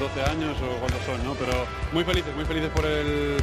12 0.00 0.22
años 0.24 0.56
o 0.62 0.80
cuántos 0.80 1.04
son, 1.04 1.22
¿no? 1.24 1.34
Pero 1.34 1.66
muy 1.92 2.04
felices, 2.04 2.34
muy 2.34 2.46
felices 2.46 2.70
por 2.70 2.86
el 2.86 3.36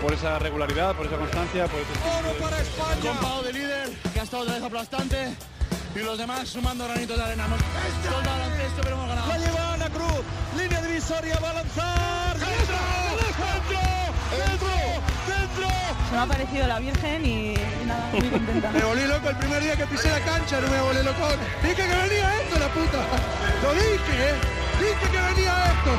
por 0.00 0.12
esa 0.12 0.38
regularidad, 0.38 0.96
por 0.96 1.06
esa 1.06 1.16
constancia, 1.16 1.66
por 1.66 1.80
ese 1.80 1.92
¡Oro 2.18 2.32
para 2.40 2.60
España! 2.60 3.42
de 3.44 3.52
líder, 3.52 3.90
que 4.12 4.20
ha 4.20 4.22
estado 4.22 4.42
otra 4.44 4.54
vez 4.54 4.62
aplastante 4.62 5.36
y 5.94 5.98
los 5.98 6.16
demás 6.16 6.48
sumando 6.48 6.84
granitos 6.84 7.16
de 7.16 7.22
arena. 7.22 7.44
Hemos 7.46 8.24
baloncesto, 8.24 8.80
pero 8.82 8.96
hemos 8.96 9.08
ganado. 9.08 9.28
La 9.28 9.38
lleva 9.38 9.74
Ana 9.74 9.90
Cruz, 9.90 10.24
línea 10.56 10.80
divisoria, 10.80 11.38
va 11.40 11.50
a 11.50 11.54
lanzar. 11.54 12.38
¡Dentro! 12.38 12.76
¡Dentro! 13.18 14.68
¡Dentro! 15.28 15.68
Se 16.08 16.14
me 16.14 16.20
ha 16.22 16.26
parecido 16.26 16.66
la 16.66 16.78
Virgen 16.78 17.26
y, 17.26 17.54
y 17.54 17.84
nada, 17.86 18.08
muy 18.12 18.28
contenta. 18.28 18.70
Me 18.72 18.80
volví 18.80 19.06
loco 19.06 19.28
el 19.28 19.36
primer 19.36 19.62
día 19.62 19.76
que 19.76 19.86
pisé 19.86 20.10
la 20.10 20.20
cancha, 20.20 20.60
no 20.60 20.68
me 20.68 20.80
volé 20.80 21.02
loco. 21.02 21.28
Dije 21.62 21.74
que 21.74 21.82
venía 21.82 22.40
esto, 22.40 22.58
la 22.58 22.68
puta. 22.68 22.98
Lo 23.62 23.72
dije, 23.74 24.30
¿eh? 24.30 24.67
Dije 25.00 25.12
que 25.12 25.20
venía 25.20 25.64
esto. 25.66 25.90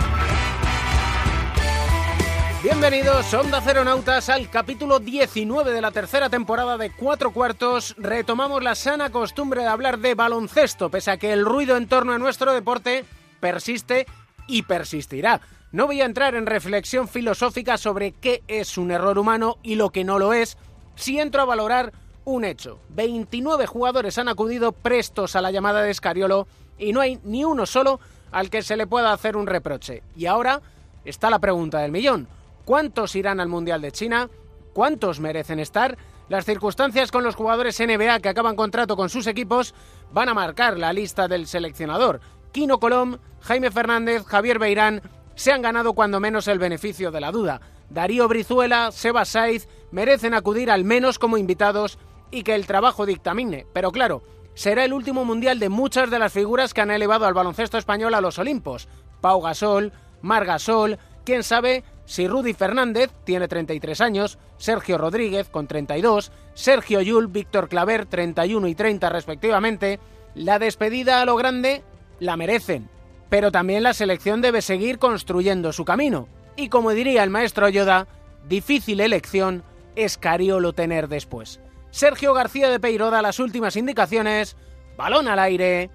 Bienvenidos, 2.64 3.34
Onda 3.34 3.62
Ceronautas, 3.62 4.30
al 4.30 4.50
capítulo 4.50 5.00
19 5.00 5.72
de 5.72 5.82
la 5.82 5.92
tercera 5.92 6.30
temporada 6.30 6.78
de 6.78 6.92
Cuatro 6.92 7.32
Cuartos. 7.32 7.96
Retomamos 7.98 8.62
la 8.62 8.76
sana 8.76 9.12
costumbre 9.12 9.62
de 9.62 9.68
hablar 9.68 10.00
de 10.00 10.16
baloncesto, 10.16 10.90
pese 10.90 11.12
a 11.12 11.18
que 11.18 11.32
el 11.32 11.46
ruido 11.46 11.78
en 11.78 11.88
torno 11.88 12.12
a 12.14 12.18
nuestro 12.18 12.54
deporte 12.54 13.06
persiste 13.40 14.06
y 14.48 14.64
persistirá. 14.64 15.40
No 15.72 15.86
voy 15.86 16.02
a 16.02 16.06
entrar 16.06 16.36
en 16.36 16.48
reflexión 16.48 17.08
filosófica 17.08 17.78
sobre 17.78 18.12
qué 18.12 18.44
es 18.48 18.78
un 18.78 18.92
error 18.92 19.18
humano 19.18 19.58
y 19.64 19.76
lo 19.76 19.92
que 19.92 20.04
no 20.04 20.20
lo 20.20 20.34
es, 20.34 20.58
si 20.96 21.20
entro 21.20 21.44
a 21.44 21.46
valorar 21.46 21.94
un 22.26 22.44
hecho. 22.44 22.80
29 22.90 23.68
jugadores 23.68 24.18
han 24.18 24.28
acudido 24.28 24.72
prestos 24.72 25.36
a 25.36 25.42
la 25.42 25.52
llamada 25.52 25.82
de 25.82 25.92
Escariolo 25.92 26.48
y 26.78 26.92
no 26.92 27.02
hay 27.02 27.20
ni 27.24 27.46
uno 27.46 27.66
solo 27.66 28.00
al 28.32 28.50
que 28.50 28.62
se 28.62 28.76
le 28.76 28.88
pueda 28.88 29.14
hacer 29.14 29.38
un 29.38 29.48
reproche. 29.48 30.04
Y 30.16 30.26
ahora 30.26 30.62
está 31.06 31.30
la 31.30 31.40
pregunta 31.40 31.80
del 31.80 31.92
millón. 31.92 32.28
¿Cuántos 32.66 33.16
irán 33.16 33.40
al 33.40 33.48
Mundial 33.48 33.82
de 33.82 33.92
China? 33.92 34.30
¿Cuántos 34.74 35.20
merecen 35.20 35.60
estar? 35.60 35.98
Las 36.30 36.46
circunstancias 36.46 37.12
con 37.12 37.24
los 37.24 37.36
jugadores 37.36 37.80
NBA 37.80 38.20
que 38.20 38.30
acaban 38.30 38.56
contrato 38.56 38.96
con 38.96 39.10
sus 39.10 39.26
equipos 39.26 39.74
van 40.12 40.30
a 40.30 40.36
marcar 40.36 40.78
la 40.78 40.94
lista 40.94 41.28
del 41.28 41.48
seleccionador. 41.48 42.22
Kino 42.52 42.80
Colom, 42.80 43.18
Jaime 43.42 43.72
Fernández, 43.72 44.24
Javier 44.26 44.60
Beirán 44.60 45.02
se 45.36 45.52
han 45.52 45.62
ganado 45.62 45.94
cuando 45.94 46.20
menos 46.20 46.48
el 46.48 46.60
beneficio 46.60 47.12
de 47.12 47.22
la 47.22 47.32
duda. 47.32 47.62
Darío 47.90 48.28
Brizuela, 48.28 48.92
Seba 48.92 49.26
Saiz 49.26 49.68
merecen 49.92 50.36
acudir 50.36 50.70
al 50.70 50.84
menos 50.84 51.18
como 51.18 51.38
invitados 51.38 51.98
y 52.30 52.44
que 52.44 52.54
el 52.54 52.68
trabajo 52.68 53.06
dictamine. 53.06 53.66
Pero 53.74 53.92
claro, 53.92 54.22
será 54.60 54.84
el 54.84 54.92
último 54.92 55.24
mundial 55.24 55.58
de 55.58 55.70
muchas 55.70 56.12
de 56.12 56.20
las 56.20 56.34
figuras 56.34 56.74
que 56.74 56.82
han 56.82 56.92
elevado 56.92 57.26
al 57.26 57.34
baloncesto 57.34 57.78
español 57.78 58.14
a 58.14 58.20
los 58.20 58.40
Olimpos. 58.40 58.90
Pau 59.22 59.40
Gasol, 59.40 59.94
Mar 60.22 60.44
Gasol, 60.44 61.00
quién 61.24 61.44
sabe 61.44 61.86
si 62.04 62.28
Rudy 62.28 62.54
Fernández 62.54 63.10
tiene 63.24 63.48
33 63.48 64.02
años, 64.02 64.38
Sergio 64.58 64.98
Rodríguez 64.98 65.48
con 65.48 65.66
32, 65.66 66.34
Sergio 66.56 67.00
Yul, 67.00 67.28
Víctor 67.28 67.70
Claver 67.70 68.06
31 68.06 68.68
y 68.68 68.76
30 68.76 69.08
respectivamente, 69.08 69.98
la 70.36 70.60
despedida 70.60 71.22
a 71.22 71.26
lo 71.26 71.38
grande 71.38 71.82
la 72.20 72.36
merecen, 72.36 72.90
pero 73.30 73.54
también 73.54 73.82
la 73.82 73.94
selección 73.94 74.42
debe 74.42 74.62
seguir 74.62 75.00
construyendo 75.00 75.72
su 75.72 75.86
camino. 75.86 76.28
Y 76.58 76.68
como 76.68 76.92
diría 76.92 77.24
el 77.24 77.30
maestro 77.30 77.70
Yoda, 77.70 78.08
difícil 78.50 79.00
elección 79.00 79.64
es 79.96 80.18
Cariolo 80.18 80.74
tener 80.74 81.08
después. 81.08 81.62
Sergio 81.92 82.34
García 82.34 82.70
de 82.70 82.80
Peiro 82.80 83.10
da 83.10 83.22
las 83.22 83.40
últimas 83.40 83.76
indicaciones, 83.76 84.56
balón 84.98 85.28
al 85.28 85.40
aire, 85.40 85.90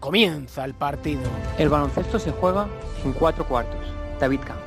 comienza 0.00 0.64
el 0.64 0.74
partido. 0.74 1.22
El 1.58 1.68
baloncesto 1.68 2.18
se 2.18 2.32
juega 2.32 2.68
en 3.04 3.12
cuatro 3.12 3.46
cuartos. 3.46 3.80
David 4.20 4.40
Camps. 4.40 4.66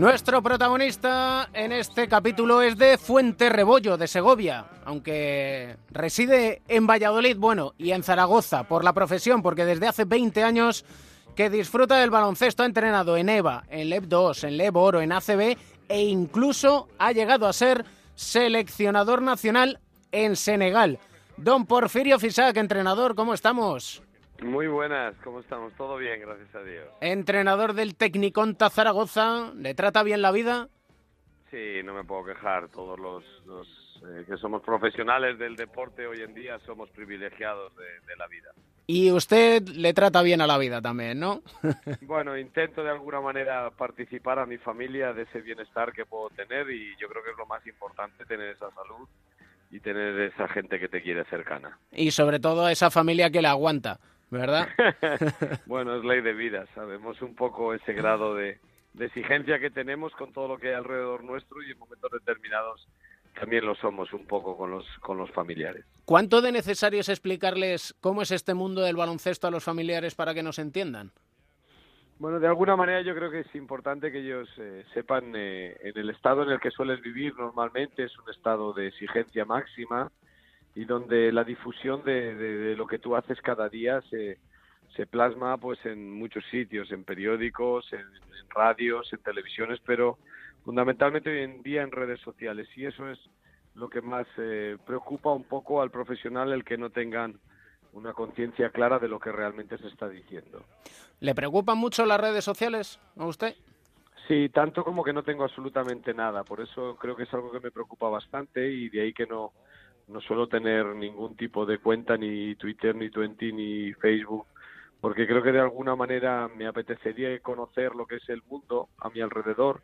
Nuestro 0.00 0.42
protagonista 0.42 1.50
en 1.52 1.72
este 1.72 2.08
capítulo 2.08 2.62
es 2.62 2.78
de 2.78 2.96
Fuente 2.96 3.50
Rebollo, 3.50 3.98
de 3.98 4.08
Segovia, 4.08 4.64
aunque 4.86 5.76
reside 5.90 6.62
en 6.68 6.86
Valladolid, 6.86 7.36
bueno, 7.36 7.74
y 7.76 7.90
en 7.90 8.02
Zaragoza 8.02 8.62
por 8.64 8.82
la 8.82 8.94
profesión, 8.94 9.42
porque 9.42 9.66
desde 9.66 9.88
hace 9.88 10.06
20 10.06 10.42
años 10.42 10.86
que 11.36 11.50
disfruta 11.50 11.98
del 11.98 12.08
baloncesto, 12.08 12.62
ha 12.62 12.66
entrenado 12.66 13.18
en 13.18 13.28
EVA, 13.28 13.64
en 13.68 13.90
LEV 13.90 14.08
2, 14.08 14.44
en 14.44 14.56
LEV 14.56 14.76
Oro, 14.78 15.02
en 15.02 15.12
ACB 15.12 15.58
e 15.90 16.02
incluso 16.04 16.88
ha 16.98 17.12
llegado 17.12 17.46
a 17.46 17.52
ser 17.52 17.84
seleccionador 18.14 19.20
nacional 19.20 19.80
en 20.12 20.34
Senegal. 20.34 20.98
Don 21.36 21.66
Porfirio 21.66 22.18
Fisac, 22.18 22.56
entrenador, 22.56 23.14
¿cómo 23.14 23.34
estamos? 23.34 24.02
Muy 24.42 24.68
buenas, 24.68 25.14
¿cómo 25.22 25.40
estamos? 25.40 25.72
Todo 25.74 25.96
bien, 25.98 26.20
gracias 26.20 26.54
a 26.54 26.62
Dios. 26.62 26.88
Entrenador 27.00 27.74
del 27.74 27.94
Tecniconta 27.94 28.70
Zaragoza, 28.70 29.52
¿le 29.54 29.74
trata 29.74 30.02
bien 30.02 30.22
la 30.22 30.32
vida? 30.32 30.68
Sí, 31.50 31.82
no 31.84 31.94
me 31.94 32.04
puedo 32.04 32.24
quejar. 32.24 32.68
Todos 32.68 32.98
los, 32.98 33.24
los 33.44 33.68
eh, 34.02 34.24
que 34.26 34.36
somos 34.38 34.62
profesionales 34.62 35.38
del 35.38 35.56
deporte 35.56 36.06
hoy 36.06 36.22
en 36.22 36.32
día 36.32 36.58
somos 36.60 36.88
privilegiados 36.90 37.76
de, 37.76 37.84
de, 38.06 38.16
la 38.16 38.26
vida. 38.28 38.50
Y 38.86 39.10
usted 39.10 39.62
le 39.68 39.92
trata 39.92 40.22
bien 40.22 40.40
a 40.40 40.46
la 40.46 40.56
vida 40.58 40.80
también, 40.80 41.20
¿no? 41.20 41.42
bueno, 42.02 42.38
intento 42.38 42.82
de 42.82 42.90
alguna 42.90 43.20
manera 43.20 43.70
participar 43.70 44.38
a 44.38 44.46
mi 44.46 44.56
familia 44.58 45.12
de 45.12 45.22
ese 45.22 45.40
bienestar 45.42 45.92
que 45.92 46.06
puedo 46.06 46.30
tener 46.30 46.70
y 46.70 46.96
yo 46.98 47.08
creo 47.08 47.22
que 47.22 47.32
es 47.32 47.36
lo 47.36 47.46
más 47.46 47.66
importante 47.66 48.24
tener 48.24 48.48
esa 48.48 48.70
salud 48.70 49.06
y 49.70 49.80
tener 49.80 50.18
esa 50.20 50.48
gente 50.48 50.80
que 50.80 50.88
te 50.88 51.02
quiere 51.02 51.24
cercana. 51.26 51.78
Y 51.92 52.10
sobre 52.10 52.40
todo 52.40 52.68
esa 52.68 52.90
familia 52.90 53.30
que 53.30 53.42
la 53.42 53.50
aguanta. 53.50 54.00
¿Verdad? 54.30 54.68
bueno, 55.66 55.96
es 55.96 56.04
ley 56.04 56.20
de 56.20 56.32
vida, 56.32 56.66
sabemos 56.74 57.20
un 57.22 57.34
poco 57.34 57.74
ese 57.74 57.92
grado 57.92 58.34
de, 58.34 58.58
de, 58.94 59.06
exigencia 59.06 59.58
que 59.58 59.70
tenemos 59.70 60.12
con 60.14 60.32
todo 60.32 60.48
lo 60.48 60.58
que 60.58 60.68
hay 60.68 60.74
alrededor 60.74 61.24
nuestro 61.24 61.62
y 61.62 61.70
en 61.72 61.78
momentos 61.78 62.10
determinados 62.12 62.86
también 63.34 63.64
lo 63.64 63.74
somos 63.76 64.12
un 64.12 64.26
poco 64.26 64.56
con 64.56 64.70
los, 64.70 64.86
con 65.00 65.16
los 65.16 65.30
familiares. 65.30 65.84
¿Cuánto 66.04 66.40
de 66.40 66.52
necesario 66.52 67.00
es 67.00 67.08
explicarles 67.08 67.94
cómo 68.00 68.22
es 68.22 68.30
este 68.30 68.54
mundo 68.54 68.82
del 68.82 68.96
baloncesto 68.96 69.46
a 69.46 69.50
los 69.50 69.64
familiares 69.64 70.14
para 70.14 70.34
que 70.34 70.42
nos 70.42 70.58
entiendan? 70.58 71.12
Bueno, 72.18 72.38
de 72.38 72.48
alguna 72.48 72.76
manera 72.76 73.00
yo 73.00 73.14
creo 73.14 73.30
que 73.30 73.40
es 73.40 73.54
importante 73.54 74.12
que 74.12 74.18
ellos 74.18 74.46
eh, 74.58 74.84
sepan 74.92 75.32
eh, 75.34 75.78
en 75.82 75.96
el 75.96 76.10
estado 76.10 76.42
en 76.42 76.50
el 76.50 76.60
que 76.60 76.70
sueles 76.70 77.00
vivir 77.00 77.34
normalmente 77.34 78.04
es 78.04 78.18
un 78.18 78.28
estado 78.28 78.74
de 78.74 78.88
exigencia 78.88 79.46
máxima, 79.46 80.12
y 80.74 80.84
donde 80.84 81.32
la 81.32 81.44
difusión 81.44 82.02
de, 82.04 82.34
de, 82.34 82.56
de, 82.56 82.76
lo 82.76 82.86
que 82.86 82.98
tú 82.98 83.16
haces 83.16 83.40
cada 83.40 83.68
día 83.68 84.00
se, 84.10 84.38
se 84.96 85.06
plasma 85.06 85.56
pues 85.56 85.84
en 85.84 86.12
muchos 86.12 86.44
sitios, 86.50 86.90
en 86.92 87.04
periódicos, 87.04 87.92
en, 87.92 88.00
en, 88.00 88.50
radios, 88.50 89.12
en 89.12 89.22
televisiones, 89.22 89.80
pero 89.84 90.18
fundamentalmente 90.64 91.30
hoy 91.30 91.42
en 91.42 91.62
día 91.62 91.82
en 91.82 91.90
redes 91.90 92.20
sociales 92.20 92.68
y 92.76 92.86
eso 92.86 93.08
es 93.08 93.18
lo 93.74 93.88
que 93.88 94.00
más 94.00 94.26
eh, 94.36 94.76
preocupa 94.86 95.32
un 95.32 95.44
poco 95.44 95.80
al 95.80 95.90
profesional 95.90 96.52
el 96.52 96.64
que 96.64 96.76
no 96.76 96.90
tengan 96.90 97.38
una 97.92 98.12
conciencia 98.12 98.70
clara 98.70 98.98
de 98.98 99.08
lo 99.08 99.18
que 99.18 99.32
realmente 99.32 99.76
se 99.78 99.88
está 99.88 100.08
diciendo. 100.08 100.64
¿Le 101.20 101.34
preocupan 101.34 101.78
mucho 101.78 102.06
las 102.06 102.20
redes 102.20 102.44
sociales 102.44 103.00
a 103.16 103.26
usted? 103.26 103.54
Sí, 104.28 104.48
tanto 104.50 104.84
como 104.84 105.02
que 105.02 105.12
no 105.12 105.24
tengo 105.24 105.42
absolutamente 105.42 106.14
nada, 106.14 106.44
por 106.44 106.60
eso 106.60 106.96
creo 106.96 107.16
que 107.16 107.24
es 107.24 107.34
algo 107.34 107.50
que 107.50 107.58
me 107.58 107.72
preocupa 107.72 108.08
bastante 108.08 108.70
y 108.70 108.88
de 108.88 109.02
ahí 109.02 109.12
que 109.12 109.26
no 109.26 109.52
no 110.10 110.20
suelo 110.20 110.48
tener 110.48 110.86
ningún 110.86 111.36
tipo 111.36 111.64
de 111.64 111.78
cuenta, 111.78 112.16
ni 112.16 112.54
Twitter, 112.56 112.94
ni 112.94 113.10
Twenty, 113.10 113.52
ni 113.52 113.92
Facebook, 113.94 114.46
porque 115.00 115.26
creo 115.26 115.42
que 115.42 115.52
de 115.52 115.60
alguna 115.60 115.96
manera 115.96 116.48
me 116.48 116.66
apetecería 116.66 117.38
conocer 117.40 117.94
lo 117.94 118.06
que 118.06 118.16
es 118.16 118.28
el 118.28 118.42
mundo 118.48 118.88
a 118.98 119.08
mi 119.10 119.20
alrededor, 119.20 119.82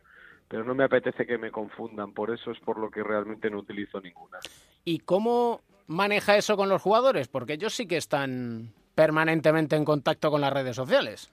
pero 0.49 0.65
no 0.65 0.75
me 0.75 0.85
apetece 0.85 1.27
que 1.27 1.39
me 1.39 1.51
confundan, 1.51 2.13
por 2.13 2.31
eso 2.31 2.51
es 2.51 2.59
por 2.61 2.79
lo 2.79 2.91
que 2.91 3.03
realmente 3.03 3.51
no 3.51 3.59
utilizo 3.59 4.01
ninguna. 4.01 4.39
¿Y 4.85 4.99
cómo 5.01 5.63
maneja 5.87 6.37
eso 6.37 6.57
con 6.57 6.69
los 6.69 6.83
jugadores? 6.83 7.29
Porque 7.29 7.55
ellos 7.55 7.75
sí 7.75 7.87
que 7.87 7.97
están 7.97 8.73
permanentemente 8.95 9.77
en 9.77 9.85
contacto 9.85 10.31
con 10.31 10.41
las 10.41 10.53
redes 10.53 10.77
sociales. 10.77 11.31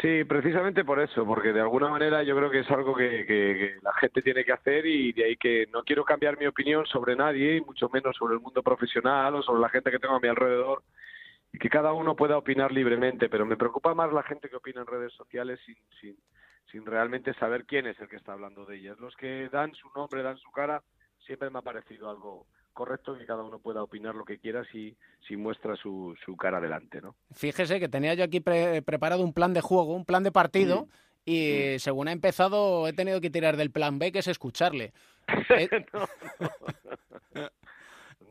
Sí, 0.00 0.24
precisamente 0.24 0.84
por 0.84 0.98
eso, 1.00 1.24
porque 1.24 1.52
de 1.52 1.60
alguna 1.60 1.88
manera 1.88 2.22
yo 2.24 2.36
creo 2.36 2.50
que 2.50 2.60
es 2.60 2.70
algo 2.70 2.94
que, 2.94 3.24
que, 3.26 3.76
la 3.80 3.92
gente 3.94 4.22
tiene 4.22 4.44
que 4.44 4.52
hacer 4.52 4.84
y 4.86 5.12
de 5.12 5.24
ahí 5.24 5.36
que 5.36 5.66
no 5.72 5.84
quiero 5.84 6.04
cambiar 6.04 6.36
mi 6.36 6.46
opinión 6.46 6.84
sobre 6.86 7.14
nadie, 7.14 7.56
y 7.56 7.60
mucho 7.60 7.88
menos 7.90 8.16
sobre 8.16 8.34
el 8.34 8.40
mundo 8.40 8.62
profesional 8.62 9.36
o 9.36 9.42
sobre 9.42 9.60
la 9.60 9.68
gente 9.68 9.90
que 9.92 10.00
tengo 10.00 10.16
a 10.16 10.20
mi 10.20 10.28
alrededor, 10.28 10.82
y 11.52 11.58
que 11.58 11.70
cada 11.70 11.92
uno 11.92 12.16
pueda 12.16 12.36
opinar 12.36 12.72
libremente, 12.72 13.28
pero 13.28 13.46
me 13.46 13.56
preocupa 13.56 13.94
más 13.94 14.12
la 14.12 14.24
gente 14.24 14.48
que 14.48 14.56
opina 14.56 14.80
en 14.80 14.88
redes 14.88 15.12
sociales 15.12 15.60
sin, 15.64 15.76
sin, 16.00 16.16
sin 16.72 16.84
realmente 16.84 17.32
saber 17.34 17.64
quién 17.64 17.86
es 17.86 17.98
el 18.00 18.08
que 18.08 18.16
está 18.16 18.32
hablando 18.32 18.66
de 18.66 18.76
ellas. 18.76 18.98
Los 18.98 19.14
que 19.16 19.48
dan 19.50 19.72
su 19.74 19.88
nombre, 19.94 20.24
dan 20.24 20.38
su 20.38 20.50
cara, 20.50 20.82
siempre 21.20 21.50
me 21.50 21.60
ha 21.60 21.62
parecido 21.62 22.10
algo 22.10 22.46
correcto 22.74 23.16
que 23.16 23.24
cada 23.24 23.42
uno 23.42 23.58
pueda 23.58 23.82
opinar 23.82 24.14
lo 24.14 24.24
que 24.24 24.38
quiera 24.38 24.64
si, 24.70 24.94
si 25.26 25.36
muestra 25.36 25.76
su, 25.76 26.14
su 26.24 26.36
cara 26.36 26.58
adelante, 26.58 27.00
¿no? 27.00 27.14
Fíjese 27.32 27.80
que 27.80 27.88
tenía 27.88 28.12
yo 28.14 28.24
aquí 28.24 28.40
pre 28.40 28.82
preparado 28.82 29.22
un 29.24 29.32
plan 29.32 29.54
de 29.54 29.62
juego, 29.62 29.94
un 29.94 30.04
plan 30.04 30.22
de 30.22 30.32
partido, 30.32 30.82
mm. 30.82 30.90
y 31.24 31.78
según 31.78 32.08
ha 32.08 32.12
empezado 32.12 32.86
he 32.86 32.92
tenido 32.92 33.20
que 33.20 33.30
tirar 33.30 33.56
del 33.56 33.70
plan 33.70 33.98
B, 33.98 34.12
que 34.12 34.18
es 34.18 34.28
escucharle. 34.28 34.92
Eh, 35.48 35.68
no, 35.92 36.00
no. 37.34 37.48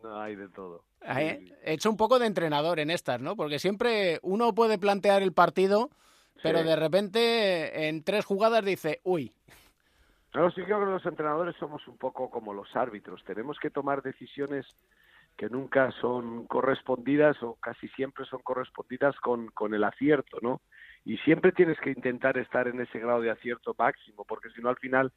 No, 0.03 0.19
hay 0.21 0.35
de 0.35 0.49
todo. 0.49 0.83
He 1.01 1.39
Sí, 1.39 1.53
he 1.63 1.73
hecho 1.73 1.89
un 1.89 1.95
poco 1.95 2.19
de 2.19 2.27
entrenador 2.27 2.79
en 2.81 2.89
estas, 2.91 3.21
¿no? 3.21 3.37
Porque 3.37 3.57
siempre 3.57 4.19
uno 4.21 4.53
puede 4.53 4.77
plantear 4.77 5.23
el 5.23 5.31
partido, 5.31 5.89
pero 6.41 6.59
Sí. 6.59 6.65
de 6.65 6.75
repente 6.75 7.87
en 7.87 8.03
tres 8.03 8.25
jugadas 8.25 8.65
dice, 8.65 8.99
uy, 9.03 9.33
No, 10.33 10.49
sí 10.51 10.63
creo 10.63 10.79
que 10.79 10.85
los 10.85 11.05
entrenadores 11.05 11.55
somos 11.57 11.87
un 11.87 11.97
poco 11.97 12.29
como 12.29 12.53
los 12.53 12.75
árbitros. 12.75 13.23
Tenemos 13.23 13.59
que 13.59 13.69
tomar 13.69 14.01
decisiones 14.01 14.65
que 15.37 15.49
nunca 15.49 15.91
son 16.01 16.45
correspondidas 16.47 17.41
o 17.43 17.55
casi 17.55 17.87
siempre 17.89 18.25
son 18.25 18.41
correspondidas 18.41 19.15
con, 19.19 19.47
con 19.47 19.73
el 19.73 19.83
acierto, 19.83 20.37
¿no? 20.41 20.61
Y 21.05 21.17
siempre 21.17 21.51
tienes 21.51 21.79
que 21.79 21.91
intentar 21.91 22.37
estar 22.37 22.67
en 22.67 22.81
ese 22.81 22.99
grado 22.99 23.21
de 23.21 23.31
acierto 23.31 23.75
máximo, 23.77 24.25
porque 24.27 24.49
si 24.51 24.61
no 24.61 24.69
al 24.69 24.77
final 24.77 25.11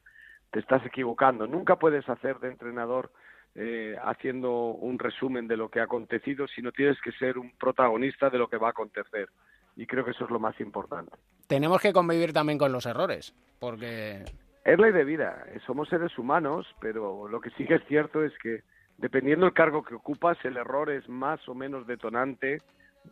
te 0.51 0.59
estás 0.59 0.85
equivocando. 0.85 1.47
Nunca 1.47 1.77
puedes 1.77 2.07
hacer 2.09 2.39
de 2.39 2.49
entrenador 2.49 3.11
eh, 3.55 3.95
haciendo 4.03 4.51
un 4.51 4.99
resumen 4.99 5.47
de 5.47 5.57
lo 5.57 5.69
que 5.69 5.79
ha 5.79 5.83
acontecido, 5.83 6.47
sino 6.47 6.71
tienes 6.71 6.99
que 7.01 7.11
ser 7.13 7.37
un 7.37 7.51
protagonista 7.57 8.29
de 8.29 8.37
lo 8.37 8.47
que 8.47 8.57
va 8.57 8.67
a 8.67 8.71
acontecer. 8.71 9.29
Y 9.75 9.85
creo 9.85 10.05
que 10.05 10.11
eso 10.11 10.25
es 10.25 10.31
lo 10.31 10.39
más 10.39 10.59
importante. 10.59 11.11
tenemos 11.47 11.81
que 11.81 11.93
convivir 11.93 12.33
también 12.33 12.57
con 12.57 12.71
los 12.71 12.85
errores, 12.85 13.33
porque 13.59 14.25
Es 14.67 14.77
ley 14.77 14.91
de 14.91 15.05
vida, 15.05 15.45
somos 15.65 15.87
seres 15.87 16.17
humanos, 16.17 16.67
pero 16.81 17.29
lo 17.29 17.39
que 17.39 17.51
sí 17.51 17.65
que 17.65 17.75
es 17.75 17.85
cierto 17.87 18.21
es 18.21 18.33
que 18.43 18.63
dependiendo 18.97 19.45
del 19.45 19.53
cargo 19.53 19.81
que 19.81 19.95
ocupas, 19.95 20.37
el 20.43 20.57
error 20.57 20.89
es 20.91 21.07
más 21.07 21.39
o 21.47 21.55
menos 21.55 21.87
detonante 21.87 22.61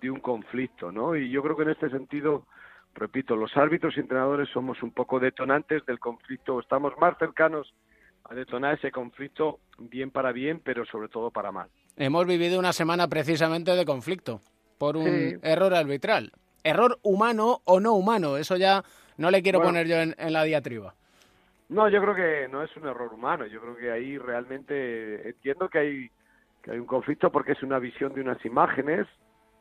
de 0.01 0.11
un 0.11 0.19
conflicto, 0.19 0.91
¿no? 0.91 1.15
Y 1.15 1.29
yo 1.31 1.41
creo 1.41 1.55
que 1.55 1.63
en 1.63 1.69
este 1.69 1.89
sentido, 1.89 2.45
repito, 2.93 3.37
los 3.37 3.55
árbitros 3.55 3.95
y 3.95 4.01
entrenadores 4.01 4.49
somos 4.49 4.83
un 4.83 4.91
poco 4.91 5.17
detonantes 5.17 5.85
del 5.85 5.97
conflicto, 5.97 6.59
estamos 6.59 6.91
más 6.99 7.17
cercanos 7.17 7.73
a 8.25 8.35
detonar 8.35 8.73
ese 8.77 8.91
conflicto 8.91 9.61
bien 9.77 10.11
para 10.11 10.33
bien, 10.33 10.59
pero 10.61 10.83
sobre 10.85 11.07
todo 11.07 11.31
para 11.31 11.53
mal. 11.53 11.69
hemos 11.95 12.27
vivido 12.27 12.59
una 12.59 12.73
semana 12.73 13.07
precisamente 13.07 13.71
de 13.71 13.85
conflicto 13.85 14.41
por 14.77 14.97
un 14.97 15.05
Sí. 15.05 15.35
error 15.41 15.73
arbitral. 15.73 16.33
Error 16.65 16.99
humano 17.01 17.61
o 17.63 17.79
no 17.79 17.93
humano, 17.93 18.35
eso 18.35 18.57
ya 18.57 18.83
no 19.15 19.31
le 19.31 19.41
quiero 19.41 19.59
Bueno. 19.59 19.69
poner 19.69 19.87
yo 19.87 19.95
en, 20.01 20.15
en 20.17 20.33
la 20.33 20.43
diatriba. 20.43 20.93
No, 21.69 21.89
yo 21.89 22.01
creo 22.01 22.15
que 22.15 22.47
no 22.49 22.61
es 22.63 22.75
un 22.77 22.87
error 22.87 23.11
humano. 23.13 23.45
Yo 23.47 23.59
creo 23.61 23.75
que 23.75 23.91
ahí 23.91 24.17
realmente 24.17 25.29
entiendo 25.29 25.69
que 25.69 25.79
hay 25.79 26.09
que 26.61 26.71
hay 26.71 26.79
un 26.79 26.85
conflicto 26.87 27.31
porque 27.31 27.51
es 27.53 27.61
una 27.63 27.77
visión 27.79 28.13
de 28.13 28.21
unas 28.21 28.43
imágenes 28.45 29.07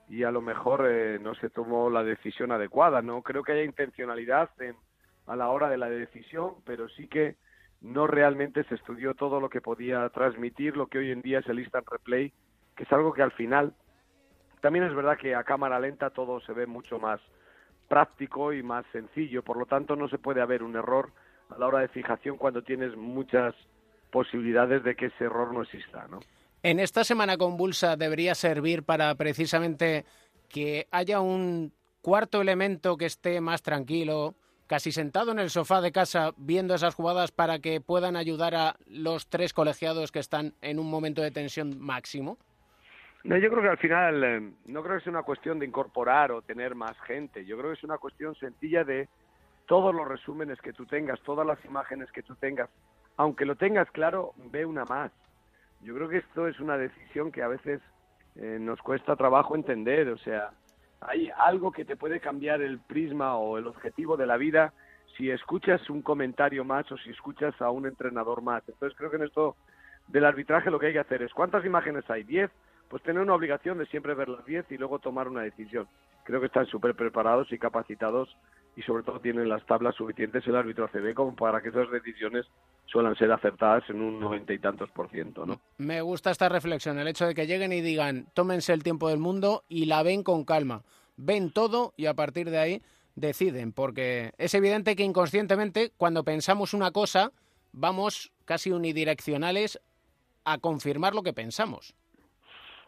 y 0.09 0.23
a 0.25 0.31
lo 0.31 0.41
mejor 0.41 0.87
eh, 0.89 1.19
no 1.21 1.35
se 1.35 1.51
tomó 1.51 1.91
la 1.91 2.03
decisión 2.03 2.51
adecuada. 2.53 3.03
No 3.03 3.23
creo 3.23 3.43
que 3.43 3.53
haya 3.53 3.63
intencionalidad 3.65 4.51
en- 4.61 4.77
a 5.27 5.37
la 5.37 5.49
hora 5.49 5.69
de 5.71 5.79
la 5.79 5.89
decisión, 5.89 6.57
pero 6.67 6.89
sí 6.91 7.09
que 7.09 7.37
no 7.81 8.07
realmente 8.07 8.65
se 8.65 8.75
estudió 8.75 9.15
todo 9.15 9.41
lo 9.41 9.49
que 9.49 9.61
podía 9.63 10.09
transmitir 10.11 10.77
lo 10.77 10.87
que 10.87 10.99
hoy 10.99 11.11
en 11.11 11.23
día 11.23 11.39
es 11.41 11.47
el 11.49 11.61
instant 11.61 11.87
replay, 11.91 12.33
que 12.77 12.85
es 12.85 12.93
algo 12.93 13.13
que 13.13 13.23
al 13.23 13.33
final 13.33 13.75
también 14.61 14.85
es 14.87 14.95
verdad 14.95 15.19
que 15.19 15.35
a 15.35 15.45
cámara 15.45 15.79
lenta 15.81 16.11
todo 16.11 16.41
se 16.41 16.53
ve 16.53 16.67
mucho 16.67 16.99
más 16.99 17.21
práctico 17.89 18.53
y 18.53 18.63
más 18.63 18.85
sencillo, 18.93 19.43
por 19.43 19.59
lo 19.59 19.67
tanto 19.67 19.97
no 19.97 20.09
se 20.09 20.19
puede 20.19 20.41
haber 20.41 20.63
un 20.63 20.77
error 20.77 21.11
a 21.51 21.59
la 21.59 21.67
hora 21.67 21.81
de 21.81 21.89
fijación 21.89 22.37
cuando 22.37 22.63
tienes 22.63 22.97
muchas 22.97 23.55
posibilidades 24.11 24.85
de 24.85 24.95
que 24.95 25.07
ese 25.07 25.25
error 25.25 25.53
no 25.53 25.63
exista, 25.63 26.07
¿no? 26.09 26.21
En 26.63 26.81
esta 26.81 27.05
semana 27.05 27.37
convulsa 27.37 27.97
debería 27.97 28.35
servir 28.35 28.85
para 28.85 29.15
precisamente 29.17 30.07
que 30.49 30.87
haya 30.91 31.21
un 31.21 31.73
cuarto 32.01 32.41
elemento 32.41 32.97
que 32.97 33.07
esté 33.07 33.41
más 33.41 33.63
tranquilo, 33.63 34.35
casi 34.67 34.93
sentado 34.93 35.33
en 35.33 35.39
el 35.39 35.51
sofá 35.51 35.81
de 35.81 35.93
casa 35.93 36.33
viendo 36.37 36.75
esas 36.75 36.95
jugadas 36.95 37.33
para 37.33 37.59
que 37.59 37.81
puedan 37.81 38.17
ayudar 38.17 38.55
a 38.55 38.77
los 38.87 39.29
tres 39.29 39.53
colegiados 39.53 40.11
que 40.11 40.21
están 40.21 40.55
en 40.63 40.79
un 40.79 40.89
momento 40.89 41.21
de 41.21 41.31
tensión 41.31 41.79
máximo. 41.79 42.39
No, 43.25 43.37
yo 43.39 43.51
creo 43.51 43.63
que 43.63 43.69
al 43.69 43.79
final 43.79 44.25
eh, 44.25 44.53
no 44.67 44.83
creo 44.83 44.99
que 44.99 45.05
sea 45.05 45.11
una 45.11 45.23
cuestión 45.23 45.59
de 45.59 45.67
incorporar 45.67 46.31
o 46.31 46.43
tener 46.43 46.75
más 46.75 46.99
gente. 47.07 47.45
Yo 47.47 47.57
creo 47.57 47.71
que 47.71 47.79
es 47.79 47.85
una 47.85 47.99
cuestión 47.99 48.35
sencilla 48.37 48.85
de 48.85 49.09
todos 49.67 49.95
los 49.95 50.07
resúmenes 50.07 50.61
que 50.61 50.73
tú 50.73 50.87
tengas, 50.87 51.21
todas 51.23 51.47
las 51.47 51.63
imágenes 51.65 52.11
que 52.13 52.23
tú 52.23 52.35
tengas, 52.37 52.69
aunque 53.17 53.45
lo 53.45 53.57
tengas 53.57 53.91
claro, 53.91 54.33
ve 54.51 54.65
una 54.65 54.85
más. 54.85 55.13
Yo 55.83 55.95
creo 55.95 56.09
que 56.09 56.19
esto 56.19 56.49
es 56.49 56.59
una 56.61 56.77
decisión 56.77 57.31
que 57.31 57.43
a 57.43 57.49
veces 57.49 57.81
eh, 58.37 58.59
nos 58.61 58.81
cuesta 58.81 59.17
trabajo 59.17 59.55
entender. 59.55 60.09
O 60.09 60.19
sea, 60.19 60.51
hay 61.01 61.31
algo 61.37 61.73
que 61.73 61.85
te 61.85 61.97
puede 61.97 62.21
cambiar 62.21 62.63
el 62.63 62.79
prisma 62.81 63.37
o 63.37 63.59
el 63.59 63.67
objetivo 63.67 64.17
de 64.17 64.27
la 64.27 64.37
vida 64.37 64.73
si 65.17 65.31
escuchas 65.31 65.89
un 65.91 66.03
comentario 66.03 66.65
más 66.65 66.91
o 66.91 66.97
si 66.99 67.11
escuchas 67.11 67.61
a 67.61 67.71
un 67.71 67.87
entrenador 67.87 68.43
más. 68.43 68.63
Entonces 68.69 68.97
creo 68.97 69.11
que 69.11 69.17
en 69.17 69.25
esto 69.25 69.57
del 70.09 70.25
arbitraje 70.25 70.71
lo 70.71 70.79
que 70.79 70.87
hay 70.87 70.93
que 70.93 70.99
hacer 70.99 71.23
es 71.23 71.33
¿cuántas 71.33 71.65
imágenes 71.65 72.09
hay? 72.11 72.25
¿10? 72.25 72.51
Pues 72.89 73.03
tener 73.03 73.23
una 73.23 73.35
obligación 73.35 73.79
de 73.79 73.87
siempre 73.87 74.15
ver 74.15 74.29
las 74.29 74.45
10 74.45 74.71
y 74.73 74.79
luego 74.79 74.99
tomar 74.99 75.29
una 75.29 75.43
decisión. 75.43 75.87
Creo 76.25 76.41
que 76.41 76.47
están 76.47 76.67
súper 76.67 76.95
preparados 76.95 77.51
y 77.53 77.59
capacitados 77.59 78.37
y 78.77 78.83
sobre 78.83 79.03
todo 79.03 79.21
tienen 79.21 79.49
las 79.49 79.65
tablas 79.67 79.95
suficientes 79.95 80.47
el 80.47 80.57
árbitro 80.57 80.85
ACB 80.87 81.15
como 81.15 81.35
para 81.35 81.61
que 81.61 81.69
esas 81.69 81.91
decisiones 81.91 82.47
suelan 82.87 83.17
ser 83.17 83.31
acertadas 83.33 83.89
en 83.89 84.01
un 84.01 84.21
noventa 84.21 84.53
y 84.53 84.59
tantos 84.59 84.91
por 84.91 85.09
ciento, 85.11 85.47
¿no? 85.47 85.61
Me 85.79 86.01
gusta 86.01 86.31
esta 86.31 86.49
reflexión, 86.49 86.99
el 86.99 87.09
hecho 87.09 87.27
de 87.27 87.35
que 87.35 87.47
lleguen 87.47 87.73
y 87.73 87.81
digan, 87.81 88.27
tómense 88.35 88.73
el 88.73 88.83
tiempo 88.83 89.09
del 89.09 89.19
mundo 89.19 89.65
y 89.69 89.87
la 89.87 90.03
ven 90.03 90.23
con 90.23 90.45
calma. 90.45 90.83
Ven 91.17 91.51
todo 91.51 91.95
y 91.97 92.07
a 92.07 92.15
partir 92.15 92.51
de 92.51 92.59
ahí 92.59 92.83
deciden, 93.15 93.73
porque 93.73 94.33
es 94.39 94.55
evidente 94.55 94.97
que 94.97 95.05
inconscientemente 95.05 95.93
cuando 95.97 96.25
pensamos 96.25 96.75
una 96.75 96.91
cosa 96.91 97.33
vamos 97.73 98.33
casi 98.45 98.73
unidireccionales 98.73 99.81
a 100.45 100.59
confirmar 100.59 101.15
lo 101.15 101.23
que 101.23 101.33
pensamos. 101.33 101.95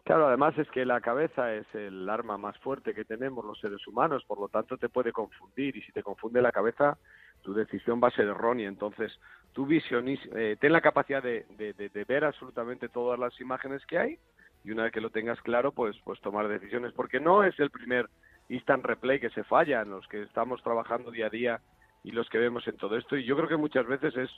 Claro, 0.07 0.27
además 0.29 0.57
es 0.57 0.69
que 0.69 0.85
la 0.85 1.01
cabeza 1.01 1.53
es 1.53 1.65
el 1.75 2.07
arma 2.09 2.37
más 2.37 2.57
fuerte 2.59 2.93
que 2.93 3.03
tenemos 3.03 3.43
los 3.43 3.59
seres 3.59 3.85
humanos, 3.87 4.23
por 4.25 4.39
lo 4.39 4.47
tanto 4.47 4.77
te 4.77 4.87
puede 4.87 5.11
confundir 5.11 5.75
y 5.75 5.81
si 5.81 5.91
te 5.91 6.01
confunde 6.01 6.41
la 6.41 6.53
cabeza, 6.53 6.97
tu 7.41 7.53
decisión 7.53 7.99
va 8.01 8.07
a 8.07 8.11
ser 8.11 8.27
errónea. 8.27 8.69
Entonces, 8.69 9.11
tú 9.51 9.65
visionis, 9.65 10.21
eh, 10.33 10.55
ten 10.61 10.71
la 10.71 10.79
capacidad 10.79 11.21
de, 11.21 11.45
de, 11.57 11.73
de, 11.73 11.89
de, 11.89 12.03
ver 12.05 12.23
absolutamente 12.23 12.87
todas 12.87 13.19
las 13.19 13.37
imágenes 13.41 13.85
que 13.85 13.97
hay 13.99 14.17
y 14.63 14.71
una 14.71 14.83
vez 14.83 14.93
que 14.93 15.01
lo 15.01 15.09
tengas 15.09 15.41
claro, 15.41 15.73
pues, 15.73 15.97
pues 16.05 16.21
tomar 16.21 16.47
decisiones, 16.47 16.93
porque 16.93 17.19
no 17.19 17.43
es 17.43 17.59
el 17.59 17.69
primer 17.69 18.07
instant 18.47 18.85
replay 18.85 19.19
que 19.19 19.31
se 19.31 19.43
falla, 19.43 19.81
en 19.81 19.89
los 19.89 20.07
que 20.07 20.21
estamos 20.21 20.63
trabajando 20.63 21.11
día 21.11 21.25
a 21.25 21.29
día 21.29 21.59
y 22.05 22.11
los 22.11 22.29
que 22.29 22.37
vemos 22.37 22.65
en 22.69 22.77
todo 22.77 22.95
esto. 22.95 23.17
Y 23.17 23.25
yo 23.25 23.35
creo 23.35 23.49
que 23.49 23.57
muchas 23.57 23.85
veces 23.85 24.15
es 24.15 24.31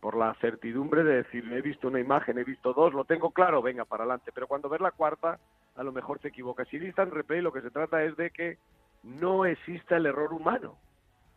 por 0.00 0.16
la 0.16 0.34
certidumbre 0.40 1.02
de 1.02 1.22
decir, 1.22 1.50
he 1.52 1.62
visto 1.62 1.88
una 1.88 2.00
imagen, 2.00 2.38
he 2.38 2.44
visto 2.44 2.72
dos, 2.72 2.92
lo 2.92 3.04
tengo 3.04 3.30
claro, 3.30 3.62
venga, 3.62 3.84
para 3.84 4.04
adelante. 4.04 4.32
Pero 4.34 4.46
cuando 4.46 4.68
ves 4.68 4.80
la 4.80 4.90
cuarta, 4.90 5.38
a 5.76 5.82
lo 5.82 5.92
mejor 5.92 6.18
te 6.18 6.28
equivocas. 6.28 6.68
Y 6.72 6.76
instant 6.76 7.12
replay 7.12 7.40
lo 7.40 7.52
que 7.52 7.62
se 7.62 7.70
trata 7.70 8.04
es 8.04 8.16
de 8.16 8.30
que 8.30 8.58
no 9.02 9.46
exista 9.46 9.96
el 9.96 10.06
error 10.06 10.32
humano. 10.32 10.76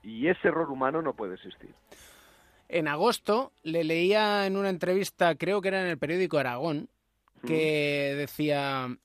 Y 0.04 0.28
ese 0.28 0.50
error 0.50 0.70
humano 0.70 1.02
no 1.02 1.14
puede 1.14 1.36
existir. 1.36 1.74
En 2.70 2.88
agosto 2.88 3.54
le 3.64 3.84
leía 3.84 4.46
en 4.46 4.58
una 4.58 4.70
entrevista, 4.70 5.36
creo 5.36 5.62
que 5.62 5.70
era 5.70 5.82
en 5.82 5.88
el 5.88 5.98
periódico 5.98 6.38
Aragón, 6.38 6.90
que 7.46 8.12
mm. 8.14 8.18
decía, 8.18 8.98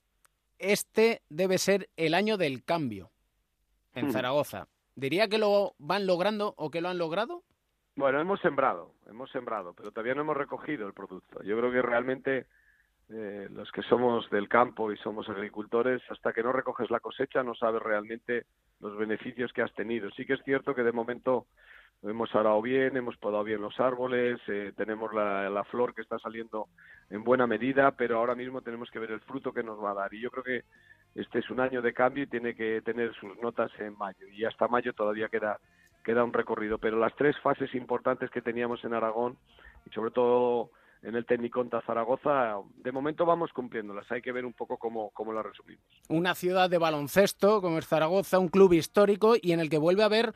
este 0.59 1.21
debe 1.29 1.57
ser 1.57 1.89
el 1.95 2.13
año 2.13 2.37
del 2.37 2.63
cambio 2.63 3.11
en 3.95 4.07
mm. 4.07 4.11
Zaragoza. 4.11 4.67
¿Diría 4.95 5.27
que 5.27 5.37
lo 5.37 5.75
van 5.77 6.05
logrando 6.05 6.53
o 6.57 6.69
que 6.69 6.81
lo 6.81 6.89
han 6.89 6.97
logrado? 6.97 7.43
Bueno, 7.95 8.19
hemos 8.19 8.39
sembrado, 8.41 8.91
hemos 9.07 9.29
sembrado, 9.31 9.73
pero 9.73 9.91
todavía 9.91 10.15
no 10.15 10.21
hemos 10.21 10.37
recogido 10.37 10.87
el 10.87 10.93
producto. 10.93 11.43
Yo 11.43 11.55
creo 11.57 11.71
que 11.71 11.81
realmente 11.81 12.47
eh, 13.09 13.47
los 13.51 13.71
que 13.71 13.83
somos 13.83 14.27
del 14.31 14.49
campo 14.49 14.91
y 14.91 14.97
somos 14.97 15.29
agricultores, 15.29 16.01
hasta 16.09 16.33
que 16.33 16.41
no 16.41 16.51
recoges 16.51 16.89
la 16.89 16.99
cosecha 16.99 17.43
no 17.43 17.53
sabes 17.53 17.83
realmente 17.83 18.45
los 18.79 18.97
beneficios 18.97 19.53
que 19.53 19.61
has 19.61 19.73
tenido. 19.75 20.09
Sí 20.11 20.25
que 20.25 20.33
es 20.33 20.43
cierto 20.43 20.73
que 20.73 20.81
de 20.81 20.91
momento 20.91 21.45
hemos 22.01 22.33
arado 22.33 22.59
bien, 22.63 22.97
hemos 22.97 23.15
podado 23.17 23.43
bien 23.43 23.61
los 23.61 23.79
árboles, 23.79 24.39
eh, 24.47 24.73
tenemos 24.75 25.13
la, 25.13 25.47
la, 25.51 25.63
flor 25.65 25.93
que 25.93 26.01
está 26.01 26.17
saliendo 26.17 26.69
en 27.11 27.23
buena 27.23 27.45
medida, 27.45 27.91
pero 27.91 28.17
ahora 28.17 28.33
mismo 28.33 28.61
tenemos 28.61 28.89
que 28.89 28.99
ver 28.99 29.11
el 29.11 29.21
fruto 29.21 29.53
que 29.53 29.61
nos 29.61 29.81
va 29.81 29.91
a 29.91 29.95
dar. 29.95 30.13
Y 30.15 30.19
yo 30.19 30.31
creo 30.31 30.43
que 30.43 30.63
este 31.13 31.39
es 31.39 31.49
un 31.51 31.59
año 31.59 31.83
de 31.83 31.93
cambio 31.93 32.23
y 32.23 32.27
tiene 32.27 32.55
que 32.55 32.81
tener 32.81 33.13
sus 33.13 33.37
notas 33.37 33.71
en 33.79 33.95
mayo. 33.95 34.27
Y 34.29 34.45
hasta 34.45 34.67
mayo 34.67 34.93
todavía 34.93 35.29
queda 35.29 35.59
queda 36.03 36.23
un 36.23 36.33
recorrido, 36.33 36.77
pero 36.77 36.99
las 36.99 37.15
tres 37.15 37.35
fases 37.41 37.73
importantes 37.75 38.29
que 38.29 38.41
teníamos 38.41 38.83
en 38.83 38.93
Aragón 38.93 39.37
y 39.85 39.93
sobre 39.93 40.11
todo 40.11 40.71
en 41.01 41.15
el 41.15 41.25
Tecniconta 41.25 41.81
Zaragoza, 41.81 42.55
de 42.77 42.91
momento 42.91 43.25
vamos 43.25 43.51
cumpliéndolas, 43.51 44.09
hay 44.11 44.21
que 44.21 44.31
ver 44.31 44.45
un 44.45 44.53
poco 44.53 44.77
cómo, 44.77 45.09
cómo 45.11 45.33
las 45.33 45.45
resumimos. 45.45 45.83
Una 46.07 46.33
ciudad 46.33 46.69
de 46.69 46.77
baloncesto 46.77 47.61
como 47.61 47.77
es 47.77 47.87
Zaragoza, 47.87 48.39
un 48.39 48.47
club 48.47 48.73
histórico 48.73 49.35
y 49.41 49.51
en 49.51 49.59
el 49.59 49.69
que 49.69 49.77
vuelve 49.77 50.03
a 50.03 50.07
haber 50.07 50.33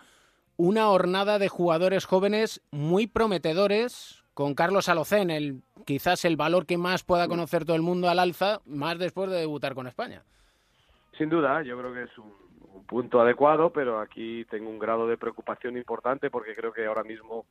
una 0.57 0.89
hornada 0.89 1.39
de 1.39 1.47
jugadores 1.47 2.05
jóvenes 2.05 2.61
muy 2.71 3.07
prometedores, 3.07 4.23
con 4.33 4.53
Carlos 4.53 4.87
Alocén, 4.87 5.31
el, 5.31 5.63
quizás 5.85 6.23
el 6.23 6.35
valor 6.37 6.67
que 6.67 6.77
más 6.77 7.03
pueda 7.03 7.27
conocer 7.27 7.65
todo 7.65 7.75
el 7.75 7.81
mundo 7.81 8.07
al 8.07 8.19
alza, 8.19 8.61
más 8.65 8.99
después 8.99 9.31
de 9.31 9.37
debutar 9.37 9.73
con 9.73 9.87
España. 9.87 10.21
Sin 11.17 11.29
duda, 11.29 11.63
yo 11.63 11.75
creo 11.75 11.91
que 11.91 12.03
es 12.03 12.17
un, 12.19 12.25
un 12.27 12.46
punto 12.87 13.21
adecuado, 13.21 13.71
pero 13.71 13.99
aquí 13.99 14.45
tengo 14.45 14.69
un 14.69 14.79
grado 14.79 15.07
de 15.07 15.17
preocupación 15.17 15.77
importante 15.77 16.31
porque 16.31 16.55
creo 16.55 16.73
que 16.73 16.85
ahora 16.85 17.03
mismo 17.03 17.45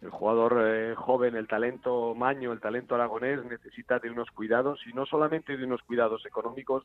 el 0.00 0.10
jugador 0.10 0.60
eh, 0.64 0.94
joven, 0.96 1.36
el 1.36 1.46
talento 1.46 2.14
maño, 2.14 2.52
el 2.52 2.60
talento 2.60 2.94
aragonés 2.96 3.44
necesita 3.44 4.00
de 4.00 4.10
unos 4.10 4.30
cuidados 4.32 4.80
y 4.86 4.92
no 4.92 5.06
solamente 5.06 5.56
de 5.56 5.64
unos 5.64 5.82
cuidados 5.82 6.26
económicos, 6.26 6.84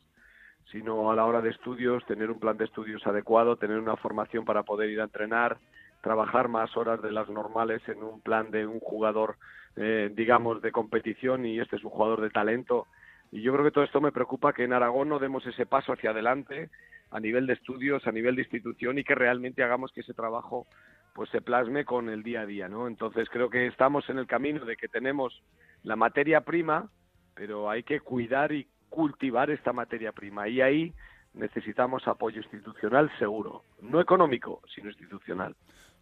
sino 0.70 1.10
a 1.10 1.16
la 1.16 1.24
hora 1.24 1.40
de 1.40 1.50
estudios, 1.50 2.04
tener 2.06 2.30
un 2.30 2.38
plan 2.38 2.56
de 2.56 2.66
estudios 2.66 3.04
adecuado, 3.06 3.56
tener 3.56 3.78
una 3.78 3.96
formación 3.96 4.44
para 4.44 4.62
poder 4.62 4.90
ir 4.90 5.00
a 5.00 5.04
entrenar, 5.04 5.56
trabajar 6.00 6.48
más 6.48 6.76
horas 6.76 7.02
de 7.02 7.10
las 7.10 7.28
normales 7.28 7.82
en 7.88 8.04
un 8.04 8.20
plan 8.20 8.50
de 8.50 8.66
un 8.66 8.78
jugador, 8.78 9.36
eh, 9.76 10.12
digamos, 10.14 10.62
de 10.62 10.70
competición 10.70 11.44
y 11.44 11.58
este 11.58 11.76
es 11.76 11.84
un 11.84 11.90
jugador 11.90 12.20
de 12.20 12.30
talento. 12.30 12.86
Y 13.32 13.42
yo 13.42 13.52
creo 13.52 13.64
que 13.64 13.72
todo 13.72 13.84
esto 13.84 14.00
me 14.00 14.12
preocupa 14.12 14.52
que 14.52 14.64
en 14.64 14.72
Aragón 14.72 15.08
no 15.08 15.18
demos 15.18 15.44
ese 15.46 15.66
paso 15.66 15.92
hacia 15.92 16.10
adelante 16.10 16.70
a 17.10 17.20
nivel 17.20 17.46
de 17.46 17.54
estudios, 17.54 18.06
a 18.06 18.12
nivel 18.12 18.36
de 18.36 18.42
institución 18.42 18.98
y 18.98 19.04
que 19.04 19.14
realmente 19.14 19.62
hagamos 19.62 19.92
que 19.92 20.00
ese 20.00 20.14
trabajo 20.14 20.66
pues 21.14 21.30
se 21.30 21.40
plasme 21.40 21.84
con 21.84 22.08
el 22.08 22.22
día 22.22 22.42
a 22.42 22.46
día, 22.46 22.68
¿no? 22.68 22.86
Entonces 22.86 23.28
creo 23.30 23.50
que 23.50 23.66
estamos 23.66 24.08
en 24.08 24.18
el 24.18 24.26
camino 24.26 24.64
de 24.64 24.76
que 24.76 24.88
tenemos 24.88 25.42
la 25.82 25.96
materia 25.96 26.42
prima, 26.42 26.90
pero 27.34 27.70
hay 27.70 27.82
que 27.82 28.00
cuidar 28.00 28.52
y 28.52 28.68
cultivar 28.88 29.50
esta 29.50 29.72
materia 29.72 30.12
prima 30.12 30.48
y 30.48 30.60
ahí 30.60 30.94
necesitamos 31.34 32.06
apoyo 32.06 32.40
institucional 32.40 33.10
seguro, 33.18 33.62
no 33.80 34.00
económico, 34.00 34.60
sino 34.74 34.88
institucional. 34.88 35.56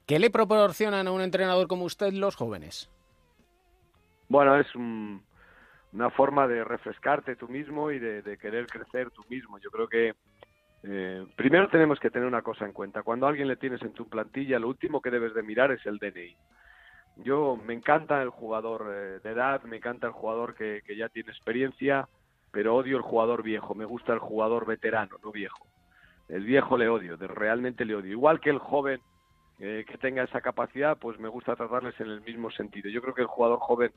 ¿Qué 0.07 0.19
le 0.19 0.31
proporcionan 0.31 1.07
a 1.09 1.13
un 1.13 1.21
entrenador 1.21 1.67
como 1.67 1.85
usted 1.85 2.13
los 2.13 2.37
jóvenes? 2.37 2.91
Bueno, 4.29 4.57
es 4.57 4.67
una 4.75 6.11
forma 6.11 6.47
de 6.47 6.65
refrescarte 6.65 7.37
tú 7.37 7.49
mismo 7.49 7.91
y 7.91 7.99
de, 7.99 8.39
querer 8.39 8.67
crecer 8.67 9.11
tú 9.11 9.23
mismo. 9.29 9.59
Yo 9.59 9.71
creo 9.71 9.89
que 9.89 10.15
eh, 10.83 11.27
primero 11.37 11.69
tenemos 11.69 11.99
que 11.99 12.11
tener 12.11 12.27
una 12.27 12.43
cosa 12.43 12.65
en 12.65 12.73
cuenta. 12.73 13.03
Cuando 13.03 13.27
a 13.27 13.31
alguien 13.31 13.49
le 13.49 13.57
tienes 13.57 13.83
en 13.83 13.93
tu 13.93 14.09
plantilla, 14.09 14.59
lo 14.59 14.69
último 14.69 15.01
que 15.01 15.11
debes 15.11 15.35
de 15.35 15.43
mirar 15.43 15.73
es 15.73 15.85
el 15.87 15.99
DNI. 15.99 16.37
Yo 17.17 17.57
me 17.57 17.75
encanta 17.75 18.23
el 18.23 18.29
jugador 18.29 18.87
eh, 18.91 19.21
de 19.23 19.31
edad, 19.31 19.63
me 19.63 19.79
encanta 19.79 20.07
el 20.07 20.13
jugador 20.13 20.55
que, 20.55 20.83
ya 20.97 21.09
tiene 21.09 21.31
experiencia, 21.31 22.09
pero 22.53 22.77
odio 22.77 22.97
el 22.97 23.03
jugador 23.03 23.43
viejo, 23.43 23.75
me 23.75 23.85
gusta 23.85 24.13
el 24.13 24.19
jugador 24.19 24.67
veterano, 24.67 25.17
no 25.23 25.33
viejo. 25.33 25.67
El 26.29 26.45
viejo 26.45 26.77
le 26.77 26.89
odio, 26.89 27.17
realmente 27.17 27.85
le 27.85 27.95
odio. 27.95 28.13
Igual 28.13 28.41
que 28.41 28.51
el 28.51 28.59
joven 28.59 29.01
eh, 29.59 29.85
que 29.89 29.97
tenga 29.97 30.25
esa 30.25 30.41
capacidad, 30.43 30.99
pues 30.99 31.19
me 31.19 31.29
gusta 31.29 31.57
tratarles 31.57 31.99
en 32.01 32.09
el 32.09 32.21
mismo 32.21 32.51
sentido. 32.51 32.91
Yo 32.91 33.01
creo 33.01 33.15
que 33.15 33.23
el 33.23 33.29
jugador 33.29 33.61
joven 33.61 33.93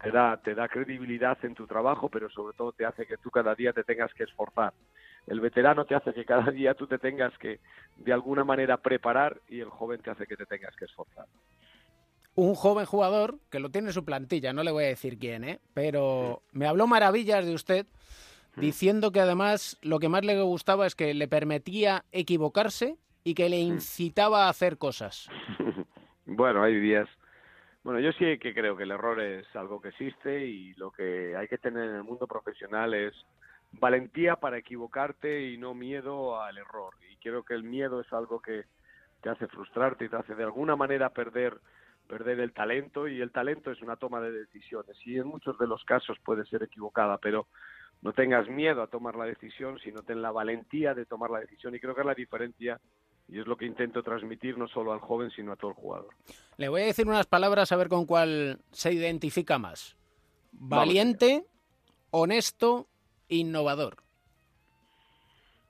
te 0.00 0.10
da, 0.10 0.38
te 0.38 0.54
da 0.54 0.68
credibilidad 0.68 1.36
en 1.44 1.54
tu 1.54 1.66
trabajo, 1.66 2.08
pero 2.08 2.30
sobre 2.30 2.56
todo 2.56 2.72
te 2.72 2.86
hace 2.86 3.06
que 3.06 3.18
tú 3.18 3.30
cada 3.30 3.54
día 3.54 3.72
te 3.72 3.84
tengas 3.84 4.12
que 4.14 4.24
esforzar. 4.24 4.72
El 5.26 5.40
veterano 5.40 5.84
te 5.84 5.94
hace 5.94 6.12
que 6.12 6.24
cada 6.24 6.50
día 6.52 6.74
tú 6.74 6.86
te 6.86 6.98
tengas 6.98 7.36
que 7.38 7.60
de 7.96 8.12
alguna 8.12 8.44
manera 8.44 8.76
preparar 8.76 9.40
y 9.48 9.60
el 9.60 9.70
joven 9.70 10.00
te 10.00 10.10
hace 10.10 10.26
que 10.26 10.36
te 10.36 10.46
tengas 10.46 10.74
que 10.76 10.84
esforzar 10.84 11.26
un 12.36 12.54
joven 12.54 12.84
jugador 12.84 13.38
que 13.50 13.58
lo 13.58 13.70
tiene 13.70 13.88
en 13.88 13.94
su 13.94 14.04
plantilla, 14.04 14.52
no 14.52 14.62
le 14.62 14.70
voy 14.70 14.84
a 14.84 14.88
decir 14.88 15.18
quién, 15.18 15.42
¿eh? 15.42 15.58
pero 15.74 16.42
me 16.52 16.66
habló 16.66 16.86
maravillas 16.86 17.44
de 17.44 17.54
usted 17.54 17.86
mm. 18.54 18.60
diciendo 18.60 19.10
que 19.10 19.20
además 19.20 19.78
lo 19.82 19.98
que 19.98 20.10
más 20.10 20.24
le 20.24 20.40
gustaba 20.42 20.86
es 20.86 20.94
que 20.94 21.14
le 21.14 21.28
permitía 21.28 22.04
equivocarse 22.12 22.96
y 23.24 23.34
que 23.34 23.48
le 23.48 23.56
mm. 23.56 23.72
incitaba 23.72 24.46
a 24.46 24.50
hacer 24.50 24.76
cosas. 24.76 25.30
bueno, 26.26 26.62
hay 26.62 26.78
días. 26.78 27.08
Bueno, 27.82 28.00
yo 28.00 28.12
sí 28.12 28.38
que 28.38 28.52
creo 28.52 28.76
que 28.76 28.82
el 28.82 28.90
error 28.90 29.20
es 29.20 29.46
algo 29.56 29.80
que 29.80 29.88
existe 29.88 30.44
y 30.44 30.74
lo 30.74 30.90
que 30.90 31.34
hay 31.36 31.48
que 31.48 31.56
tener 31.56 31.88
en 31.88 31.96
el 31.96 32.04
mundo 32.04 32.26
profesional 32.26 32.92
es 32.92 33.14
valentía 33.72 34.36
para 34.36 34.58
equivocarte 34.58 35.50
y 35.50 35.58
no 35.58 35.74
miedo 35.74 36.40
al 36.40 36.58
error. 36.58 36.94
Y 37.10 37.16
creo 37.16 37.44
que 37.44 37.54
el 37.54 37.62
miedo 37.62 38.00
es 38.00 38.12
algo 38.12 38.40
que 38.40 38.64
te 39.22 39.30
hace 39.30 39.46
frustrarte 39.48 40.04
y 40.04 40.08
te 40.08 40.16
hace 40.16 40.34
de 40.34 40.44
alguna 40.44 40.76
manera 40.76 41.10
perder 41.10 41.60
perder 42.06 42.40
el 42.40 42.52
talento 42.52 43.08
y 43.08 43.20
el 43.20 43.32
talento 43.32 43.70
es 43.70 43.82
una 43.82 43.96
toma 43.96 44.20
de 44.20 44.30
decisiones 44.30 44.96
y 45.04 45.18
en 45.18 45.26
muchos 45.26 45.58
de 45.58 45.66
los 45.66 45.84
casos 45.84 46.16
puede 46.24 46.46
ser 46.46 46.62
equivocada, 46.62 47.18
pero 47.18 47.48
no 48.02 48.12
tengas 48.12 48.48
miedo 48.48 48.82
a 48.82 48.86
tomar 48.86 49.16
la 49.16 49.24
decisión, 49.24 49.78
sino 49.80 50.02
ten 50.02 50.22
la 50.22 50.30
valentía 50.30 50.94
de 50.94 51.06
tomar 51.06 51.30
la 51.30 51.40
decisión 51.40 51.74
y 51.74 51.80
creo 51.80 51.94
que 51.94 52.02
es 52.02 52.06
la 52.06 52.14
diferencia 52.14 52.80
y 53.28 53.40
es 53.40 53.46
lo 53.46 53.56
que 53.56 53.66
intento 53.66 54.02
transmitir 54.02 54.56
no 54.56 54.68
solo 54.68 54.92
al 54.92 55.00
joven 55.00 55.30
sino 55.30 55.52
a 55.52 55.56
todo 55.56 55.72
el 55.72 55.76
jugador. 55.76 56.14
Le 56.56 56.68
voy 56.68 56.82
a 56.82 56.86
decir 56.86 57.06
unas 57.06 57.26
palabras 57.26 57.72
a 57.72 57.76
ver 57.76 57.88
con 57.88 58.06
cuál 58.06 58.60
se 58.70 58.92
identifica 58.92 59.58
más. 59.58 59.96
Valiente, 60.52 61.44
honesto, 62.10 62.86
innovador. 63.28 63.96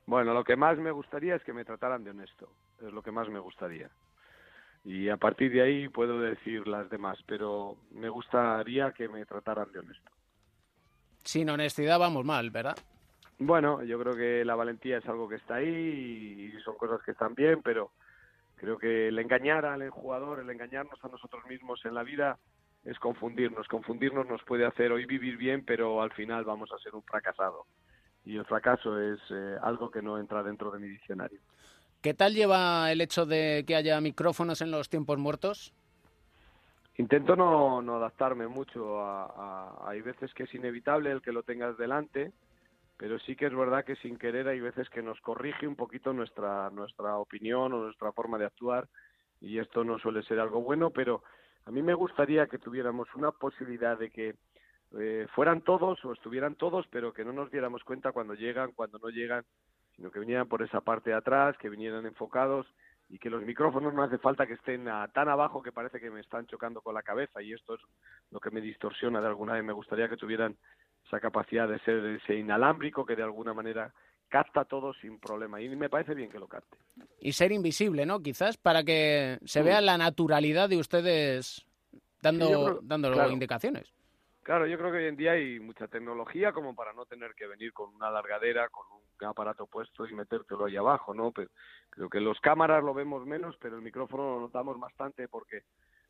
Bueno, 0.06 0.34
lo 0.34 0.44
que 0.44 0.56
más 0.56 0.78
me 0.78 0.90
gustaría 0.90 1.34
es 1.34 1.44
que 1.44 1.52
me 1.52 1.64
trataran 1.64 2.04
de 2.04 2.10
honesto, 2.10 2.48
es 2.80 2.92
lo 2.92 3.02
que 3.02 3.10
más 3.10 3.28
me 3.28 3.38
gustaría 3.38 3.90
y 4.86 5.08
a 5.08 5.16
partir 5.16 5.52
de 5.52 5.62
ahí 5.62 5.88
puedo 5.88 6.20
decir 6.20 6.66
las 6.68 6.88
demás, 6.88 7.18
pero 7.26 7.76
me 7.90 8.08
gustaría 8.08 8.92
que 8.92 9.08
me 9.08 9.26
trataran 9.26 9.70
de 9.72 9.80
honesto. 9.80 10.10
Sin 11.24 11.50
honestidad 11.50 11.98
vamos 11.98 12.24
mal, 12.24 12.50
¿verdad? 12.52 12.76
Bueno, 13.40 13.82
yo 13.82 13.98
creo 13.98 14.14
que 14.14 14.44
la 14.44 14.54
valentía 14.54 14.98
es 14.98 15.06
algo 15.08 15.28
que 15.28 15.34
está 15.34 15.56
ahí 15.56 16.52
y 16.54 16.60
son 16.62 16.76
cosas 16.76 17.02
que 17.02 17.10
están 17.10 17.34
bien, 17.34 17.62
pero 17.64 17.90
creo 18.54 18.78
que 18.78 19.08
el 19.08 19.18
engañar 19.18 19.66
al 19.66 19.90
jugador, 19.90 20.38
el 20.38 20.50
engañarnos 20.50 21.04
a 21.04 21.08
nosotros 21.08 21.44
mismos 21.46 21.84
en 21.84 21.92
la 21.92 22.04
vida 22.04 22.38
es 22.86 22.98
confundirnos. 23.00 23.66
Confundirnos 23.68 24.26
nos 24.26 24.42
puede 24.44 24.64
hacer 24.64 24.92
hoy 24.92 25.04
vivir 25.06 25.36
bien, 25.36 25.64
pero 25.64 26.00
al 26.00 26.12
final 26.12 26.44
vamos 26.44 26.70
a 26.72 26.78
ser 26.78 26.94
un 26.94 27.02
fracasado. 27.02 27.66
Y 28.24 28.36
el 28.36 28.44
fracaso 28.44 28.98
es 29.00 29.18
eh, 29.30 29.56
algo 29.62 29.90
que 29.90 30.02
no 30.02 30.18
entra 30.18 30.42
dentro 30.42 30.70
de 30.70 30.78
mi 30.78 30.88
diccionario. 30.88 31.40
¿Qué 32.00 32.14
tal 32.14 32.34
lleva 32.34 32.90
el 32.92 33.00
hecho 33.00 33.26
de 33.26 33.64
que 33.66 33.74
haya 33.74 34.00
micrófonos 34.00 34.60
en 34.60 34.70
los 34.70 34.88
tiempos 34.88 35.18
muertos? 35.18 35.74
Intento 36.96 37.34
no, 37.34 37.78
adaptarme 37.96 38.46
mucho. 38.46 39.00
A, 39.00 39.88
hay 39.88 40.00
veces 40.00 40.32
que 40.32 40.44
es 40.44 40.54
inevitable 40.54 41.10
el 41.10 41.22
que 41.22 41.32
lo 41.32 41.42
tengas 41.42 41.76
delante, 41.76 42.32
pero 42.96 43.18
sí 43.18 43.34
que 43.34 43.46
es 43.46 43.54
verdad 43.54 43.84
que 43.84 43.96
sin 43.96 44.16
querer 44.16 44.48
hay 44.48 44.60
veces 44.60 44.88
que 44.88 45.02
nos 45.02 45.20
corrige 45.20 45.66
un 45.66 45.76
poquito 45.76 46.12
nuestra, 46.12 46.70
nuestra 46.70 47.18
opinión 47.18 47.72
o 47.72 47.82
nuestra 47.82 48.12
forma 48.12 48.38
de 48.38 48.46
actuar 48.46 48.88
y 49.40 49.58
esto 49.58 49.84
no 49.84 49.98
suele 49.98 50.22
ser 50.22 50.40
algo 50.40 50.62
bueno, 50.62 50.90
pero 50.90 51.22
a 51.66 51.70
mí 51.70 51.82
me 51.82 51.94
gustaría 51.94 52.46
que 52.46 52.58
tuviéramos 52.58 53.12
una 53.14 53.32
posibilidad 53.32 53.98
de 53.98 54.10
que 54.10 54.34
eh, 54.98 55.26
fueran 55.34 55.62
todos 55.62 56.02
o 56.04 56.12
estuvieran 56.12 56.54
todos, 56.54 56.86
pero 56.90 57.12
que 57.12 57.24
no 57.24 57.32
nos 57.32 57.50
diéramos 57.50 57.82
cuenta 57.84 58.12
cuando 58.12 58.34
llegan, 58.34 58.72
cuando 58.72 58.98
no 58.98 59.08
llegan 59.08 59.44
sino 59.96 60.10
que 60.10 60.20
vinieran 60.20 60.46
por 60.46 60.62
esa 60.62 60.82
parte 60.82 61.10
de 61.10 61.16
atrás, 61.16 61.56
que 61.58 61.70
vinieran 61.70 62.04
enfocados 62.06 62.66
y 63.08 63.18
que 63.18 63.30
los 63.30 63.42
micrófonos 63.42 63.94
no 63.94 64.02
hace 64.02 64.18
falta 64.18 64.46
que 64.46 64.54
estén 64.54 64.84
tan 65.14 65.28
abajo 65.28 65.62
que 65.62 65.72
parece 65.72 66.00
que 66.00 66.10
me 66.10 66.20
están 66.20 66.46
chocando 66.46 66.82
con 66.82 66.94
la 66.94 67.02
cabeza 67.02 67.40
y 67.40 67.52
esto 67.52 67.74
es 67.74 67.80
lo 68.30 68.40
que 68.40 68.50
me 68.50 68.60
distorsiona 68.60 69.20
de 69.20 69.28
alguna 69.28 69.54
vez. 69.54 69.64
Me 69.64 69.72
gustaría 69.72 70.08
que 70.08 70.16
tuvieran 70.16 70.56
esa 71.06 71.18
capacidad 71.20 71.66
de 71.68 71.78
ser 71.80 72.04
ese 72.04 72.34
inalámbrico 72.34 73.06
que 73.06 73.16
de 73.16 73.22
alguna 73.22 73.54
manera 73.54 73.92
capta 74.28 74.64
todo 74.64 74.92
sin 74.94 75.18
problema 75.18 75.60
y 75.60 75.68
me 75.74 75.88
parece 75.88 76.14
bien 76.14 76.30
que 76.30 76.38
lo 76.38 76.48
capte. 76.48 76.76
Y 77.20 77.32
ser 77.32 77.52
invisible, 77.52 78.06
¿no? 78.06 78.20
Quizás 78.20 78.56
para 78.56 78.82
que 78.84 79.38
se 79.44 79.62
vea 79.62 79.80
la 79.80 79.98
naturalidad 79.98 80.68
de 80.68 80.78
ustedes 80.78 81.66
dando, 82.20 82.80
dando 82.82 83.30
indicaciones. 83.30 83.92
Claro, 84.42 84.66
yo 84.68 84.78
creo 84.78 84.92
que 84.92 84.98
hoy 84.98 85.06
en 85.06 85.16
día 85.16 85.32
hay 85.32 85.58
mucha 85.58 85.88
tecnología 85.88 86.52
como 86.52 86.74
para 86.76 86.92
no 86.92 87.04
tener 87.04 87.34
que 87.34 87.48
venir 87.48 87.72
con 87.72 87.92
una 87.92 88.12
largadera, 88.12 88.68
con 88.68 88.86
un 88.92 89.26
aparato 89.26 89.66
puesto 89.66 90.06
y 90.06 90.14
metértelo 90.14 90.66
ahí 90.66 90.76
abajo, 90.76 91.14
¿no? 91.14 91.32
Pero 91.32 91.50
creo 91.90 92.08
que 92.08 92.20
los 92.20 92.38
cámaras 92.40 92.84
lo 92.84 92.94
vemos 92.94 93.26
menos, 93.26 93.56
pero 93.60 93.74
el 93.74 93.82
micrófono 93.82 94.34
lo 94.34 94.40
notamos 94.42 94.78
bastante 94.78 95.26
porque 95.26 95.64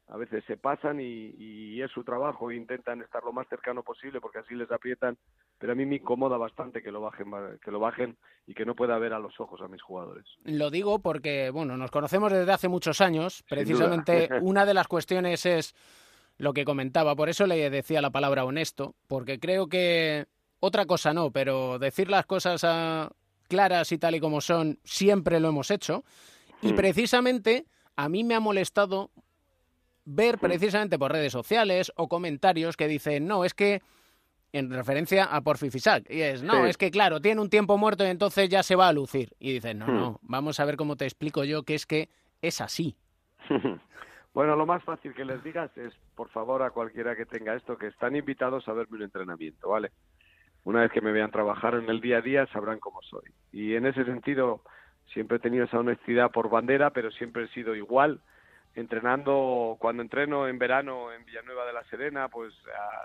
a 0.08 0.16
veces 0.16 0.44
se 0.46 0.56
pasan 0.56 1.00
y, 1.00 1.80
es 1.82 1.90
su 1.90 2.04
trabajo, 2.04 2.50
e 2.50 2.56
intentan 2.56 3.02
estar 3.02 3.22
lo 3.22 3.32
más 3.32 3.46
cercano 3.48 3.82
posible 3.82 4.20
porque 4.20 4.38
así 4.38 4.54
les 4.54 4.70
aprietan, 4.70 5.18
pero 5.58 5.72
a 5.72 5.74
mí 5.74 5.84
me 5.84 5.96
incomoda 5.96 6.36
bastante 6.36 6.82
que 6.82 6.90
lo 6.90 7.00
bajen, 7.00 7.30
que 7.62 7.70
lo 7.70 7.80
bajen 7.80 8.16
y 8.46 8.54
que 8.54 8.64
no 8.64 8.74
pueda 8.74 8.98
ver 8.98 9.12
a 9.12 9.18
los 9.18 9.38
ojos 9.40 9.60
a 9.60 9.68
mis 9.68 9.82
jugadores. 9.82 10.24
Lo 10.44 10.70
digo 10.70 11.00
porque, 11.00 11.50
bueno, 11.50 11.76
nos 11.76 11.90
conocemos 11.90 12.32
desde 12.32 12.52
hace 12.52 12.68
muchos 12.68 13.00
años, 13.00 13.44
precisamente 13.48 14.28
una 14.42 14.64
de 14.64 14.74
las 14.74 14.88
cuestiones 14.88 15.44
es 15.44 15.74
lo 16.38 16.52
que 16.52 16.64
comentaba. 16.64 17.14
Por 17.14 17.28
eso 17.28 17.46
le 17.46 17.68
decía 17.70 18.00
la 18.00 18.10
palabra 18.10 18.44
honesto, 18.44 18.94
porque 19.08 19.38
creo 19.38 19.68
que 19.68 20.26
otra 20.60 20.86
cosa 20.86 21.12
no, 21.12 21.30
pero 21.30 21.78
decir 21.78 22.10
las 22.10 22.26
cosas 22.26 22.64
a, 22.64 23.10
claras 23.46 23.92
y 23.92 23.98
tal 23.98 24.14
y 24.14 24.20
como 24.20 24.40
son 24.40 24.78
siempre 24.84 25.40
lo 25.40 25.48
hemos 25.48 25.70
hecho. 25.70 26.04
Y 26.62 26.72
hmm. 26.72 26.76
precisamente 26.76 27.66
a 27.96 28.08
mí 28.08 28.24
me 28.24 28.34
ha 28.34 28.40
molestado 28.40 29.10
ver 30.06 30.36
hmm. 30.36 30.40
precisamente 30.40 30.98
por 30.98 31.12
redes 31.12 31.32
sociales 31.32 31.92
o 31.96 32.08
comentarios 32.08 32.76
que 32.76 32.88
dicen, 32.88 33.26
no, 33.26 33.44
es 33.44 33.52
que 33.52 33.82
en 34.52 34.70
referencia 34.70 35.24
a 35.24 35.42
Porfi 35.42 35.70
Fisac. 35.70 36.08
Y 36.08 36.22
es, 36.22 36.42
no, 36.42 36.64
es 36.64 36.78
que 36.78 36.90
claro, 36.90 37.20
tiene 37.20 37.42
un 37.42 37.50
tiempo 37.50 37.76
muerto 37.76 38.04
y 38.04 38.08
entonces 38.08 38.48
ya 38.48 38.62
se 38.62 38.76
va 38.76 38.88
a 38.88 38.92
lucir. 38.92 39.34
Y 39.38 39.52
dicen, 39.52 39.78
no, 39.78 39.86
no, 39.86 40.20
vamos 40.22 40.60
a 40.60 40.64
ver 40.64 40.76
cómo 40.76 40.96
te 40.96 41.04
explico 41.04 41.44
yo 41.44 41.64
que 41.64 41.74
es 41.74 41.84
que 41.84 42.08
es 42.40 42.60
así. 42.62 42.96
Bueno, 44.36 44.54
lo 44.54 44.66
más 44.66 44.84
fácil 44.84 45.14
que 45.14 45.24
les 45.24 45.42
digas 45.42 45.74
es, 45.78 45.94
por 46.14 46.28
favor, 46.28 46.62
a 46.62 46.68
cualquiera 46.68 47.16
que 47.16 47.24
tenga 47.24 47.54
esto, 47.54 47.78
que 47.78 47.86
están 47.86 48.16
invitados 48.16 48.68
a 48.68 48.74
verme 48.74 48.98
un 48.98 49.04
entrenamiento, 49.04 49.70
¿vale? 49.70 49.92
Una 50.64 50.82
vez 50.82 50.92
que 50.92 51.00
me 51.00 51.10
vean 51.10 51.30
trabajar 51.30 51.72
en 51.72 51.88
el 51.88 52.02
día 52.02 52.18
a 52.18 52.20
día, 52.20 52.46
sabrán 52.48 52.78
cómo 52.78 53.00
soy. 53.00 53.32
Y 53.50 53.76
en 53.76 53.86
ese 53.86 54.04
sentido, 54.04 54.60
siempre 55.14 55.38
he 55.38 55.40
tenido 55.40 55.64
esa 55.64 55.78
honestidad 55.78 56.32
por 56.32 56.50
bandera, 56.50 56.90
pero 56.90 57.10
siempre 57.12 57.44
he 57.44 57.48
sido 57.48 57.74
igual. 57.74 58.20
Entrenando, 58.76 59.76
cuando 59.80 60.02
entreno 60.02 60.46
en 60.46 60.58
verano 60.58 61.12
en 61.12 61.24
Villanueva 61.24 61.66
de 61.66 61.72
la 61.72 61.82
Serena, 61.84 62.28
pues 62.28 62.54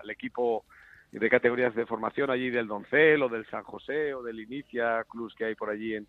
al 0.02 0.10
equipo 0.10 0.66
de 1.12 1.30
categorías 1.30 1.74
de 1.74 1.86
formación 1.86 2.30
allí 2.30 2.50
del 2.50 2.68
Doncel 2.68 3.24
o 3.24 3.30
del 3.30 3.46
San 3.48 3.64
José 3.64 4.14
o 4.14 4.22
del 4.22 4.40
Inicia 4.40 5.04
Clubs 5.10 5.34
que 5.34 5.46
hay 5.46 5.56
por 5.56 5.70
allí 5.70 5.96
en, 5.96 6.08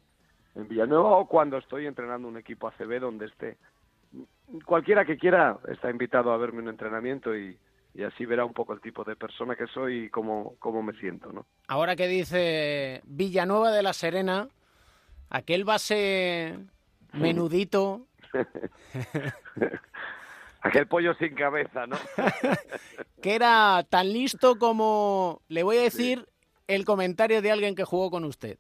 en 0.54 0.69
Villanueva 0.69 1.16
o 1.16 1.26
cuando 1.26 1.59
estoy 1.59 1.87
entrenando 1.87 2.28
un 2.28 2.37
equipo 2.37 2.69
ACB 2.69 3.00
donde 3.00 3.26
esté. 3.26 3.57
Cualquiera 4.64 5.04
que 5.04 5.16
quiera 5.16 5.59
está 5.69 5.90
invitado 5.90 6.33
a 6.33 6.37
verme 6.37 6.61
un 6.61 6.69
entrenamiento 6.69 7.35
y, 7.37 7.59
y 7.95 8.02
así 8.02 8.26
verá 8.26 8.45
un 8.45 8.52
poco 8.52 8.73
el 8.73 8.81
tipo 8.81 9.04
de 9.04 9.16
persona 9.16 9.57
que 9.57 9.66
soy 9.69 10.04
y 10.04 10.11
cómo, 10.11 10.54
cómo 10.59 10.83
me 10.83 10.92
siento, 10.95 11.33
¿no? 11.33 11.47
Ahora 11.69 11.97
que 11.97 12.09
dice 12.09 13.00
Villanueva 13.04 13.71
de 13.71 13.83
la 13.83 13.92
Serena, 13.92 14.49
aquel 15.31 15.64
base 15.64 16.59
menudito. 17.12 18.07
aquel 20.62 20.87
pollo 20.87 21.15
sin 21.15 21.35
cabeza, 21.35 21.87
¿no? 21.87 21.97
que 23.23 23.35
era 23.35 23.85
tan 23.89 24.12
listo 24.12 24.59
como, 24.59 25.43
le 25.49 25.62
voy 25.62 25.79
a 25.79 25.83
decir, 25.83 26.27
el 26.69 26.85
comentario 26.85 27.43
de 27.43 27.51
alguien 27.51 27.75
que 27.75 27.85
jugó 27.85 28.11
con 28.11 28.25
usted. 28.25 28.59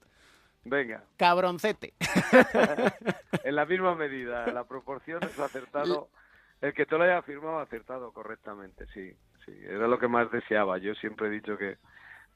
Venga. 0.64 1.02
Cabroncete. 1.16 1.94
en 3.44 3.56
la 3.56 3.66
misma 3.66 3.94
medida, 3.94 4.46
la 4.52 4.64
proporción 4.64 5.22
es 5.24 5.38
acertado. 5.38 6.08
El 6.60 6.72
que 6.74 6.86
te 6.86 6.96
lo 6.96 7.04
haya 7.04 7.22
firmado 7.22 7.58
ha 7.58 7.62
acertado 7.62 8.12
correctamente, 8.12 8.86
sí, 8.94 9.12
sí. 9.44 9.52
Era 9.64 9.88
lo 9.88 9.98
que 9.98 10.06
más 10.06 10.30
deseaba. 10.30 10.78
Yo 10.78 10.94
siempre 10.94 11.26
he 11.26 11.30
dicho 11.30 11.56
que 11.58 11.78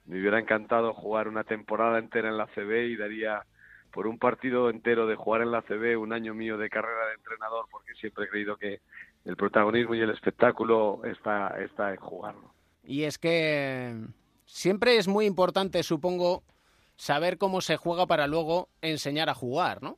me 0.07 0.19
hubiera 0.19 0.41
encantado 0.41 0.93
jugar 0.93 1.29
una 1.29 1.45
temporada 1.45 1.99
entera 1.99 2.29
en 2.29 2.39
la 2.39 2.47
CB 2.49 2.89
y 2.89 2.97
daría 2.97 3.45
por 3.97 4.07
un 4.07 4.19
partido 4.19 4.69
entero 4.69 5.07
de 5.07 5.17
jugar 5.17 5.41
en 5.41 5.51
la 5.51 5.63
CB 5.63 5.99
un 5.99 6.13
año 6.13 6.35
mío 6.35 6.59
de 6.59 6.69
carrera 6.69 7.07
de 7.07 7.15
entrenador, 7.15 7.65
porque 7.71 7.95
siempre 7.95 8.27
he 8.27 8.29
creído 8.29 8.59
que 8.59 8.81
el 9.25 9.37
protagonismo 9.37 9.95
y 9.95 10.03
el 10.03 10.11
espectáculo 10.11 11.01
está, 11.05 11.59
está 11.63 11.95
en 11.95 11.97
jugarlo. 11.97 12.53
Y 12.85 13.05
es 13.05 13.17
que 13.17 13.95
siempre 14.45 14.99
es 14.99 15.09
muy 15.09 15.25
importante, 15.25 15.83
supongo, 15.83 16.43
saber 16.97 17.39
cómo 17.39 17.63
se 17.63 17.79
juega 17.79 18.07
para 18.07 18.27
luego 18.27 18.69
enseñar 18.83 19.31
a 19.31 19.35
jugar, 19.35 19.83
¿no? 19.83 19.97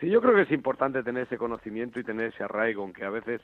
Sí, 0.00 0.10
yo 0.10 0.20
creo 0.20 0.34
que 0.34 0.42
es 0.42 0.50
importante 0.50 1.04
tener 1.04 1.22
ese 1.22 1.38
conocimiento 1.38 2.00
y 2.00 2.04
tener 2.04 2.34
ese 2.34 2.42
arraigo, 2.42 2.82
aunque 2.82 3.04
a 3.04 3.10
veces 3.10 3.40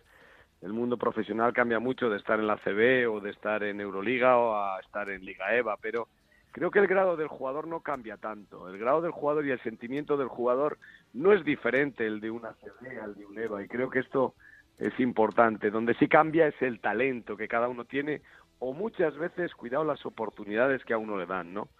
el 0.62 0.72
mundo 0.72 0.96
profesional 0.96 1.52
cambia 1.52 1.78
mucho 1.78 2.10
de 2.10 2.16
estar 2.16 2.40
en 2.40 2.48
la 2.48 2.56
CB 2.56 3.08
o 3.08 3.20
de 3.20 3.30
estar 3.30 3.62
en 3.62 3.80
Euroliga 3.80 4.36
o 4.36 4.56
a 4.56 4.80
estar 4.80 5.08
en 5.10 5.24
Liga 5.24 5.54
EVA, 5.54 5.76
pero 5.80 6.08
creo 6.54 6.70
que 6.70 6.78
el 6.78 6.86
grado 6.86 7.16
del 7.16 7.26
jugador 7.26 7.66
no 7.66 7.80
cambia 7.80 8.16
tanto. 8.16 8.68
El 8.68 8.78
grado 8.78 9.00
del 9.00 9.10
jugador 9.10 9.44
y 9.44 9.50
el 9.50 9.60
sentimiento 9.64 10.16
del 10.16 10.28
jugador 10.28 10.78
no 11.12 11.32
es 11.32 11.44
diferente 11.44 12.06
el 12.06 12.20
de 12.20 12.30
una 12.30 12.52
CB 12.52 13.02
al 13.02 13.16
de 13.16 13.26
un 13.26 13.36
EVA 13.36 13.64
y 13.64 13.66
creo 13.66 13.90
que 13.90 13.98
esto 13.98 14.36
es 14.78 14.98
importante. 15.00 15.72
Donde 15.72 15.94
sí 15.94 16.06
cambia 16.06 16.46
es 16.46 16.54
el 16.62 16.78
talento 16.78 17.36
que 17.36 17.48
cada 17.48 17.66
uno 17.68 17.86
tiene 17.86 18.22
o 18.60 18.72
muchas 18.72 19.16
veces, 19.18 19.52
cuidado, 19.56 19.82
las 19.84 20.06
oportunidades 20.06 20.84
que 20.84 20.94
a 20.94 20.98
uno 20.98 21.18
le 21.18 21.26
dan, 21.26 21.52
¿no? 21.52 21.70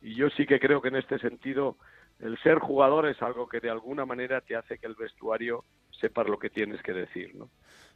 Y 0.00 0.14
yo 0.14 0.30
sí 0.30 0.46
que 0.46 0.60
creo 0.60 0.80
que 0.80 0.88
en 0.88 0.96
este 0.96 1.18
sentido 1.18 1.76
el 2.20 2.38
ser 2.38 2.60
jugador 2.60 3.08
es 3.08 3.20
algo 3.22 3.48
que 3.48 3.58
de 3.58 3.70
alguna 3.70 4.06
manera 4.06 4.40
te 4.42 4.54
hace 4.54 4.78
que 4.78 4.86
el 4.86 4.94
vestuario 4.94 5.64
sepa 5.90 6.22
lo 6.22 6.38
que 6.38 6.50
tienes 6.50 6.80
que 6.82 6.92
decir, 6.92 7.34
¿no? 7.34 7.50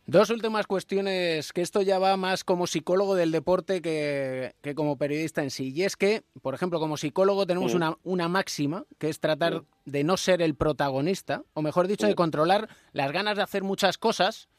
Dos 0.07 0.29
últimas 0.29 0.67
cuestiones, 0.67 1.53
que 1.55 1.63
esto 1.63 1.81
ya 1.81 1.99
va 1.99 2.19
más 2.19 2.45
como 2.45 2.67
psicólogo 2.67 3.15
del 3.15 3.33
deporte 3.33 3.81
que, 3.81 4.53
como 4.75 4.99
periodista 4.99 5.43
en 5.43 5.51
sí. 5.51 5.73
Y 5.75 5.85
es 5.85 5.97
que, 5.97 6.23
por 6.43 6.55
ejemplo, 6.55 6.79
como 6.79 6.99
psicólogo 6.99 7.47
tenemos 7.47 7.73
una, 7.73 7.97
una 8.05 8.29
máxima, 8.29 8.85
que 8.99 9.09
es 9.09 9.19
tratar 9.19 9.63
de 9.87 10.05
no 10.05 10.19
ser 10.19 10.43
el 10.43 10.57
protagonista, 10.57 11.43
o 11.55 11.63
mejor 11.63 11.87
dicho, 11.87 12.07
de 12.07 12.15
controlar 12.15 12.69
las 12.93 13.13
ganas 13.13 13.37
de 13.37 13.43
hacer 13.45 13.63
muchas 13.63 13.97
cosas 13.97 14.51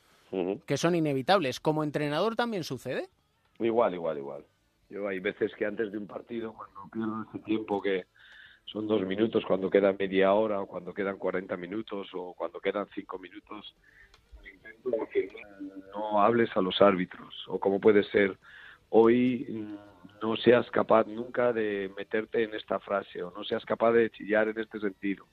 que 0.65 0.77
son 0.77 0.95
inevitables. 0.95 1.60
¿Como 1.60 1.84
entrenador 1.84 2.36
también 2.36 2.63
sucede? 2.63 3.08
Igual, 3.60 3.93
igual, 3.93 4.17
igual. 4.17 4.45
Yo 4.89 5.08
hay 5.08 5.19
veces 5.19 5.51
que 5.58 5.65
antes 5.65 5.91
de 5.91 5.97
un 5.99 6.08
partido, 6.08 6.53
cuando 6.53 6.89
pierdo 6.91 7.25
ese 7.29 7.39
tiempo 7.45 7.81
que 7.81 8.05
son 8.65 8.88
dos 8.88 9.05
minutos, 9.05 9.43
cuando 9.45 9.69
queda 9.69 9.93
media 9.93 10.34
hora, 10.34 10.62
o 10.62 10.65
cuando 10.65 10.93
quedan 10.93 11.17
40 11.17 11.55
minutos, 11.55 12.08
o 12.13 12.34
cuando 12.34 12.60
quedan 12.60 12.88
cinco 12.95 13.19
minutos, 13.19 13.75
que 14.04 14.04
no 15.93 16.21
hables 16.21 16.49
a 16.56 16.62
los 16.62 16.82
árbitros, 16.82 17.34
o 17.47 17.60
como 17.60 17.80
puede 17.80 18.04
ser, 18.04 18.38
hoy 18.89 19.45
mm, 19.49 20.21
no 20.21 20.36
seas 20.38 20.69
capaz 20.71 21.06
nunca 21.08 21.54
de 21.54 21.91
meterte 21.97 22.43
en 22.43 22.54
esta 22.54 22.80
frase, 22.80 23.23
o 23.23 23.32
no 23.32 23.43
seas 23.43 23.65
capaz 23.65 23.91
de 23.93 24.10
chillar 24.10 24.47
en 24.47 24.60
este 24.60 24.80
sentido. 24.80 25.25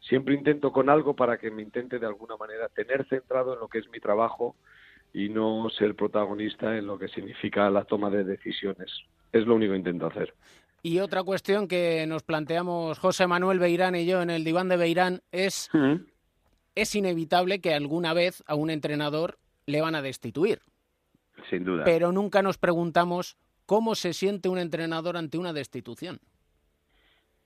Siempre 0.00 0.34
intento 0.34 0.72
con 0.72 0.90
algo 0.90 1.14
para 1.14 1.38
que 1.38 1.50
me 1.50 1.62
intente 1.62 1.98
de 1.98 2.06
alguna 2.06 2.36
manera 2.36 2.68
tener 2.68 3.06
centrado 3.08 3.54
en 3.54 3.60
lo 3.60 3.68
que 3.68 3.78
es 3.78 3.88
mi 3.88 3.98
trabajo 3.98 4.54
y 5.12 5.28
no 5.28 5.68
ser 5.70 5.94
protagonista 5.94 6.76
en 6.76 6.86
lo 6.86 6.98
que 6.98 7.08
significa 7.08 7.70
la 7.70 7.84
toma 7.84 8.10
de 8.10 8.24
decisiones. 8.24 8.90
Es 9.32 9.46
lo 9.46 9.54
único 9.54 9.72
que 9.72 9.78
intento 9.78 10.06
hacer. 10.06 10.34
Y 10.82 11.00
otra 11.00 11.24
cuestión 11.24 11.66
que 11.66 12.06
nos 12.06 12.22
planteamos 12.22 12.98
José 12.98 13.26
Manuel 13.26 13.58
Beirán 13.58 13.96
y 13.96 14.06
yo 14.06 14.22
en 14.22 14.30
el 14.30 14.44
diván 14.44 14.68
de 14.68 14.76
Beirán 14.76 15.22
es, 15.32 15.70
es 16.76 16.94
inevitable 16.94 17.60
que 17.60 17.74
alguna 17.74 18.14
vez 18.14 18.44
a 18.46 18.54
un 18.54 18.70
entrenador 18.70 19.38
le 19.66 19.80
van 19.80 19.96
a 19.96 20.02
destituir. 20.02 20.60
Sin 21.50 21.64
duda. 21.64 21.82
Pero 21.84 22.12
nunca 22.12 22.42
nos 22.42 22.58
preguntamos 22.58 23.36
cómo 23.64 23.94
se 23.94 24.12
siente 24.12 24.48
un 24.48 24.58
entrenador 24.58 25.16
ante 25.16 25.38
una 25.38 25.52
destitución. 25.52 26.20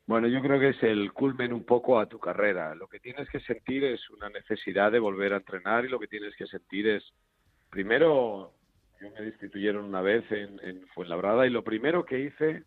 Bueno, 0.06 0.26
yo 0.26 0.42
creo 0.42 0.58
que 0.58 0.70
es 0.70 0.82
el 0.82 1.12
culmen 1.12 1.52
un 1.52 1.64
poco 1.64 2.00
a 2.00 2.06
tu 2.06 2.18
carrera. 2.18 2.74
Lo 2.74 2.88
que 2.88 2.98
tienes 2.98 3.28
que 3.30 3.40
sentir 3.40 3.84
es 3.84 4.10
una 4.10 4.28
necesidad 4.28 4.90
de 4.90 4.98
volver 4.98 5.32
a 5.32 5.36
entrenar 5.36 5.84
y 5.84 5.88
lo 5.88 6.00
que 6.00 6.08
tienes 6.08 6.34
que 6.36 6.46
sentir 6.46 6.88
es 6.88 7.04
primero, 7.70 8.52
yo 9.00 9.10
me 9.10 9.24
destituyeron 9.24 9.84
una 9.84 10.02
vez 10.02 10.24
en, 10.32 10.60
en 10.64 10.86
Fuenlabrada 10.88 11.46
y 11.46 11.50
lo 11.50 11.62
primero 11.62 12.04
que 12.04 12.18
hice 12.18 12.64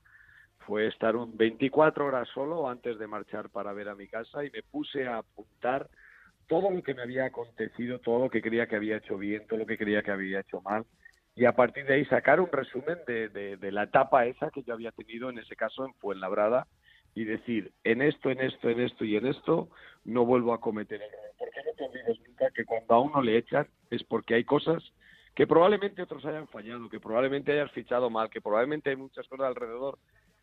fue 0.59 0.87
estar 0.87 1.17
un 1.17 1.35
24 1.35 2.05
horas 2.05 2.29
solo 2.33 2.69
antes 2.69 2.97
de 2.97 3.07
marchar 3.07 3.49
para 3.49 3.73
ver 3.73 3.89
a 3.89 3.95
mi 3.95 4.07
casa 4.07 4.45
y 4.45 4.49
me 4.49 4.63
puse 4.63 5.05
a 5.05 5.17
apuntar 5.17 5.89
todo 6.53 6.69
lo 6.69 6.83
que 6.83 6.93
me 6.93 7.01
había 7.01 7.25
acontecido, 7.25 7.97
todo 7.97 8.25
lo 8.25 8.29
que 8.29 8.43
creía 8.43 8.67
que 8.67 8.75
había 8.75 8.97
hecho 8.97 9.17
bien, 9.17 9.47
todo 9.47 9.57
lo 9.57 9.65
que 9.65 9.75
creía 9.75 10.03
que 10.03 10.11
había 10.11 10.41
hecho 10.41 10.61
mal 10.61 10.85
y 11.35 11.45
a 11.45 11.53
partir 11.53 11.83
de 11.87 11.95
ahí 11.95 12.05
sacar 12.05 12.39
un 12.39 12.51
resumen 12.51 12.99
de, 13.07 13.27
de, 13.57 13.71
la 13.71 13.85
etapa 13.85 14.27
esa 14.27 14.51
que 14.51 14.61
yo 14.61 14.75
había 14.75 14.91
tenido 14.91 15.31
en 15.31 15.39
ese 15.39 15.55
caso 15.55 15.83
en 15.83 15.95
Fuenlabrada 15.95 16.67
y 17.15 17.23
decir 17.23 17.71
en 17.83 18.03
esto, 18.03 18.29
en 18.29 18.39
esto, 18.39 18.69
en 18.69 18.81
esto 18.81 19.03
y 19.03 19.15
en 19.15 19.25
esto 19.25 19.69
no 20.05 20.27
vuelvo 20.27 20.53
a 20.53 20.61
cometer 20.61 21.01
error. 21.01 21.31
Porque 21.39 21.59
no 21.65 21.73
te 21.73 21.85
olvides 21.85 22.19
nunca 22.27 22.51
que 22.51 22.65
cuando 22.65 22.93
a 22.93 22.99
uno 22.99 23.23
le 23.23 23.37
echan 23.37 23.67
es 23.89 24.03
porque 24.03 24.35
hay 24.35 24.43
cosas 24.43 24.83
que 25.33 25.47
probablemente 25.47 26.03
otros 26.03 26.23
hayan 26.23 26.47
fallado, 26.49 26.87
que 26.87 26.99
probablemente 26.99 27.51
hayas 27.51 27.71
fichado 27.71 28.11
mal, 28.11 28.29
que 28.29 28.41
probablemente 28.41 28.91
hay 28.91 28.95
muchas 28.95 29.27
cosas 29.27 29.47
alrededor 29.47 29.97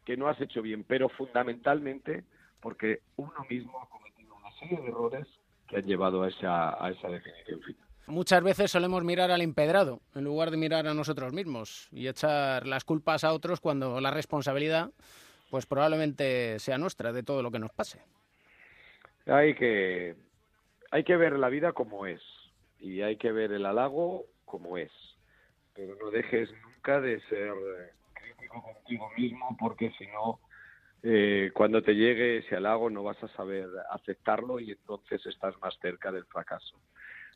que 0.05 0.17
no 0.17 0.27
has 0.27 0.41
hecho 0.41 0.61
bien, 0.61 0.83
pero 0.83 1.09
fundamentalmente 1.09 2.25
porque 2.61 2.99
uno 3.15 3.47
mismo 3.49 3.81
ha 3.81 3.89
cometido 3.89 4.35
una 4.35 4.51
serie 4.59 4.81
de 4.81 4.89
errores 4.89 5.40
que 5.71 5.77
han 5.77 5.87
llevado 5.87 6.25
a 6.25 6.29
esa, 6.29 6.85
a 6.85 6.91
esa 6.91 7.09
definición 7.09 7.61
final. 7.63 7.87
Muchas 8.09 8.43
veces 8.43 8.73
solemos 8.73 9.05
mirar 9.05 9.31
al 9.31 9.41
empedrado 9.41 10.01
en 10.17 10.25
lugar 10.25 10.51
de 10.51 10.57
mirar 10.57 10.89
a 10.89 10.95
nosotros 10.95 11.33
mismos 11.33 11.89
y 11.93 12.09
echar 12.09 12.67
las 12.67 12.85
culpas 12.85 13.23
a 13.23 13.33
otros 13.33 13.61
cuando 13.61 14.01
la 14.01 14.11
responsabilidad 14.11 14.91
pues 15.49 15.67
probablemente 15.67 16.59
sea 16.59 16.77
nuestra 16.77 17.13
de 17.13 17.23
todo 17.23 17.43
lo 17.43 17.51
que 17.53 17.61
nos 17.61 17.73
pase. 17.73 18.01
Hay 19.27 19.55
que 19.55 20.17
hay 20.91 21.05
que 21.05 21.17
ver 21.17 21.39
la 21.39 21.49
vida 21.49 21.73
como 21.73 22.07
es 22.07 22.21
y 22.81 23.03
hay 23.03 23.17
que 23.17 23.31
ver 23.31 23.53
el 23.53 23.65
halago 23.65 24.27
como 24.45 24.77
es, 24.77 24.91
pero 25.75 25.95
no 25.97 26.11
dejes 26.11 26.51
nunca 26.65 27.01
de 27.01 27.21
ser 27.29 27.53
crítico 28.15 28.61
contigo 28.61 29.09
mismo 29.17 29.57
porque 29.59 29.93
si 29.99 30.07
no 30.09 30.41
eh, 31.03 31.51
cuando 31.55 31.83
te 31.83 31.95
llegue 31.95 32.39
ese 32.39 32.57
halago 32.57 32.91
no 32.91 33.03
vas 33.03 33.23
a 33.23 33.29
saber 33.29 33.67
aceptarlo 33.91 34.61
y 34.61 34.73
entonces 34.73 35.25
estás 35.27 35.59
más 35.61 35.79
cerca 35.81 36.13
del 36.13 36.25
fracaso. 36.27 36.77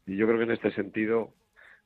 Y 0.07 0.16
yo 0.16 0.27
creo 0.27 0.38
que 0.38 0.44
en 0.44 0.50
este 0.53 0.72
sentido 0.72 1.33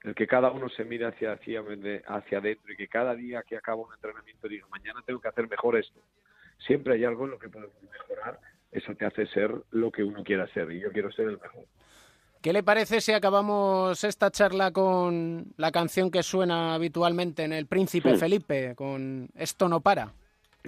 el 0.03 0.15
que 0.15 0.27
cada 0.27 0.51
uno 0.51 0.69
se 0.69 0.85
mire 0.85 1.07
hacia, 1.07 1.33
hacia, 1.33 1.63
hacia 2.07 2.39
adentro 2.39 2.73
y 2.73 2.77
que 2.77 2.89
cada 2.89 3.15
día 3.15 3.43
que 3.43 3.57
acaba 3.57 3.83
un 3.83 3.95
entrenamiento 3.95 4.49
diga, 4.49 4.67
mañana 4.69 5.03
tengo 5.05 5.21
que 5.21 5.29
hacer 5.29 5.49
mejor 5.49 5.77
esto. 5.77 6.01
Siempre 6.59 6.95
hay 6.95 7.05
algo 7.05 7.25
en 7.25 7.33
lo 7.33 7.39
que 7.39 7.49
podemos 7.49 7.75
mejorar, 7.83 8.39
eso 8.73 8.95
te 8.95 9.07
hace 9.07 9.27
ser 9.27 9.53
lo 9.71 9.91
que 9.91 10.03
uno 10.03 10.23
quiera 10.25 10.47
ser 10.53 10.71
y 10.73 10.81
yo 10.81 10.93
quiero 10.93 11.11
ser 11.13 11.29
el 11.29 11.39
mejor. 11.41 11.65
¿Qué 12.41 12.53
le 12.53 12.63
parece 12.63 13.01
si 13.01 13.13
acabamos 13.13 14.05
esta 14.05 14.31
charla 14.31 14.71
con 14.71 15.47
la 15.57 15.73
canción 15.73 16.11
que 16.11 16.23
suena 16.23 16.75
habitualmente 16.75 17.43
en 17.43 17.53
El 17.53 17.67
Príncipe 17.67 18.17
Felipe, 18.17 18.75
con 18.77 19.29
Esto 19.35 19.69
no 19.69 19.81
para? 19.81 20.13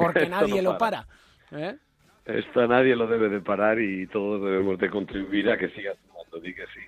Porque 0.00 0.28
nadie 0.28 0.62
lo 0.62 0.78
para. 0.78 1.06
¿eh? 1.52 1.76
Esto 2.24 2.66
nadie 2.66 2.94
lo 2.94 3.06
debe 3.06 3.28
de 3.28 3.40
parar 3.40 3.80
y 3.80 4.06
todos 4.06 4.42
debemos 4.42 4.78
de 4.78 4.90
contribuir 4.90 5.50
a 5.50 5.58
que 5.58 5.68
siga 5.70 5.92
sumando, 5.94 6.38
di 6.40 6.54
que 6.54 6.66
sí. 6.66 6.80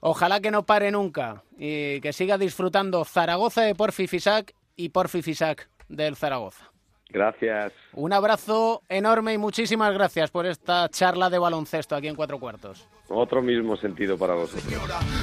Ojalá 0.00 0.40
que 0.40 0.50
no 0.50 0.64
pare 0.64 0.90
nunca 0.90 1.42
y 1.58 2.00
que 2.00 2.12
siga 2.12 2.38
disfrutando 2.38 3.04
Zaragoza 3.04 3.62
de 3.62 3.74
Porfi 3.74 4.06
Fisac 4.06 4.54
y 4.76 4.90
Porfi 4.90 5.22
Fisac 5.22 5.68
del 5.88 6.16
Zaragoza. 6.16 6.70
Gracias. 7.10 7.72
Un 7.94 8.12
abrazo 8.12 8.82
enorme 8.88 9.32
y 9.32 9.38
muchísimas 9.38 9.92
gracias 9.94 10.30
por 10.30 10.46
esta 10.46 10.88
charla 10.90 11.30
de 11.30 11.38
baloncesto 11.38 11.96
aquí 11.96 12.06
en 12.06 12.14
Cuatro 12.14 12.38
Cuartos. 12.38 12.86
Otro 13.08 13.40
mismo 13.40 13.76
sentido 13.76 14.18
para 14.18 14.34
vosotros. 14.34 14.64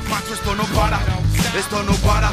Macho, 0.09 0.33
esto 0.33 0.55
no 0.55 0.63
para, 0.75 0.97
esto 1.55 1.83
no 1.83 1.93
para, 2.07 2.31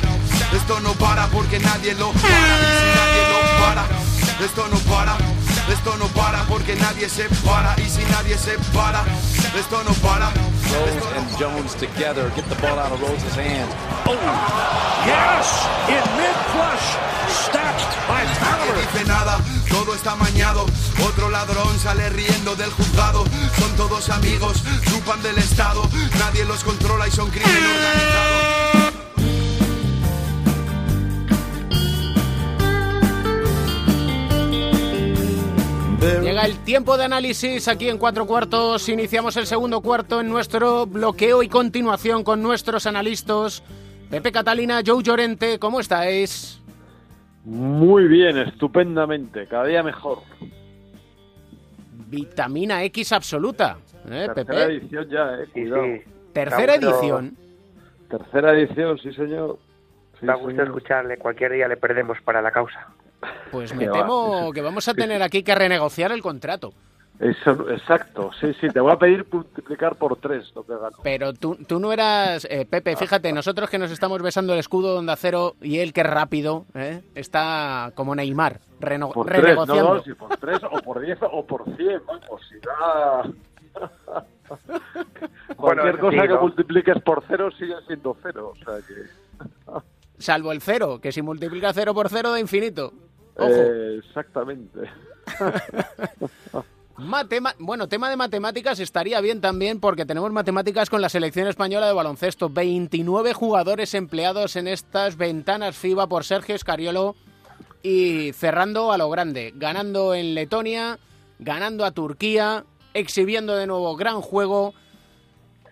esto 0.56 0.80
no 0.80 0.92
para 0.94 1.26
porque 1.26 1.58
nadie 1.58 1.94
lo 1.94 2.12
para. 2.12 2.32
Y 2.32 2.74
si 2.80 2.86
nadie 2.96 3.22
lo 3.28 3.64
para, 3.64 4.11
esto 4.44 4.66
no 4.68 4.78
para, 4.90 5.16
esto 5.72 5.96
no 5.98 6.06
para 6.08 6.42
porque 6.44 6.74
nadie 6.76 7.08
se 7.08 7.24
para. 7.44 7.74
Y 7.78 7.88
si 7.88 8.02
nadie 8.10 8.36
se 8.36 8.58
para, 8.74 9.02
esto 9.58 9.82
no 9.84 9.92
para. 9.94 10.30
Rose 10.72 11.16
and 11.16 11.28
Jones 11.38 11.74
together 11.74 12.30
get 12.34 12.48
the 12.48 12.54
ball 12.56 12.78
out 12.78 12.92
of 12.92 13.00
Rose's 13.00 13.36
hand. 13.36 13.70
Oh, 14.06 14.16
yes! 15.06 15.46
In 15.88 16.04
mid-flush, 16.16 16.96
stacked 17.28 17.92
by 18.08 18.24
Nadie 18.24 18.72
dice 18.80 19.04
nada, 19.06 19.38
todo 19.68 19.94
está 19.94 20.16
mañado. 20.16 20.66
Otro 21.06 21.30
ladrón 21.30 21.78
sale 21.78 22.08
riendo 22.10 22.56
del 22.56 22.70
juzgado. 22.70 23.24
Son 23.58 23.70
todos 23.76 24.08
amigos, 24.10 24.62
chupan 24.88 25.22
del 25.22 25.38
Estado. 25.38 25.88
Nadie 26.18 26.44
los 26.44 26.64
controla 26.64 27.06
y 27.06 27.10
son 27.10 27.30
crimen 27.30 27.50
organizado. 27.50 28.71
Llega 36.02 36.46
el 36.46 36.58
tiempo 36.64 36.98
de 36.98 37.04
análisis 37.04 37.68
aquí 37.68 37.88
en 37.88 37.96
Cuatro 37.96 38.26
Cuartos. 38.26 38.88
Iniciamos 38.88 39.36
el 39.36 39.46
segundo 39.46 39.80
cuarto 39.82 40.20
en 40.20 40.28
nuestro 40.28 40.84
bloqueo 40.84 41.44
y 41.44 41.48
continuación 41.48 42.24
con 42.24 42.42
nuestros 42.42 42.86
analistas. 42.88 43.62
Pepe 44.10 44.32
Catalina, 44.32 44.80
Joe 44.84 45.00
Llorente, 45.00 45.60
¿cómo 45.60 45.78
estáis? 45.78 46.60
Muy 47.44 48.08
bien, 48.08 48.36
estupendamente, 48.36 49.46
cada 49.46 49.66
día 49.66 49.84
mejor. 49.84 50.18
Vitamina 52.08 52.82
X 52.82 53.12
absoluta, 53.12 53.78
¿eh, 54.10 54.28
Tercera 54.34 54.34
Pepe? 54.34 54.62
edición 54.64 55.08
ya, 55.08 55.34
eh, 55.36 55.46
cuidado. 55.52 55.84
Tercera 56.32 56.74
edición. 56.74 57.36
Tercera 58.10 58.52
edición, 58.58 58.98
sí 58.98 59.12
señor. 59.12 59.58
Sí, 60.18 60.26
gusto 60.26 60.48
señor. 60.48 60.66
escucharle. 60.66 61.16
Cualquier 61.16 61.52
día 61.52 61.68
le 61.68 61.76
perdemos 61.76 62.18
para 62.24 62.42
la 62.42 62.50
causa. 62.50 62.88
Pues 63.50 63.74
me 63.74 63.86
va. 63.88 63.92
temo 63.98 64.52
que 64.52 64.60
vamos 64.62 64.86
a 64.88 64.94
tener 64.94 65.22
aquí 65.22 65.42
que 65.42 65.54
renegociar 65.54 66.12
el 66.12 66.22
contrato. 66.22 66.72
Eso, 67.20 67.70
exacto, 67.70 68.30
sí, 68.40 68.52
sí, 68.60 68.66
te 68.68 68.80
voy 68.80 68.90
a 68.90 68.96
pedir 68.96 69.24
multiplicar 69.30 69.94
por 69.94 70.16
tres 70.16 70.50
lo 70.56 70.64
que 70.64 70.72
gano. 70.74 70.96
Pero 71.04 71.32
tú, 71.32 71.56
tú 71.68 71.78
no 71.78 71.92
eras, 71.92 72.44
eh, 72.50 72.66
Pepe, 72.68 72.96
fíjate, 72.96 73.32
nosotros 73.32 73.70
que 73.70 73.78
nos 73.78 73.92
estamos 73.92 74.20
besando 74.22 74.54
el 74.54 74.58
escudo 74.58 74.92
de 74.94 74.98
Onda 74.98 75.14
Cero 75.14 75.54
y 75.60 75.78
él 75.78 75.92
que 75.92 76.02
rápido, 76.02 76.64
¿eh? 76.74 77.00
está 77.14 77.92
como 77.94 78.16
Neymar, 78.16 78.58
reno- 78.80 79.12
Por 79.12 79.26
tres, 79.26 79.38
no, 79.40 79.44
renegociando. 79.44 79.94
no, 79.94 80.02
si 80.02 80.14
por 80.14 80.36
tres, 80.38 80.58
o 80.68 80.80
por 80.82 81.00
diez, 81.00 81.18
o 81.22 81.46
por 81.46 81.64
cien, 81.76 82.00
vamos, 82.06 82.40
si 82.48 82.56
da... 82.58 83.22
Cualquier 85.56 85.98
cosa 85.98 86.16
sí, 86.22 86.28
que 86.28 86.34
¿no? 86.34 86.40
multipliques 86.40 87.02
por 87.02 87.22
cero 87.28 87.50
sigue 87.56 87.74
siendo 87.86 88.16
cero, 88.22 88.52
o 88.52 88.64
sea 88.64 88.74
que... 88.86 89.80
Salvo 90.18 90.50
el 90.52 90.60
cero, 90.60 90.98
que 91.00 91.12
si 91.12 91.22
multiplica 91.22 91.72
cero 91.72 91.94
por 91.94 92.08
cero 92.08 92.30
da 92.32 92.40
infinito. 92.40 92.92
Eh, 93.38 94.00
exactamente. 94.06 94.80
Matema- 96.98 97.54
bueno, 97.58 97.88
tema 97.88 98.10
de 98.10 98.16
matemáticas 98.16 98.78
estaría 98.78 99.20
bien 99.20 99.40
también 99.40 99.80
porque 99.80 100.04
tenemos 100.04 100.30
matemáticas 100.30 100.90
con 100.90 101.00
la 101.00 101.08
selección 101.08 101.48
española 101.48 101.86
de 101.86 101.94
baloncesto. 101.94 102.48
29 102.50 103.32
jugadores 103.32 103.94
empleados 103.94 104.56
en 104.56 104.68
estas 104.68 105.16
ventanas 105.16 105.76
FIBA 105.76 106.06
por 106.06 106.24
Sergio 106.24 106.54
Escariolo 106.54 107.16
y 107.82 108.32
cerrando 108.34 108.92
a 108.92 108.98
lo 108.98 109.08
grande, 109.10 109.52
ganando 109.56 110.14
en 110.14 110.34
Letonia, 110.34 110.98
ganando 111.38 111.84
a 111.84 111.90
Turquía, 111.92 112.64
exhibiendo 112.94 113.56
de 113.56 113.66
nuevo 113.66 113.96
gran 113.96 114.20
juego 114.20 114.74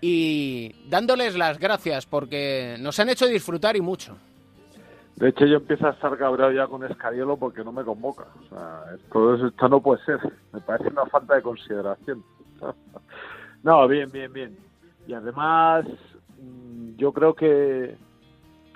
y 0.01 0.75
dándoles 0.89 1.37
las 1.37 1.59
gracias 1.59 2.07
porque 2.07 2.77
nos 2.81 2.99
han 2.99 3.11
hecho 3.11 3.27
disfrutar 3.27 3.77
y 3.77 3.83
mucho. 3.83 4.17
De 5.21 5.29
hecho, 5.29 5.45
yo 5.45 5.57
empiezo 5.59 5.87
a 5.87 5.91
estar 5.91 6.17
cabreado 6.17 6.51
ya 6.53 6.67
con 6.67 6.83
Escariolo 6.85 7.37
porque 7.37 7.63
no 7.63 7.73
me 7.73 7.85
convoca. 7.85 8.25
O 8.41 8.49
sea, 8.49 8.85
esto, 8.95 9.35
es- 9.35 9.43
esto 9.43 9.69
no 9.69 9.81
puede 9.83 10.03
ser. 10.05 10.19
Me 10.53 10.61
parece 10.61 10.89
una 10.91 11.05
falta 11.07 11.35
de 11.35 11.43
consideración. 11.43 12.25
no, 13.63 13.87
bien, 13.87 14.11
bien, 14.11 14.33
bien. 14.33 14.57
Y 15.07 15.13
además, 15.13 15.85
mm, 16.41 16.97
yo 16.97 17.13
creo 17.13 17.35
que 17.35 17.97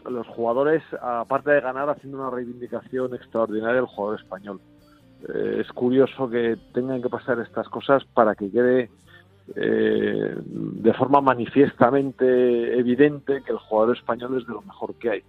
los 0.08 0.26
jugadores, 0.28 0.82
aparte 1.00 1.50
de 1.50 1.62
ganar, 1.62 1.88
haciendo 1.88 2.18
una 2.18 2.28
reivindicación 2.30 3.14
extraordinaria 3.14 3.76
del 3.76 3.86
jugador 3.86 4.20
español. 4.20 4.60
Eh, 5.26 5.62
es 5.62 5.72
curioso 5.72 6.28
que 6.28 6.58
tengan 6.74 7.00
que 7.00 7.08
pasar 7.08 7.40
estas 7.40 7.66
cosas 7.70 8.04
para 8.12 8.34
que 8.34 8.50
quede 8.50 8.90
eh, 9.56 10.36
de 10.44 10.92
forma 10.94 11.22
manifiestamente 11.22 12.78
evidente 12.78 13.42
que 13.42 13.52
el 13.52 13.58
jugador 13.58 13.96
español 13.96 14.36
es 14.38 14.46
de 14.46 14.52
lo 14.52 14.60
mejor 14.62 14.94
que 14.96 15.10
hay 15.10 15.22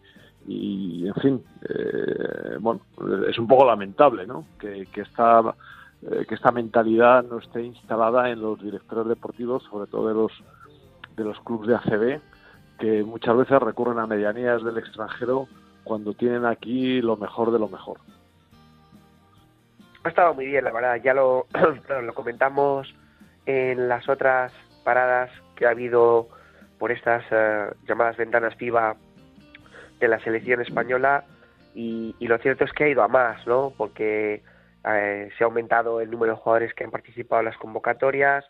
y 0.47 1.07
en 1.07 1.13
fin 1.15 1.43
eh, 1.67 2.57
bueno 2.59 2.81
es 3.27 3.37
un 3.39 3.47
poco 3.47 3.65
lamentable 3.65 4.27
no 4.27 4.45
que, 4.59 4.87
que 4.93 5.01
esta 5.01 5.55
eh, 6.03 6.25
que 6.27 6.35
esta 6.35 6.51
mentalidad 6.51 7.23
no 7.23 7.39
esté 7.39 7.63
instalada 7.63 8.29
en 8.29 8.41
los 8.41 8.61
directores 8.61 9.07
deportivos 9.07 9.63
sobre 9.63 9.89
todo 9.89 10.07
de 10.07 10.13
los 10.13 10.31
de 11.15 11.23
los 11.23 11.39
clubes 11.41 11.67
de 11.67 11.75
ACB 11.75 12.21
que 12.79 13.03
muchas 13.03 13.37
veces 13.37 13.59
recurren 13.59 13.99
a 13.99 14.07
medianías 14.07 14.63
del 14.63 14.77
extranjero 14.77 15.47
cuando 15.83 16.13
tienen 16.13 16.45
aquí 16.45 17.01
lo 17.01 17.15
mejor 17.15 17.51
de 17.51 17.59
lo 17.59 17.69
mejor 17.69 17.99
Ha 20.03 20.09
estado 20.09 20.33
muy 20.33 20.47
bien, 20.47 20.63
la 20.65 20.71
verdad. 20.71 21.01
Ya 21.03 21.13
lo, 21.13 21.47
lo 22.03 22.13
comentamos 22.13 22.93
en 23.45 23.87
las 23.87 24.07
otras 24.09 24.51
paradas 24.83 25.31
que 25.55 25.65
ha 25.65 25.69
habido 25.69 26.27
por 26.77 26.91
estas 26.91 27.23
eh, 27.31 27.71
llamadas 27.87 28.17
ventanas 28.17 28.55
FIBA 28.55 28.97
de 29.99 30.07
la 30.07 30.19
selección 30.19 30.61
española 30.61 31.23
y, 31.73 32.15
y 32.19 32.27
lo 32.27 32.37
cierto 32.37 32.63
es 32.63 32.71
que 32.73 32.85
ha 32.85 32.89
ido 32.89 33.03
a 33.03 33.07
más, 33.07 33.45
¿no? 33.47 33.73
Porque 33.77 34.41
eh, 34.87 35.29
se 35.37 35.43
ha 35.43 35.47
aumentado 35.47 35.99
el 35.99 36.11
número 36.11 36.33
de 36.33 36.39
jugadores 36.39 36.73
que 36.73 36.83
han 36.83 36.91
participado 36.91 37.41
en 37.41 37.45
las 37.45 37.57
convocatorias 37.57 38.45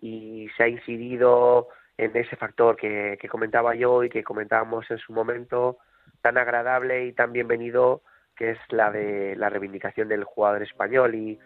y 0.00 0.48
se 0.56 0.62
ha 0.62 0.68
incidido 0.68 1.68
en 1.98 2.16
ese 2.16 2.36
factor 2.36 2.76
que, 2.76 3.18
comentaba 3.30 3.74
yo 3.74 4.04
y 4.04 4.08
que 4.08 4.22
comentábamos 4.22 4.90
en 4.90 4.98
su 4.98 5.12
momento 5.12 5.78
tan 6.22 6.38
agradable 6.38 7.06
y 7.06 7.12
tan 7.12 7.32
bienvenido 7.32 8.02
que 8.36 8.52
es 8.52 8.58
la 8.70 8.90
de 8.90 9.36
la 9.36 9.50
reivindicación 9.50 10.08
del 10.08 10.24
jugador 10.24 10.62
español 10.62 11.14
y, 11.14 11.38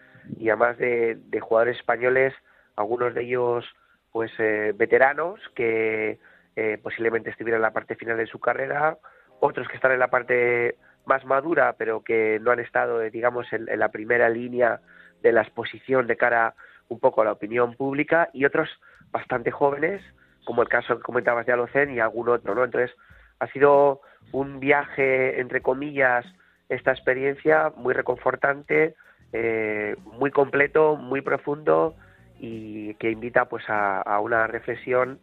además 0.47 0.77
de, 0.77 1.15
de 1.15 1.39
jugadores 1.41 1.77
españoles, 1.77 2.33
algunos 2.77 3.13
de 3.13 3.23
ellos 3.23 3.65
pues 4.11 4.31
eh, 4.37 4.73
veteranos 4.73 5.41
que 5.55 6.19
eh, 6.55 6.79
posiblemente 6.81 7.31
estuvieran 7.31 7.57
en 7.59 7.63
la 7.63 7.73
parte 7.73 7.95
final 7.95 8.15
de 8.15 8.27
su 8.27 8.39
carrera, 8.39 8.97
otros 9.45 9.67
que 9.67 9.75
están 9.75 9.91
en 9.91 9.99
la 9.99 10.09
parte 10.09 10.75
más 11.05 11.25
madura 11.25 11.75
pero 11.77 12.03
que 12.03 12.39
no 12.41 12.51
han 12.51 12.59
estado 12.59 13.01
eh, 13.01 13.11
digamos 13.11 13.51
en, 13.53 13.67
la 13.77 13.89
primera 13.89 14.29
línea 14.29 14.79
de 15.21 15.31
la 15.31 15.41
exposición 15.41 16.07
de 16.07 16.17
cara 16.17 16.55
un 16.89 16.99
poco 16.99 17.21
a 17.21 17.25
la 17.25 17.31
opinión 17.31 17.75
pública 17.75 18.29
y 18.33 18.45
otros 18.45 18.69
bastante 19.11 19.51
jóvenes 19.51 20.01
como 20.45 20.61
el 20.61 20.69
caso 20.69 20.95
que 20.97 21.03
comentabas 21.03 21.45
de 21.45 21.51
Alocen 21.51 21.91
y 21.91 21.99
algún 21.99 22.29
otro, 22.29 22.55
¿no? 22.55 22.63
Entonces, 22.63 22.95
ha 23.39 23.47
sido 23.47 24.01
un 24.31 24.59
viaje, 24.61 25.41
entre 25.41 25.61
comillas, 25.61 26.25
esta 26.69 26.91
experiencia 26.91 27.73
muy 27.75 27.93
reconfortante, 27.93 28.95
eh, 29.33 29.95
muy 30.05 30.31
completo, 30.31 30.95
muy 30.95 31.21
profundo 31.21 31.95
y 32.39 32.93
que 32.95 33.11
invita 33.11 33.45
pues 33.45 33.65
a, 33.67 34.19
una 34.19 34.47
reflexión 34.47 35.19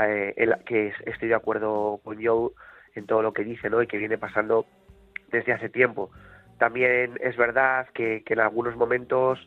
eh, 0.00 0.34
en 0.36 0.50
la 0.50 0.58
que 0.60 0.88
es- 0.88 1.00
estoy 1.06 1.28
de 1.28 1.34
acuerdo 1.34 2.00
con 2.02 2.24
Joe 2.24 2.50
en 2.94 3.06
todo 3.06 3.22
lo 3.22 3.32
que 3.32 3.44
dice, 3.44 3.70
¿no? 3.70 3.82
Y 3.82 3.86
que 3.86 3.98
viene 3.98 4.18
pasando 4.18 4.66
desde 5.30 5.52
hace 5.52 5.68
tiempo. 5.68 6.10
También 6.58 7.18
es 7.20 7.36
verdad 7.36 7.88
que, 7.94 8.22
en 8.26 8.40
algunos 8.40 8.76
momentos, 8.76 9.38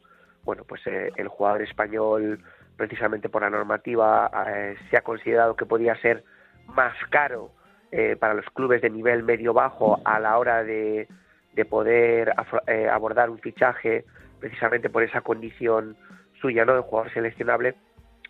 bueno, 0.43 0.63
pues 0.63 0.81
eh, 0.87 1.11
el 1.15 1.27
jugador 1.27 1.61
español 1.61 2.43
precisamente 2.77 3.29
por 3.29 3.43
la 3.43 3.49
normativa 3.49 4.31
eh, 4.47 4.75
se 4.89 4.97
ha 4.97 5.01
considerado 5.01 5.55
que 5.55 5.65
podía 5.65 5.95
ser 5.97 6.23
más 6.67 6.93
caro 7.09 7.51
eh, 7.91 8.15
para 8.15 8.33
los 8.33 8.45
clubes 8.47 8.81
de 8.81 8.89
nivel 8.89 9.23
medio-bajo 9.23 10.01
a 10.03 10.19
la 10.19 10.37
hora 10.37 10.63
de, 10.63 11.07
de 11.53 11.65
poder 11.65 12.33
eh, 12.67 12.89
abordar 12.89 13.29
un 13.29 13.39
fichaje 13.39 14.05
precisamente 14.39 14.89
por 14.89 15.03
esa 15.03 15.21
condición 15.21 15.95
suya, 16.41 16.65
¿no? 16.65 16.75
De 16.75 16.81
jugador 16.81 17.13
seleccionable, 17.13 17.75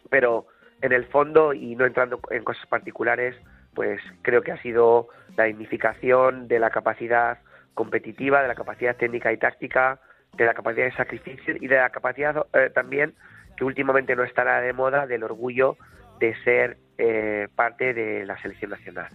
pero 0.10 0.48
en 0.82 0.92
el 0.92 1.06
fondo 1.06 1.54
y 1.54 1.76
no 1.76 1.86
entrando 1.86 2.20
en 2.30 2.44
cosas 2.44 2.66
particulares, 2.68 3.36
pues 3.74 4.02
creo 4.22 4.42
que 4.42 4.52
ha 4.52 4.62
sido 4.62 5.08
la 5.38 5.46
dignificación 5.46 6.48
de 6.48 6.60
la 6.60 6.70
capacidad 6.70 7.40
competitiva, 7.74 8.42
de 8.42 8.48
la 8.48 8.56
capacidad 8.56 8.96
técnica 8.96 9.32
y 9.32 9.38
táctica, 9.38 10.00
de 10.34 10.46
la 10.46 10.54
capacidad 10.54 10.86
de 10.86 10.96
sacrificio 10.96 11.56
y 11.60 11.68
de 11.68 11.76
la 11.76 11.90
capacidad 11.90 12.46
eh, 12.54 12.70
también 12.74 13.14
que 13.58 13.66
últimamente 13.66 14.16
no 14.16 14.24
estará 14.24 14.62
de 14.62 14.74
moda 14.74 15.06
del 15.06 15.24
orgullo 15.24 15.78
de 16.20 16.36
ser 16.44 16.78
eh, 16.98 17.48
parte 17.56 17.94
de 17.94 18.26
la 18.26 18.40
selección 18.42 18.72
nacional. 18.72 19.10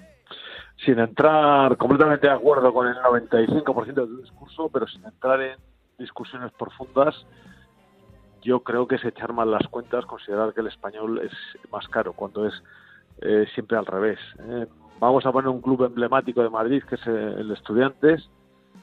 sin 0.84 0.98
entrar 0.98 1.76
completamente 1.76 2.28
de 2.28 2.32
acuerdo 2.32 2.72
con 2.72 2.86
el 2.86 2.94
95% 2.96 3.86
de 3.86 3.92
tu 3.94 4.22
discurso, 4.22 4.68
pero 4.72 4.86
sin 4.86 5.04
entrar 5.04 5.40
en, 5.40 5.56
discusiones 5.98 6.52
profundas, 6.52 7.26
yo 8.40 8.60
creo 8.60 8.86
que 8.86 8.94
es 8.94 9.04
echar 9.04 9.32
mal 9.32 9.50
las 9.50 9.66
cuentas 9.68 10.06
considerar 10.06 10.54
que 10.54 10.60
el 10.60 10.68
español 10.68 11.20
es 11.24 11.32
más 11.70 11.86
caro, 11.88 12.12
cuando 12.12 12.46
es 12.46 12.54
eh, 13.22 13.46
siempre 13.54 13.76
al 13.76 13.86
revés. 13.86 14.18
¿eh? 14.40 14.66
Vamos 15.00 15.24
a 15.26 15.32
poner 15.32 15.48
un 15.48 15.60
club 15.60 15.84
emblemático 15.84 16.42
de 16.42 16.50
Madrid, 16.50 16.82
que 16.88 16.96
es 16.96 17.06
el 17.06 17.50
Estudiantes, 17.52 18.28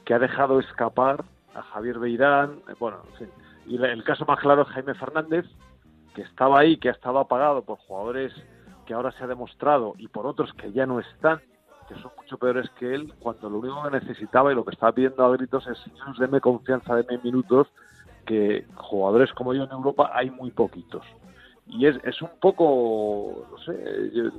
que 0.05 0.13
ha 0.13 0.19
dejado 0.19 0.59
escapar 0.59 1.25
a 1.53 1.61
Javier 1.61 1.99
Beirán, 1.99 2.59
eh, 2.69 2.73
bueno, 2.79 2.97
en 3.11 3.17
fin. 3.17 3.29
Y 3.67 3.83
el 3.83 4.03
caso 4.03 4.25
más 4.25 4.39
claro 4.39 4.61
es 4.61 4.67
Jaime 4.69 4.93
Fernández, 4.93 5.45
que 6.13 6.21
estaba 6.21 6.59
ahí, 6.59 6.77
que 6.77 6.89
ha 6.89 6.93
estado 6.93 7.19
apagado 7.19 7.63
por 7.63 7.77
jugadores 7.79 8.33
que 8.85 8.93
ahora 8.93 9.11
se 9.11 9.23
ha 9.23 9.27
demostrado 9.27 9.93
y 9.97 10.07
por 10.07 10.27
otros 10.27 10.53
que 10.53 10.71
ya 10.71 10.85
no 10.85 10.99
están, 10.99 11.41
que 11.89 11.95
son 11.95 12.11
mucho 12.17 12.37
peores 12.37 12.69
que 12.79 12.93
él, 12.93 13.13
cuando 13.19 13.49
lo 13.49 13.59
único 13.59 13.83
que 13.83 13.99
necesitaba 13.99 14.51
y 14.51 14.55
lo 14.55 14.63
que 14.63 14.71
estaba 14.71 14.91
pidiendo 14.91 15.25
a 15.25 15.31
gritos 15.35 15.67
es, 15.67 15.79
denme 16.19 16.39
confianza, 16.39 16.95
denme 16.95 17.21
minutos, 17.23 17.67
que 18.25 18.65
jugadores 18.75 19.31
como 19.33 19.53
yo 19.53 19.63
en 19.63 19.71
Europa 19.71 20.11
hay 20.13 20.29
muy 20.29 20.51
poquitos. 20.51 21.03
Y 21.67 21.87
es, 21.87 21.95
es 22.03 22.21
un 22.21 22.29
poco, 22.39 23.47
no 23.49 23.57
sé, 23.57 23.73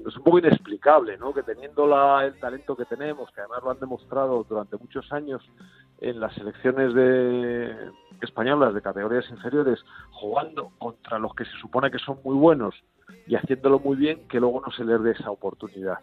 es 0.06 0.16
un 0.16 0.22
poco 0.22 0.38
inexplicable, 0.38 1.18
¿no? 1.18 1.34
Que 1.34 1.42
teniendo 1.42 1.86
la, 1.86 2.24
el 2.24 2.38
talento 2.38 2.76
que 2.76 2.84
tenemos, 2.84 3.30
que 3.32 3.40
además 3.40 3.62
lo 3.64 3.70
han 3.72 3.80
demostrado 3.80 4.46
durante 4.48 4.76
muchos 4.76 5.12
años 5.12 5.42
en 6.00 6.20
las 6.20 6.32
selecciones 6.34 6.94
de 6.94 7.90
españolas 8.20 8.74
de 8.74 8.82
categorías 8.82 9.28
inferiores, 9.30 9.84
jugando 10.12 10.70
contra 10.78 11.18
los 11.18 11.34
que 11.34 11.44
se 11.44 11.58
supone 11.60 11.90
que 11.90 11.98
son 11.98 12.18
muy 12.24 12.36
buenos 12.36 12.74
y 13.26 13.34
haciéndolo 13.34 13.80
muy 13.80 13.96
bien, 13.96 14.28
que 14.28 14.38
luego 14.38 14.62
no 14.64 14.70
se 14.72 14.84
les 14.84 15.02
dé 15.02 15.10
esa 15.10 15.30
oportunidad. 15.30 15.98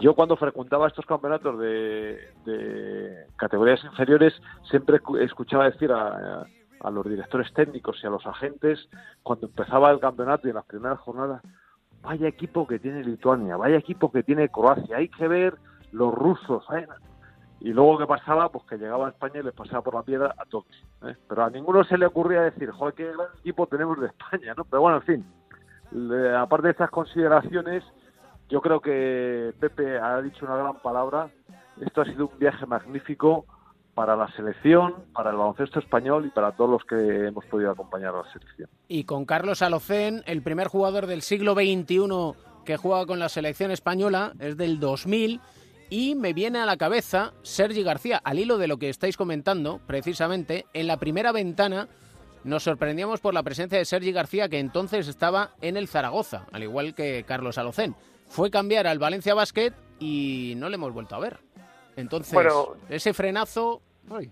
Yo 0.00 0.14
cuando 0.14 0.36
frecuentaba 0.36 0.86
estos 0.86 1.04
campeonatos 1.04 1.58
de, 1.58 2.18
de 2.46 3.26
categorías 3.36 3.84
inferiores 3.84 4.32
siempre 4.70 5.00
escuchaba 5.20 5.68
decir 5.68 5.92
a, 5.92 6.42
a 6.42 6.46
los 6.90 7.08
directores 7.08 7.52
técnicos 7.54 7.98
y 8.02 8.06
a 8.06 8.10
los 8.10 8.26
agentes 8.26 8.88
cuando 9.22 9.46
empezaba 9.46 9.90
el 9.90 10.00
campeonato 10.00 10.46
y 10.46 10.50
en 10.50 10.56
las 10.56 10.66
primeras 10.66 10.98
jornadas, 11.00 11.42
vaya 12.02 12.28
equipo 12.28 12.66
que 12.66 12.78
tiene 12.78 13.02
Lituania, 13.02 13.56
vaya 13.56 13.76
equipo 13.76 14.12
que 14.12 14.22
tiene 14.22 14.50
Croacia, 14.50 14.98
hay 14.98 15.08
que 15.08 15.26
ver 15.26 15.56
los 15.92 16.12
rusos. 16.14 16.64
¿eh? 16.74 16.86
Y 17.60 17.72
luego 17.72 17.98
que 17.98 18.06
pasaba, 18.06 18.50
pues 18.50 18.64
que 18.66 18.76
llegaba 18.76 19.06
a 19.06 19.10
España 19.10 19.40
y 19.40 19.42
les 19.42 19.54
pasaba 19.54 19.82
por 19.82 19.94
la 19.94 20.02
piedra 20.02 20.34
a 20.36 20.44
todos. 20.44 20.66
¿eh? 21.02 21.16
Pero 21.28 21.44
a 21.44 21.50
ninguno 21.50 21.82
se 21.84 21.96
le 21.96 22.06
ocurría 22.06 22.42
decir, 22.42 22.70
joder, 22.70 22.94
qué 22.94 23.04
gran 23.04 23.28
equipo 23.38 23.66
tenemos 23.66 23.98
de 24.00 24.08
España, 24.08 24.54
¿no? 24.56 24.64
Pero 24.64 24.82
bueno, 24.82 24.98
en 24.98 25.02
fin, 25.02 25.24
aparte 26.36 26.66
de 26.66 26.72
estas 26.72 26.90
consideraciones, 26.90 27.82
yo 28.50 28.60
creo 28.60 28.80
que 28.80 29.54
Pepe 29.58 29.98
ha 29.98 30.20
dicho 30.20 30.44
una 30.44 30.56
gran 30.56 30.78
palabra. 30.80 31.30
Esto 31.80 32.02
ha 32.02 32.04
sido 32.04 32.28
un 32.28 32.38
viaje 32.38 32.66
magnífico 32.66 33.46
para 33.94 34.16
la 34.16 34.28
selección, 34.32 34.94
para 35.12 35.30
el 35.30 35.36
baloncesto 35.36 35.78
español 35.78 36.26
y 36.26 36.30
para 36.30 36.52
todos 36.52 36.70
los 36.70 36.84
que 36.84 37.26
hemos 37.26 37.44
podido 37.46 37.70
acompañar 37.70 38.14
a 38.14 38.18
la 38.18 38.32
selección. 38.32 38.68
Y 38.88 39.04
con 39.04 39.24
Carlos 39.24 39.62
Alocén, 39.62 40.22
el 40.26 40.42
primer 40.42 40.68
jugador 40.68 41.06
del 41.06 41.22
siglo 41.22 41.54
XXI 41.54 42.34
que 42.64 42.76
juega 42.76 43.06
con 43.06 43.18
la 43.18 43.28
selección 43.28 43.70
española, 43.70 44.32
es 44.40 44.56
del 44.56 44.80
2000, 44.80 45.40
y 45.90 46.14
me 46.14 46.32
viene 46.32 46.58
a 46.58 46.66
la 46.66 46.76
cabeza 46.76 47.32
Sergi 47.42 47.82
García, 47.82 48.20
al 48.24 48.38
hilo 48.38 48.58
de 48.58 48.68
lo 48.68 48.78
que 48.78 48.88
estáis 48.88 49.16
comentando, 49.16 49.80
precisamente, 49.86 50.66
en 50.72 50.86
la 50.86 50.96
primera 50.96 51.30
ventana 51.30 51.88
nos 52.44 52.62
sorprendíamos 52.62 53.20
por 53.20 53.32
la 53.32 53.42
presencia 53.42 53.78
de 53.78 53.86
Sergi 53.86 54.12
García, 54.12 54.48
que 54.48 54.58
entonces 54.58 55.08
estaba 55.08 55.52
en 55.62 55.76
el 55.78 55.88
Zaragoza, 55.88 56.46
al 56.52 56.62
igual 56.62 56.94
que 56.94 57.24
Carlos 57.26 57.56
Alocén. 57.56 57.96
Fue 58.26 58.50
cambiar 58.50 58.86
al 58.86 58.98
Valencia 58.98 59.34
Basket 59.34 59.72
y 59.98 60.52
no 60.56 60.68
le 60.68 60.74
hemos 60.74 60.92
vuelto 60.92 61.14
a 61.14 61.20
ver. 61.20 61.38
Entonces, 61.96 62.38
ese 62.88 63.14
frenazo... 63.14 63.82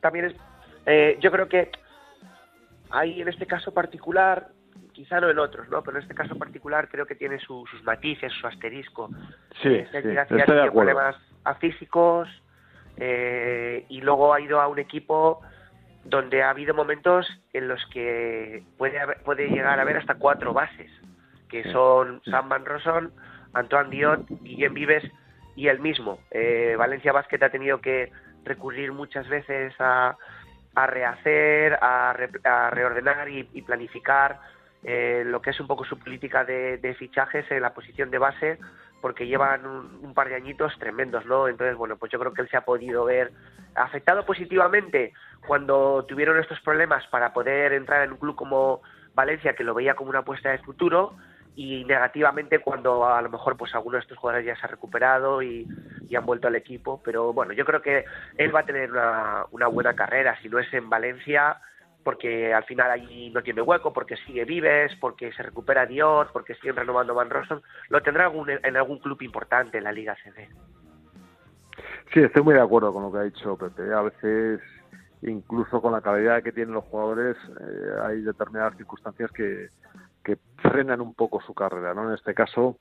También 0.01 0.27
es... 0.27 0.35
Eh, 0.87 1.19
yo 1.21 1.31
creo 1.31 1.49
que 1.49 1.71
hay 2.91 3.23
en 3.23 3.29
este 3.29 3.47
caso 3.47 3.73
particular, 3.73 4.49
quizá 4.93 5.21
no 5.21 5.31
en 5.31 5.39
otros, 5.39 5.69
¿no? 5.69 5.83
Pero 5.83 5.97
en 5.97 6.03
este 6.03 6.15
caso 6.15 6.37
particular 6.37 6.89
creo 6.89 7.07
que 7.07 7.15
tiene 7.15 7.39
sus 7.39 7.69
matices, 7.85 8.33
su 8.41 8.47
asterisco. 8.47 9.09
Sí, 9.63 9.69
eh, 9.69 9.89
sí 9.93 9.99
estoy 10.37 10.57
de 10.57 10.71
problemas 10.71 11.17
a 11.45 11.55
físicos 11.55 12.29
eh, 12.97 13.87
y 13.89 14.01
luego 14.01 14.35
ha 14.35 14.41
ido 14.41 14.61
a 14.61 14.69
un 14.69 14.79
equipo 14.79 15.41
donde 16.05 16.43
ha 16.43 16.51
habido 16.51 16.75
momentos 16.75 17.27
en 17.53 17.69
los 17.69 17.85
que 17.87 18.63
puede, 18.77 18.99
puede 19.25 19.49
llegar 19.49 19.79
a 19.79 19.83
haber 19.83 19.97
hasta 19.97 20.17
cuatro 20.17 20.53
bases, 20.53 20.91
que 21.49 21.71
son 21.73 22.21
Sam 22.25 22.49
Van 22.49 22.67
Rosson, 22.67 23.13
Antoine 23.55 23.91
Diot, 23.91 24.27
Guillem 24.43 24.75
Vives 24.75 25.05
y 25.57 25.69
él 25.69 25.81
mismo. 25.81 26.19
Eh, 26.31 26.75
Valencia 26.79 27.13
Basket 27.13 27.43
ha 27.43 27.51
tenido 27.51 27.81
que 27.81 28.11
recurrir 28.45 28.93
muchas 28.93 29.29
veces 29.29 29.75
a, 29.79 30.17
a 30.75 30.87
rehacer, 30.87 31.79
a, 31.81 32.15
reordenar 32.71 33.29
y, 33.29 33.45
planificar 33.63 34.41
eh, 34.83 35.23
lo 35.27 35.41
que 35.43 35.51
es 35.51 35.61
un 35.61 35.67
poco 35.67 35.85
su 35.85 35.99
política 35.99 36.45
de, 36.45 36.97
fichajes 36.99 37.51
en 37.51 37.63
la 37.63 37.75
posición 37.75 38.11
de 38.11 38.19
base, 38.19 38.59
porque 39.01 39.27
llevan 39.27 39.67
un, 39.67 40.15
par 40.15 40.29
de 40.29 40.37
añitos 40.37 40.79
tremendos, 40.79 41.27
¿no? 41.27 41.49
Entonces, 41.49 41.77
bueno, 41.77 41.97
pues 41.97 42.11
yo 42.13 42.19
creo 42.19 42.33
que 42.33 42.43
él 42.43 42.49
se 42.49 42.57
ha 42.57 42.65
podido 42.65 43.05
ver 43.05 43.33
afectado 43.75 44.25
positivamente 44.25 45.13
cuando 45.47 46.05
tuvieron 46.07 46.39
estos 46.39 46.61
problemas 46.61 47.07
para 47.09 47.33
poder 47.33 47.73
entrar 47.73 48.05
en 48.05 48.13
un 48.13 48.19
club 48.19 48.37
como 48.37 48.83
Valencia, 49.15 49.55
que 49.55 49.65
lo 49.65 49.75
veía 49.75 49.95
como 49.95 50.11
una 50.11 50.21
apuesta 50.21 50.51
de 50.51 50.59
futuro, 50.59 51.17
y 51.55 51.85
negativamente 51.85 52.61
cuando 52.61 53.07
a 53.07 53.21
lo 53.21 53.29
mejor 53.29 53.57
pues 53.57 53.75
alguno 53.75 53.97
de 53.97 54.03
estos 54.03 54.19
jugadores 54.19 54.47
ya 54.47 54.57
se 54.57 54.67
ha 54.67 54.71
recuperado 54.71 55.43
y, 55.43 55.67
han 56.17 56.27
vuelto 56.27 56.47
al 56.47 56.57
equipo. 56.57 57.01
Pero 57.03 57.33
bueno 57.33 57.53
yo 57.53 57.65
creo 57.65 57.81
que 57.81 58.05
él 58.37 58.55
va 58.55 58.61
a 58.61 58.67
tener 58.67 58.91
una, 58.91 59.67
buena 59.69 59.95
carrera 59.95 60.39
si 60.43 60.49
no 60.49 60.59
es 60.59 60.73
en 60.75 60.91
Valencia 60.91 61.59
porque 62.05 62.53
al 62.53 62.65
final 62.65 62.91
allí 62.91 63.31
no 63.31 63.43
tiene 63.43 63.63
hueco 63.63 63.93
porque 63.93 64.17
sigue 64.19 64.45
Vives 64.45 64.95
porque 65.01 65.33
se 65.33 65.43
recupera 65.43 65.87
Dios 65.87 66.29
porque 66.33 66.55
siguen 66.57 66.77
renovando 66.77 67.15
Van 67.15 67.31
Rossum. 67.31 67.61
Lo 67.89 68.03
tendrá 68.03 68.25
algún, 68.25 68.51
en 68.51 68.77
algún 68.77 68.99
club 68.99 69.23
importante 69.23 69.79
en 69.79 69.85
la 69.85 69.93
Liga 69.93 70.17
CD 70.23 70.49
Sí, 72.13 72.21
estoy 72.21 72.43
muy 72.43 72.55
de 72.55 72.61
acuerdo 72.61 72.93
con 72.93 73.05
lo 73.05 73.13
que 73.13 73.19
ha 73.19 73.23
dicho 73.23 73.57
Pepe. 73.57 73.91
A 73.95 74.03
veces, 74.03 74.61
incluso 75.23 75.81
con 75.81 75.93
la 75.93 76.03
calidad 76.03 76.43
que 76.43 76.53
tienen 76.53 76.75
los 76.75 76.85
jugadores, 76.85 77.37
eh, 77.59 77.91
hay 78.03 78.21
determinadas 78.21 78.77
circunstancias 78.77 79.31
que, 79.33 79.69
que 80.23 80.39
frenan 80.57 81.01
un 81.01 81.15
poco 81.15 81.41
su 81.41 81.55
carrera, 81.55 81.95
¿no? 81.95 82.09
En 82.09 82.15
este 82.15 82.35
caso, 82.35 82.79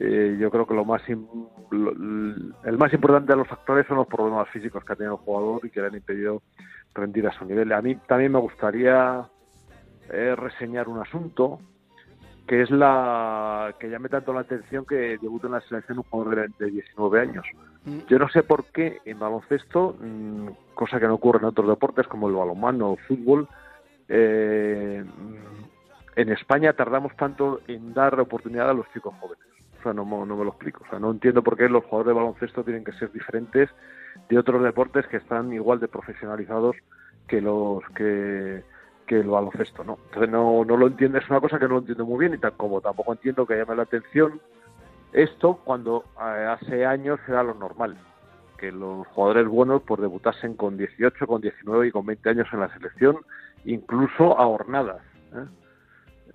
eh, 0.00 0.36
yo 0.38 0.50
creo 0.50 0.66
que 0.66 0.74
lo 0.74 0.84
más 0.84 1.02
el 1.08 2.78
más 2.78 2.92
importante 2.92 3.32
de 3.32 3.38
los 3.38 3.48
factores 3.48 3.86
son 3.86 3.98
los 3.98 4.06
problemas 4.06 4.48
físicos 4.50 4.84
que 4.84 4.92
ha 4.92 4.96
tenido 4.96 5.14
el 5.14 5.20
jugador 5.20 5.60
y 5.64 5.70
que 5.70 5.80
le 5.80 5.86
han 5.86 5.94
impedido 5.94 6.42
rendir 6.94 7.26
a 7.26 7.32
su 7.32 7.44
nivel. 7.44 7.72
A 7.72 7.82
mí 7.82 7.96
también 8.06 8.32
me 8.32 8.38
gustaría 8.38 9.24
eh, 10.10 10.34
reseñar 10.36 10.88
un 10.88 11.00
asunto 11.00 11.60
que 12.46 12.60
es 12.60 12.70
la 12.70 13.74
que 13.78 13.88
llame 13.88 14.10
tanto 14.10 14.32
la 14.34 14.40
atención 14.40 14.84
que 14.84 15.16
debuta 15.20 15.46
en 15.46 15.54
la 15.54 15.60
selección 15.62 15.98
un 15.98 16.04
jugador 16.04 16.50
de, 16.58 16.70
19 16.70 17.20
años. 17.20 17.46
Mm. 17.84 18.00
Yo 18.08 18.18
no 18.18 18.28
sé 18.28 18.42
por 18.42 18.66
qué 18.66 18.98
en 19.06 19.18
baloncesto, 19.18 19.96
mm, 19.98 20.48
cosa 20.74 21.00
que 21.00 21.06
no 21.06 21.14
ocurre 21.14 21.38
en 21.38 21.46
otros 21.46 21.68
deportes 21.68 22.06
como 22.06 22.28
el 22.28 22.34
balonmano 22.34 22.90
o 22.90 22.92
el 22.94 23.04
fútbol, 23.04 23.48
eh, 24.08 25.02
en 26.16 26.30
España 26.30 26.72
tardamos 26.72 27.14
tanto 27.16 27.60
en 27.66 27.94
dar 27.94 28.18
oportunidad 28.18 28.70
a 28.70 28.74
los 28.74 28.90
chicos 28.92 29.14
jóvenes. 29.20 29.44
O 29.80 29.82
sea, 29.82 29.92
no, 29.92 30.04
no 30.04 30.36
me 30.36 30.44
lo 30.44 30.50
explico. 30.50 30.82
O 30.86 30.90
sea, 30.90 30.98
no 30.98 31.10
entiendo 31.10 31.42
por 31.42 31.56
qué 31.56 31.68
los 31.68 31.84
jugadores 31.84 32.08
de 32.08 32.20
baloncesto 32.20 32.64
tienen 32.64 32.84
que 32.84 32.92
ser 32.92 33.12
diferentes 33.12 33.68
de 34.28 34.38
otros 34.38 34.62
deportes 34.62 35.06
que 35.08 35.18
están 35.18 35.52
igual 35.52 35.80
de 35.80 35.88
profesionalizados 35.88 36.76
que 37.26 37.40
los 37.40 37.82
que, 37.94 38.62
el 39.08 39.28
baloncesto, 39.28 39.84
¿no? 39.84 39.98
Entonces 40.06 40.30
no, 40.30 40.64
no 40.64 40.76
lo 40.76 40.86
entiendo, 40.86 41.18
es 41.18 41.28
una 41.30 41.40
cosa 41.40 41.58
que 41.58 41.66
no 41.66 41.74
lo 41.74 41.78
entiendo 41.80 42.04
muy 42.04 42.18
bien 42.18 42.34
y 42.34 42.38
tan 42.38 42.52
como 42.52 42.80
tampoco 42.80 43.12
entiendo 43.12 43.46
que 43.46 43.56
llame 43.56 43.76
la 43.76 43.82
atención 43.82 44.40
esto 45.14 45.60
cuando 45.64 46.04
eh, 46.20 46.46
hace 46.48 46.84
años 46.84 47.20
era 47.28 47.44
lo 47.44 47.54
normal, 47.54 47.96
que 48.58 48.72
los 48.72 49.06
jugadores 49.08 49.46
buenos 49.46 49.82
pues 49.82 50.00
debutasen 50.00 50.54
con 50.54 50.76
18, 50.76 51.26
con 51.26 51.40
19 51.40 51.86
y 51.86 51.90
con 51.92 52.04
20 52.04 52.30
años 52.30 52.48
en 52.52 52.60
la 52.60 52.74
selección, 52.74 53.18
incluso 53.64 54.36
a 54.36 54.48
hornadas. 54.48 55.02
¿eh? 55.32 55.44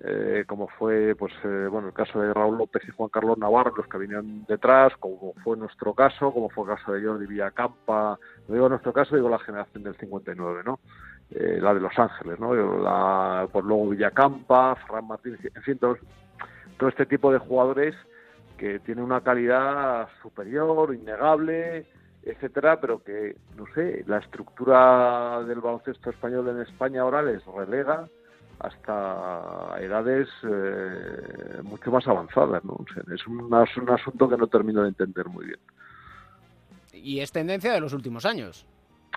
Eh, 0.02 0.46
como 0.48 0.70
fue 0.70 1.14
pues 1.16 1.34
eh, 1.44 1.68
bueno 1.70 1.90
el 1.90 1.94
caso 1.94 2.22
de 2.22 2.34
Raúl 2.34 2.58
López 2.58 2.82
y 2.88 2.92
Juan 2.92 3.10
Carlos 3.10 3.38
Navarro, 3.38 3.74
los 3.76 3.88
que 3.88 3.98
venían 3.98 4.46
detrás, 4.46 4.94
como 4.98 5.34
fue 5.44 5.58
nuestro 5.58 5.94
caso, 5.94 6.32
como 6.32 6.50
fue 6.50 6.64
el 6.64 6.78
caso 6.78 6.94
de 6.94 7.06
Jordi 7.06 7.26
Villacampa, 7.26 8.18
no 8.48 8.54
digo 8.54 8.70
nuestro 8.70 8.94
caso, 8.94 9.18
digo 9.18 9.28
la 9.28 9.40
generación 9.40 9.84
del 9.84 9.98
59, 9.98 10.62
¿no? 10.66 10.80
Eh, 11.32 11.60
la 11.62 11.74
de 11.74 11.82
Los 11.82 12.00
Ángeles, 12.00 12.40
¿no? 12.40 12.54
La, 12.82 13.46
pues 13.52 13.66
luego 13.66 13.90
Villacampa, 13.90 14.76
Ferran 14.76 15.06
Martínez, 15.06 15.42
en 15.54 15.64
fin, 15.64 15.78
todo, 15.78 15.98
todo 16.78 16.88
este 16.88 17.06
tipo 17.06 17.30
de 17.34 17.40
jugadores 17.40 17.94
que 18.58 18.80
tienen 18.80 19.04
una 19.04 19.22
calidad 19.22 20.08
superior, 20.22 20.96
innegable, 20.96 21.86
etcétera, 22.24 22.80
pero 22.80 23.04
que, 23.04 23.36
no 23.58 23.66
sé, 23.76 24.06
la 24.08 24.20
estructura 24.20 25.44
del 25.44 25.60
baloncesto 25.60 26.10
español 26.10 26.48
en 26.48 26.62
España 26.62 27.02
ahora 27.02 27.22
les 27.22 27.46
relega 27.46 28.08
hasta 28.60 29.76
edades 29.80 30.28
eh, 30.44 31.62
mucho 31.64 31.92
más 31.92 32.08
avanzadas. 32.08 32.64
¿no? 32.64 32.78
es, 33.14 33.28
un, 33.28 33.54
asunto 33.90 34.30
que 34.30 34.38
no 34.38 34.48
termino 34.48 34.84
de 34.84 34.90
entender 34.90 35.28
muy 35.28 35.46
bien. 35.46 35.60
Y 36.94 37.20
es 37.20 37.32
tendencia 37.32 37.74
de 37.74 37.80
los 37.80 37.94
últimos 37.94 38.26
años. 38.26 38.66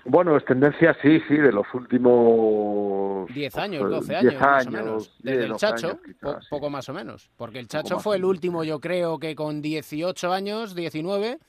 Bueno, 0.05 0.35
es 0.35 0.43
tendencia, 0.45 0.95
sí, 1.01 1.21
sí, 1.27 1.35
de 1.35 1.51
los 1.51 1.65
últimos... 1.73 3.33
10 3.33 3.57
años, 3.57 3.89
12 3.89 4.11
eh, 4.11 4.15
años, 4.15 4.31
10 4.31 4.41
más 4.41 4.49
o 4.49 4.55
años, 4.55 4.73
menos. 4.73 5.17
10, 5.23 5.23
Desde 5.23 5.43
el 5.43 5.49
12 5.49 5.65
Chacho, 5.65 5.87
años, 5.87 5.99
quizás, 6.05 6.35
po- 6.35 6.41
sí. 6.41 6.47
poco 6.49 6.69
más 6.69 6.89
o 6.89 6.93
menos. 6.93 7.29
Porque 7.37 7.59
el 7.59 7.67
Chacho 7.67 7.99
fue 7.99 8.17
el 8.17 8.25
último, 8.25 8.63
yo 8.63 8.79
creo 8.79 9.19
que 9.19 9.35
con 9.35 9.61
18 9.61 10.33
años, 10.33 10.75
19, 10.75 11.39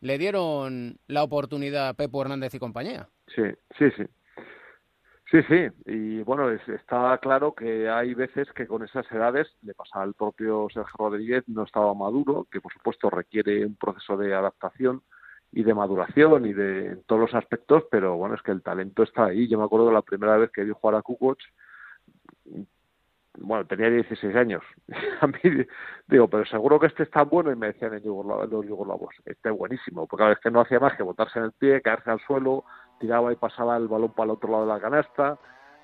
le 0.00 0.18
dieron 0.18 0.98
la 1.08 1.22
oportunidad 1.22 1.88
a 1.88 1.94
Pepo 1.94 2.22
Hernández 2.22 2.54
y 2.54 2.58
compañía. 2.58 3.08
Sí, 3.34 3.42
sí, 3.78 3.90
sí. 3.96 4.04
Sí, 5.30 5.42
sí, 5.48 5.66
y 5.86 6.22
bueno, 6.22 6.50
es- 6.50 6.68
está 6.68 7.18
claro 7.18 7.54
que 7.54 7.88
hay 7.88 8.14
veces 8.14 8.50
que 8.52 8.66
con 8.66 8.84
esas 8.84 9.10
edades, 9.10 9.48
le 9.62 9.74
pasa 9.74 10.02
al 10.02 10.14
propio 10.14 10.68
Sergio 10.72 10.94
Rodríguez, 10.98 11.44
no 11.48 11.64
estaba 11.64 11.94
maduro, 11.94 12.46
que 12.50 12.60
por 12.60 12.72
supuesto 12.72 13.10
requiere 13.10 13.64
un 13.66 13.74
proceso 13.76 14.16
de 14.16 14.34
adaptación 14.34 15.02
y 15.50 15.62
de 15.64 15.74
maduración 15.74 16.46
y 16.46 16.52
de 16.52 16.86
en 16.88 17.02
todos 17.04 17.22
los 17.22 17.34
aspectos, 17.34 17.84
pero 17.90 18.16
bueno, 18.16 18.34
es 18.34 18.42
que 18.42 18.52
el 18.52 18.62
talento 18.62 19.02
está 19.02 19.26
ahí. 19.26 19.48
Yo 19.48 19.58
me 19.58 19.64
acuerdo 19.64 19.86
de 19.88 19.94
la 19.94 20.02
primera 20.02 20.36
vez 20.36 20.50
que 20.50 20.64
vi 20.64 20.72
jugar 20.72 20.96
a 20.96 21.02
Kukoc, 21.02 21.38
bueno, 23.38 23.66
tenía 23.66 23.90
16 23.90 24.34
años. 24.36 24.62
A 25.20 25.26
mí, 25.26 25.38
digo, 26.06 26.28
pero 26.28 26.44
seguro 26.46 26.78
que 26.78 26.86
este 26.86 27.02
está 27.02 27.22
bueno. 27.24 27.50
Y 27.50 27.56
me 27.56 27.68
decían 27.68 27.94
en 27.94 28.02
Yugoslavia, 28.02 28.46
los 28.46 28.64
yugoslavos, 28.66 29.14
este 29.24 29.48
es 29.50 29.56
buenísimo. 29.56 30.06
Porque 30.06 30.24
a 30.24 30.28
veces 30.28 30.42
que 30.42 30.50
no 30.52 30.60
hacía 30.60 30.78
más 30.78 30.96
que 30.96 31.02
botarse 31.02 31.38
en 31.40 31.46
el 31.46 31.52
pie, 31.52 31.82
caerse 31.82 32.10
al 32.10 32.20
suelo, 32.20 32.64
tiraba 33.04 33.32
y 33.32 33.36
pasaba 33.36 33.76
el 33.76 33.86
balón 33.88 34.10
para 34.12 34.24
el 34.24 34.30
otro 34.30 34.50
lado 34.50 34.66
de 34.66 34.72
la 34.72 34.80
canasta. 34.80 35.36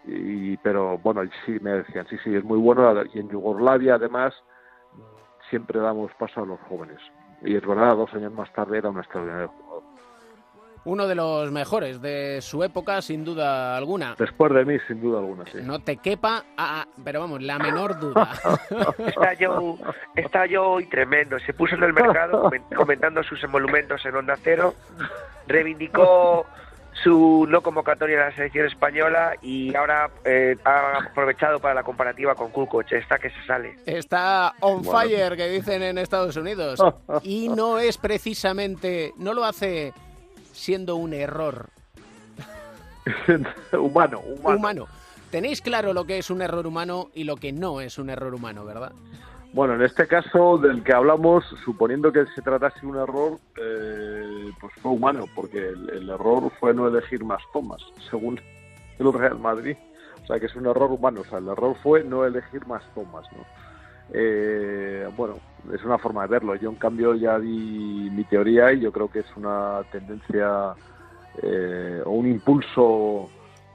Y, 0.06 0.56
pero 0.58 0.96
bueno, 0.98 1.22
sí, 1.44 1.58
me 1.60 1.72
decían, 1.72 2.06
sí, 2.08 2.16
sí, 2.24 2.34
es 2.34 2.42
muy 2.44 2.58
bueno. 2.58 3.02
Y 3.12 3.18
en 3.20 3.28
Yugoslavia, 3.28 3.96
además, 3.96 4.32
siempre 5.50 5.78
damos 5.80 6.10
paso 6.18 6.42
a 6.42 6.46
los 6.46 6.58
jóvenes. 6.68 6.98
Y 7.42 7.54
es 7.56 7.66
verdad, 7.66 7.96
dos 7.96 8.12
años 8.14 8.32
más 8.32 8.50
tarde 8.52 8.78
era 8.78 8.88
un 8.90 8.98
extraordinario 8.98 9.48
jugador. 9.48 9.82
Uno 10.86 11.06
de 11.06 11.14
los 11.14 11.52
mejores 11.52 12.00
de 12.00 12.40
su 12.40 12.64
época, 12.64 13.02
sin 13.02 13.22
duda 13.22 13.76
alguna. 13.76 14.14
Después 14.18 14.50
de 14.54 14.64
mí, 14.64 14.78
sin 14.88 15.02
duda 15.02 15.18
alguna, 15.18 15.44
sí. 15.52 15.58
No 15.62 15.80
te 15.80 15.98
quepa, 15.98 16.44
ah, 16.56 16.84
ah, 16.84 16.86
pero 17.04 17.20
vamos, 17.20 17.42
la 17.42 17.58
menor 17.58 18.00
duda. 18.00 18.30
Está 19.06 19.34
yo, 19.34 19.76
está 20.16 20.46
yo 20.46 20.70
hoy 20.70 20.86
tremendo. 20.86 21.38
Se 21.40 21.52
puso 21.52 21.74
en 21.74 21.82
el 21.82 21.92
mercado 21.92 22.44
comen- 22.44 22.74
comentando 22.74 23.22
sus 23.22 23.44
emolumentos 23.44 24.02
en 24.06 24.16
Onda 24.16 24.36
Cero, 24.42 24.72
reivindicó 25.46 26.46
su 27.02 27.46
no 27.48 27.62
convocatoria 27.62 28.20
a 28.22 28.28
la 28.30 28.34
selección 28.36 28.66
española 28.66 29.34
y 29.42 29.74
ahora 29.74 30.10
eh, 30.24 30.56
ha 30.64 30.98
aprovechado 30.98 31.58
para 31.58 31.74
la 31.74 31.82
comparativa 31.82 32.34
con 32.34 32.50
Kukoc. 32.50 32.90
Está 32.92 33.18
que 33.18 33.30
se 33.30 33.46
sale. 33.46 33.76
Está 33.86 34.52
on 34.60 34.82
Bueno. 34.82 34.98
fire, 35.00 35.36
que 35.36 35.48
dicen 35.48 35.82
en 35.82 35.98
Estados 35.98 36.36
Unidos. 36.36 36.80
Y 37.22 37.48
no 37.48 37.78
es 37.78 37.96
precisamente, 37.98 39.12
no 39.16 39.32
lo 39.34 39.44
hace 39.44 39.92
siendo 40.52 40.96
un 40.96 41.12
error 41.14 41.68
humano, 43.72 44.20
humano. 44.20 44.56
humano. 44.58 44.86
Tenéis 45.30 45.62
claro 45.62 45.92
lo 45.92 46.04
que 46.04 46.18
es 46.18 46.28
un 46.30 46.42
error 46.42 46.66
humano 46.66 47.10
y 47.14 47.24
lo 47.24 47.36
que 47.36 47.52
no 47.52 47.80
es 47.80 47.98
un 47.98 48.10
error 48.10 48.34
humano, 48.34 48.64
¿verdad? 48.64 48.92
Bueno, 49.52 49.74
en 49.74 49.82
este 49.82 50.06
caso 50.06 50.58
del 50.58 50.84
que 50.84 50.92
hablamos, 50.92 51.44
suponiendo 51.64 52.12
que 52.12 52.24
se 52.26 52.42
tratase 52.42 52.80
de 52.82 52.86
un 52.86 52.96
error, 52.96 53.38
eh, 53.60 54.50
pues 54.60 54.72
fue 54.74 54.92
humano, 54.92 55.24
porque 55.34 55.70
el, 55.70 56.08
error 56.08 56.52
fue 56.60 56.72
no 56.72 56.86
elegir 56.86 57.24
más 57.24 57.42
tomas, 57.52 57.82
según 58.08 58.40
el 58.98 59.12
Real 59.12 59.40
Madrid. 59.40 59.76
O 60.22 60.26
sea, 60.26 60.38
que 60.38 60.46
es 60.46 60.54
un 60.54 60.66
error 60.66 60.92
humano. 60.92 61.22
O 61.22 61.24
sea, 61.24 61.38
el 61.38 61.48
error 61.48 61.74
fue 61.82 62.04
no 62.04 62.24
elegir 62.24 62.64
más 62.66 62.84
tomas, 62.94 63.26
¿no? 63.32 63.44
Eh, 64.12 65.08
bueno, 65.16 65.34
es 65.72 65.82
una 65.84 65.98
forma 65.98 66.22
de 66.22 66.28
verlo. 66.28 66.54
Yo, 66.54 66.70
en 66.70 66.76
cambio, 66.76 67.14
ya 67.16 67.38
di 67.38 68.08
mi 68.12 68.22
teoría 68.24 68.72
y 68.72 68.80
yo 68.80 68.92
creo 68.92 69.10
que 69.10 69.20
es 69.20 69.36
una 69.36 69.80
tendencia 69.90 70.74
eh, 71.42 72.02
o 72.04 72.10
un 72.10 72.28
impulso 72.28 73.28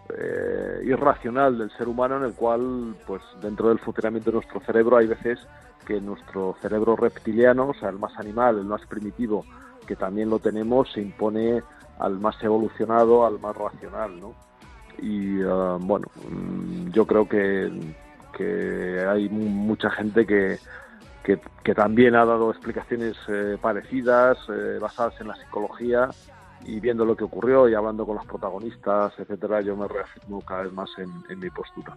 eh, 0.09 0.81
irracional 0.85 1.57
del 1.57 1.71
ser 1.71 1.87
humano 1.87 2.17
en 2.17 2.23
el 2.23 2.33
cual, 2.33 2.95
pues 3.07 3.21
dentro 3.41 3.69
del 3.69 3.79
funcionamiento 3.79 4.31
de 4.31 4.35
nuestro 4.35 4.59
cerebro 4.61 4.97
hay 4.97 5.07
veces 5.07 5.39
que 5.85 5.99
nuestro 6.01 6.55
cerebro 6.61 6.95
reptiliano, 6.95 7.69
o 7.69 7.73
sea, 7.73 7.89
el 7.89 7.99
más 7.99 8.17
animal, 8.19 8.57
el 8.57 8.65
más 8.65 8.81
primitivo, 8.87 9.45
que 9.87 9.95
también 9.95 10.29
lo 10.29 10.39
tenemos, 10.39 10.91
se 10.91 11.01
impone 11.01 11.61
al 11.99 12.19
más 12.19 12.41
evolucionado, 12.43 13.25
al 13.25 13.39
más 13.39 13.55
racional, 13.55 14.19
¿no? 14.19 14.33
Y 15.01 15.41
ah, 15.43 15.77
bueno, 15.79 16.07
mm, 16.29 16.89
yo 16.91 17.05
creo 17.05 17.27
que, 17.27 17.71
hay 19.07 19.29
mu- 19.29 19.49
mucha 19.49 19.89
gente 19.91 20.25
que, 20.25 20.57
que, 21.23 21.39
que 21.63 21.73
también 21.75 22.15
ha 22.15 22.25
dado 22.25 22.51
explicaciones 22.51 23.15
eh, 23.27 23.57
parecidas, 23.61 24.37
eh, 24.49 24.77
basadas 24.81 25.19
en 25.21 25.27
la 25.27 25.35
psicología, 25.35 26.09
y 26.65 26.80
viendo 26.80 27.06
lo 27.06 27.15
que 27.15 27.23
ocurrió 27.23 27.67
y 27.69 27.73
hablando 27.75 28.06
con 28.06 28.15
los 28.17 28.25
protagonistas, 28.25 29.13
etcétera, 29.19 29.62
yo 29.62 29.75
me 29.75 29.88
reafirmo 29.88 30.41
cada 30.41 30.63
vez 30.63 30.73
más 30.73 30.89
en, 30.97 31.12
en 31.30 31.39
mi 31.39 31.49
postura. 31.49 31.95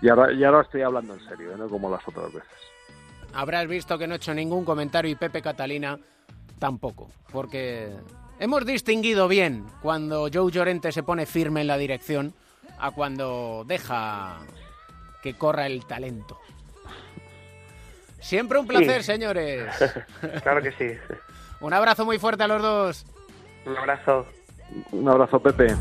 Y 0.00 0.08
ahora, 0.08 0.32
y 0.32 0.42
ahora 0.44 0.62
estoy 0.62 0.82
hablando 0.82 1.14
en 1.14 1.20
serio, 1.28 1.52
¿eh? 1.52 1.56
no 1.56 1.68
como 1.68 1.90
las 1.90 2.06
otras 2.06 2.32
veces. 2.32 2.50
Habrás 3.34 3.66
visto 3.66 3.96
que 3.98 4.06
no 4.06 4.14
he 4.14 4.16
hecho 4.16 4.34
ningún 4.34 4.64
comentario 4.64 5.10
y 5.10 5.14
Pepe 5.14 5.40
Catalina 5.42 5.98
tampoco, 6.58 7.08
porque 7.32 7.90
hemos 8.38 8.64
distinguido 8.66 9.26
bien 9.28 9.64
cuando 9.80 10.28
Joe 10.32 10.50
Llorente 10.52 10.92
se 10.92 11.02
pone 11.02 11.24
firme 11.26 11.62
en 11.62 11.66
la 11.66 11.78
dirección 11.78 12.34
a 12.78 12.90
cuando 12.90 13.64
deja 13.66 14.38
que 15.22 15.34
corra 15.34 15.66
el 15.66 15.84
talento. 15.86 16.38
Siempre 18.20 18.58
un 18.58 18.66
placer, 18.66 19.02
Sí. 19.02 19.12
señores. 19.12 19.66
Claro 20.42 20.62
que 20.62 20.72
sí. 20.72 20.98
Un 21.60 21.72
abrazo 21.72 22.04
muy 22.04 22.18
fuerte 22.18 22.42
a 22.44 22.48
los 22.48 22.60
dos. 22.62 23.06
Un 23.64 23.76
abrazo. 23.76 24.26
Un 24.92 25.08
abrazo, 25.08 25.40
Pepe. 25.40 25.76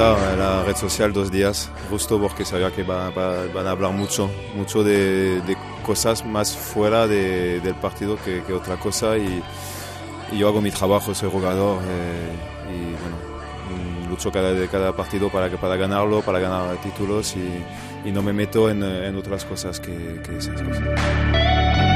La 0.00 0.39
red 0.70 0.76
social 0.76 1.12
dos 1.12 1.30
días, 1.32 1.68
justo 1.90 2.20
porque 2.20 2.44
sabía 2.44 2.70
que 2.70 2.84
va- 2.84 3.10
va- 3.10 3.46
van 3.52 3.66
a 3.66 3.70
hablar 3.72 3.92
mucho, 3.92 4.30
mucho 4.54 4.84
de, 4.84 5.40
de 5.42 5.56
cosas 5.84 6.24
más 6.24 6.56
fuera 6.56 7.08
de- 7.08 7.58
del 7.60 7.74
partido 7.74 8.16
que, 8.24 8.42
que 8.44 8.52
otra 8.52 8.76
cosa 8.76 9.16
y, 9.18 9.42
y 10.32 10.38
yo 10.38 10.46
hago 10.48 10.60
mi 10.60 10.70
trabajo, 10.70 11.12
soy 11.12 11.28
jugador 11.28 11.82
eh, 11.82 12.32
y 12.72 12.80
bueno, 13.02 14.08
lucho 14.08 14.30
cada, 14.30 14.54
cada 14.68 14.92
partido 14.94 15.28
para, 15.28 15.48
para 15.50 15.74
ganarlo, 15.76 16.20
para 16.22 16.38
ganar 16.38 16.76
títulos 16.82 17.34
y, 17.36 18.08
y 18.08 18.12
no 18.12 18.22
me 18.22 18.32
meto 18.32 18.70
en, 18.70 18.82
en 18.84 19.16
otras 19.16 19.44
cosas 19.44 19.80
que, 19.80 20.20
que 20.24 20.36
esas 20.38 20.60
cosas. 20.62 21.89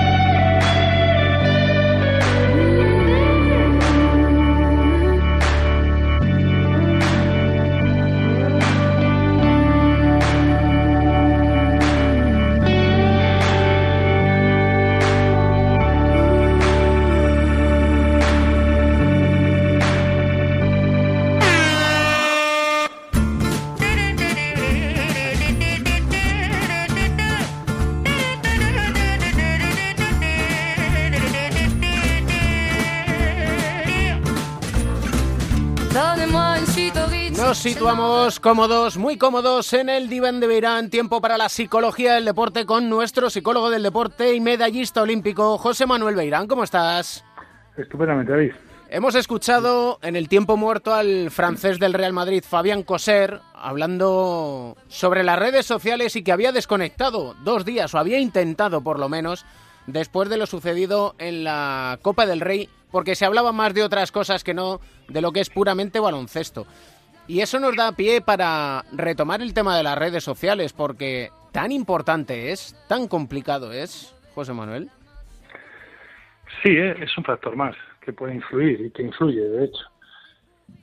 Situamos 37.65 38.41
cómodos, 38.41 38.99
muy 38.99 39.17
cómodos 39.17 39.73
en 39.73 39.89
el 39.89 40.11
diván 40.11 40.39
de 40.39 40.47
Beirán. 40.47 40.91
Tiempo 40.91 41.23
para 41.23 41.39
la 41.39 41.49
psicología 41.49 42.13
del 42.13 42.27
deporte 42.27 42.67
con 42.67 42.91
nuestro 42.91 43.31
psicólogo 43.31 43.71
del 43.71 43.83
deporte 43.83 44.35
y 44.35 44.41
medallista 44.43 45.01
olímpico, 45.01 45.57
José 45.57 45.87
Manuel 45.87 46.15
Beirán. 46.15 46.47
¿Cómo 46.47 46.63
estás? 46.63 47.25
Estupendamente, 47.79 48.33
David. 48.33 48.53
Hemos 48.91 49.15
escuchado 49.15 49.99
en 50.03 50.15
el 50.15 50.29
tiempo 50.29 50.59
muerto 50.59 50.93
al 50.93 51.31
francés 51.31 51.79
del 51.79 51.95
Real 51.95 52.13
Madrid, 52.13 52.45
Fabián 52.47 52.83
Coser, 52.83 53.41
hablando 53.55 54.77
sobre 54.89 55.23
las 55.23 55.39
redes 55.39 55.65
sociales 55.65 56.17
y 56.17 56.23
que 56.23 56.33
había 56.33 56.53
desconectado 56.53 57.35
dos 57.45 57.65
días, 57.65 57.95
o 57.95 57.99
había 57.99 58.19
intentado 58.19 58.83
por 58.83 58.99
lo 58.99 59.09
menos, 59.09 59.47
después 59.87 60.29
de 60.29 60.37
lo 60.37 60.45
sucedido 60.45 61.15
en 61.17 61.45
la 61.45 61.99
Copa 62.03 62.27
del 62.27 62.43
Rey, 62.43 62.69
porque 62.91 63.15
se 63.15 63.25
hablaba 63.25 63.53
más 63.53 63.73
de 63.73 63.85
otras 63.85 64.13
cosas 64.13 64.45
que 64.45 64.53
no 64.53 64.81
de 65.09 65.23
lo 65.23 65.33
que 65.33 65.41
es 65.41 65.49
puramente 65.49 65.99
baloncesto. 65.99 66.67
Y 67.27 67.41
eso 67.41 67.59
nos 67.59 67.75
da 67.77 67.93
pie 67.93 68.21
para 68.21 68.85
retomar 68.93 69.41
el 69.41 69.55
tema 69.55 69.77
de 69.77 69.83
las 69.83 69.99
redes 69.99 70.23
sociales, 70.23 70.73
porque 70.73 71.31
tan 71.53 71.73
importante 71.73 72.53
es, 72.53 72.75
tan 72.89 73.09
complicado 73.09 73.73
es, 73.73 74.15
José 74.35 74.53
Manuel. 74.53 74.91
Sí, 76.63 76.71
eh, 76.71 76.95
es 77.01 77.17
un 77.17 77.25
factor 77.25 77.57
más 77.57 77.75
que 78.01 78.13
puede 78.13 78.35
influir 78.35 78.81
y 78.81 78.91
que 78.91 79.03
influye, 79.03 79.41
de 79.41 79.65
hecho. 79.65 79.85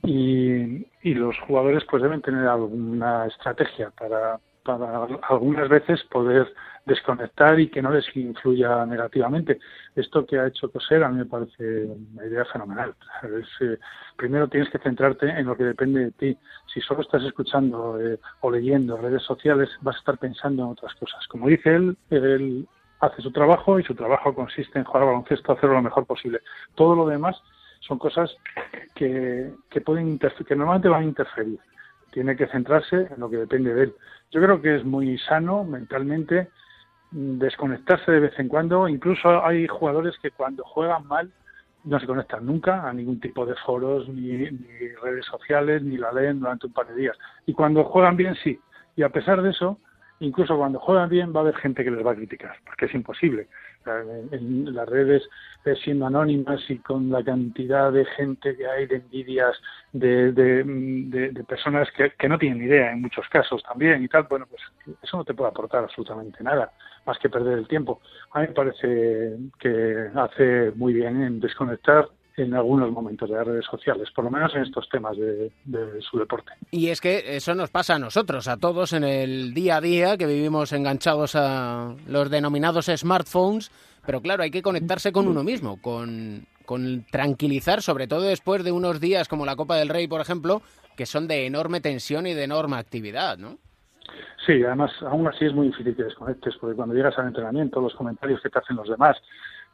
Y, 0.02 0.86
y 1.02 1.14
los 1.14 1.38
jugadores 1.46 1.84
pues 1.88 2.02
deben 2.02 2.22
tener 2.22 2.46
alguna 2.48 3.26
estrategia 3.26 3.90
para, 3.90 4.40
para 4.64 5.06
algunas 5.28 5.68
veces 5.68 6.02
poder 6.10 6.52
desconectar 6.84 7.58
y 7.60 7.68
que 7.68 7.82
no 7.82 7.90
les 7.90 8.04
influya 8.16 8.84
negativamente. 8.86 9.60
Esto 9.94 10.26
que 10.26 10.38
ha 10.38 10.46
hecho 10.46 10.70
Coser 10.70 11.04
a 11.04 11.08
mí 11.08 11.18
me 11.18 11.26
parece 11.26 11.84
una 12.14 12.26
idea 12.26 12.44
fenomenal. 12.46 12.94
Eh, 13.60 13.78
primero 14.16 14.48
tienes 14.48 14.68
que 14.70 14.78
centrarte 14.78 15.28
en 15.28 15.46
lo 15.46 15.56
que 15.56 15.64
depende 15.64 16.06
de 16.06 16.10
ti. 16.12 16.38
Si 16.72 16.80
solo 16.80 17.02
estás 17.02 17.22
escuchando 17.22 18.00
eh, 18.00 18.18
o 18.40 18.50
leyendo 18.50 18.96
redes 18.96 19.22
sociales, 19.22 19.68
vas 19.80 19.96
a 19.96 19.98
estar 19.98 20.18
pensando 20.18 20.64
en 20.64 20.70
otras 20.70 20.94
cosas. 20.96 21.26
Como 21.28 21.48
dice 21.48 21.74
él, 21.74 21.96
él 22.10 22.66
hace 23.00 23.22
su 23.22 23.30
trabajo 23.30 23.78
y 23.78 23.84
su 23.84 23.94
trabajo 23.94 24.34
consiste 24.34 24.78
en 24.78 24.84
jugar 24.84 25.06
baloncesto, 25.06 25.52
hacerlo 25.52 25.76
lo 25.76 25.82
mejor 25.82 26.06
posible. 26.06 26.40
Todo 26.74 26.94
lo 26.94 27.06
demás 27.06 27.40
son 27.80 27.98
cosas 27.98 28.34
que, 28.94 29.52
que 29.70 29.80
pueden 29.80 30.18
que 30.18 30.56
normalmente 30.56 30.88
van 30.88 31.02
a 31.02 31.06
interferir. 31.06 31.58
Tiene 32.12 32.36
que 32.36 32.46
centrarse 32.46 33.08
en 33.10 33.18
lo 33.18 33.28
que 33.28 33.38
depende 33.38 33.74
de 33.74 33.84
él. 33.84 33.94
Yo 34.30 34.40
creo 34.40 34.60
que 34.60 34.76
es 34.76 34.84
muy 34.84 35.18
sano 35.18 35.64
mentalmente 35.64 36.48
desconectarse 37.12 38.10
de 38.10 38.20
vez 38.20 38.38
en 38.38 38.48
cuando. 38.48 38.88
Incluso 38.88 39.44
hay 39.44 39.68
jugadores 39.68 40.16
que 40.20 40.30
cuando 40.30 40.64
juegan 40.64 41.06
mal 41.06 41.30
no 41.84 41.98
se 41.98 42.06
conectan 42.06 42.46
nunca 42.46 42.88
a 42.88 42.92
ningún 42.92 43.20
tipo 43.20 43.44
de 43.44 43.54
foros, 43.56 44.08
ni, 44.08 44.48
redes 45.02 45.26
sociales, 45.26 45.82
ni 45.82 45.96
la 45.96 46.12
leen 46.12 46.40
durante 46.40 46.66
un 46.66 46.72
par 46.72 46.86
de 46.86 46.94
días. 46.94 47.16
Y 47.46 47.54
cuando 47.54 47.84
juegan 47.84 48.16
bien, 48.16 48.34
sí. 48.42 48.58
Y 48.96 49.02
a 49.02 49.08
pesar 49.08 49.42
de 49.42 49.50
eso, 49.50 49.78
incluso 50.22 50.56
cuando 50.56 50.78
juegan 50.78 51.08
bien 51.08 51.34
va 51.34 51.40
a 51.40 51.42
haber 51.42 51.56
gente 51.56 51.84
que 51.84 51.90
les 51.90 52.04
va 52.04 52.12
a 52.12 52.16
criticar, 52.16 52.56
porque 52.64 52.86
es 52.86 52.94
imposible. 52.94 53.48
En 54.30 54.72
las 54.74 54.88
redes 54.88 55.28
siendo 55.82 56.06
anónimas 56.06 56.60
y 56.68 56.78
con 56.78 57.10
la 57.10 57.22
cantidad 57.22 57.92
de 57.92 58.04
gente 58.04 58.56
que 58.56 58.66
hay, 58.66 58.86
de 58.86 58.96
envidias, 58.96 59.56
de, 59.92 60.32
de, 60.32 61.44
personas 61.44 61.88
que, 61.96 62.12
que, 62.12 62.28
no 62.28 62.38
tienen 62.38 62.62
idea 62.62 62.92
en 62.92 63.02
muchos 63.02 63.28
casos 63.28 63.62
también 63.62 64.02
y 64.02 64.08
tal, 64.08 64.26
bueno, 64.28 64.46
pues 64.46 64.62
eso 65.02 65.16
no 65.16 65.24
te 65.24 65.34
puede 65.34 65.50
aportar 65.50 65.84
absolutamente 65.84 66.42
nada, 66.42 66.72
más 67.06 67.18
que 67.18 67.28
perder 67.28 67.58
el 67.58 67.68
tiempo. 67.68 68.00
A 68.32 68.40
mí 68.40 68.48
me 68.48 68.54
parece 68.54 69.36
que 69.58 70.10
hace 70.14 70.72
muy 70.76 70.92
bien 70.92 71.22
en 71.22 71.40
desconectar 71.40 72.08
en 72.36 72.54
algunos 72.54 72.90
momentos 72.90 73.28
de 73.28 73.36
las 73.36 73.46
redes 73.46 73.66
sociales, 73.66 74.08
por 74.14 74.24
lo 74.24 74.30
menos 74.30 74.54
en 74.54 74.62
estos 74.62 74.88
temas 74.88 75.16
de, 75.16 75.50
de, 75.64 76.00
su 76.00 76.18
deporte. 76.18 76.52
Y 76.70 76.88
es 76.88 77.00
que 77.00 77.36
eso 77.36 77.54
nos 77.54 77.70
pasa 77.70 77.96
a 77.96 77.98
nosotros, 77.98 78.48
a 78.48 78.56
todos 78.56 78.92
en 78.92 79.04
el 79.04 79.52
día 79.54 79.76
a 79.76 79.80
día, 79.80 80.16
que 80.16 80.26
vivimos 80.26 80.72
enganchados 80.72 81.36
a 81.36 81.94
los 82.06 82.30
denominados 82.30 82.86
smartphones, 82.86 83.70
pero 84.04 84.20
claro, 84.20 84.42
hay 84.42 84.50
que 84.50 84.62
conectarse 84.62 85.12
con 85.12 85.28
uno 85.28 85.44
mismo, 85.44 85.80
con, 85.80 86.46
con 86.64 87.04
tranquilizar, 87.10 87.82
sobre 87.82 88.06
todo 88.06 88.22
después 88.22 88.64
de 88.64 88.72
unos 88.72 89.00
días 89.00 89.28
como 89.28 89.46
la 89.46 89.56
Copa 89.56 89.76
del 89.76 89.88
Rey, 89.88 90.08
por 90.08 90.20
ejemplo, 90.20 90.62
que 90.96 91.06
son 91.06 91.28
de 91.28 91.46
enorme 91.46 91.80
tensión 91.80 92.26
y 92.26 92.34
de 92.34 92.44
enorme 92.44 92.76
actividad, 92.76 93.38
¿no? 93.38 93.58
Sí, 94.44 94.62
además, 94.64 94.90
aún 95.02 95.26
así 95.28 95.44
es 95.44 95.54
muy 95.54 95.68
difícil 95.68 95.94
que 95.94 96.02
desconectes, 96.02 96.56
porque 96.60 96.74
cuando 96.74 96.94
llegas 96.94 97.16
al 97.18 97.28
entrenamiento, 97.28 97.80
los 97.80 97.94
comentarios 97.94 98.40
que 98.42 98.50
te 98.50 98.58
hacen 98.58 98.76
los 98.76 98.88
demás, 98.88 99.16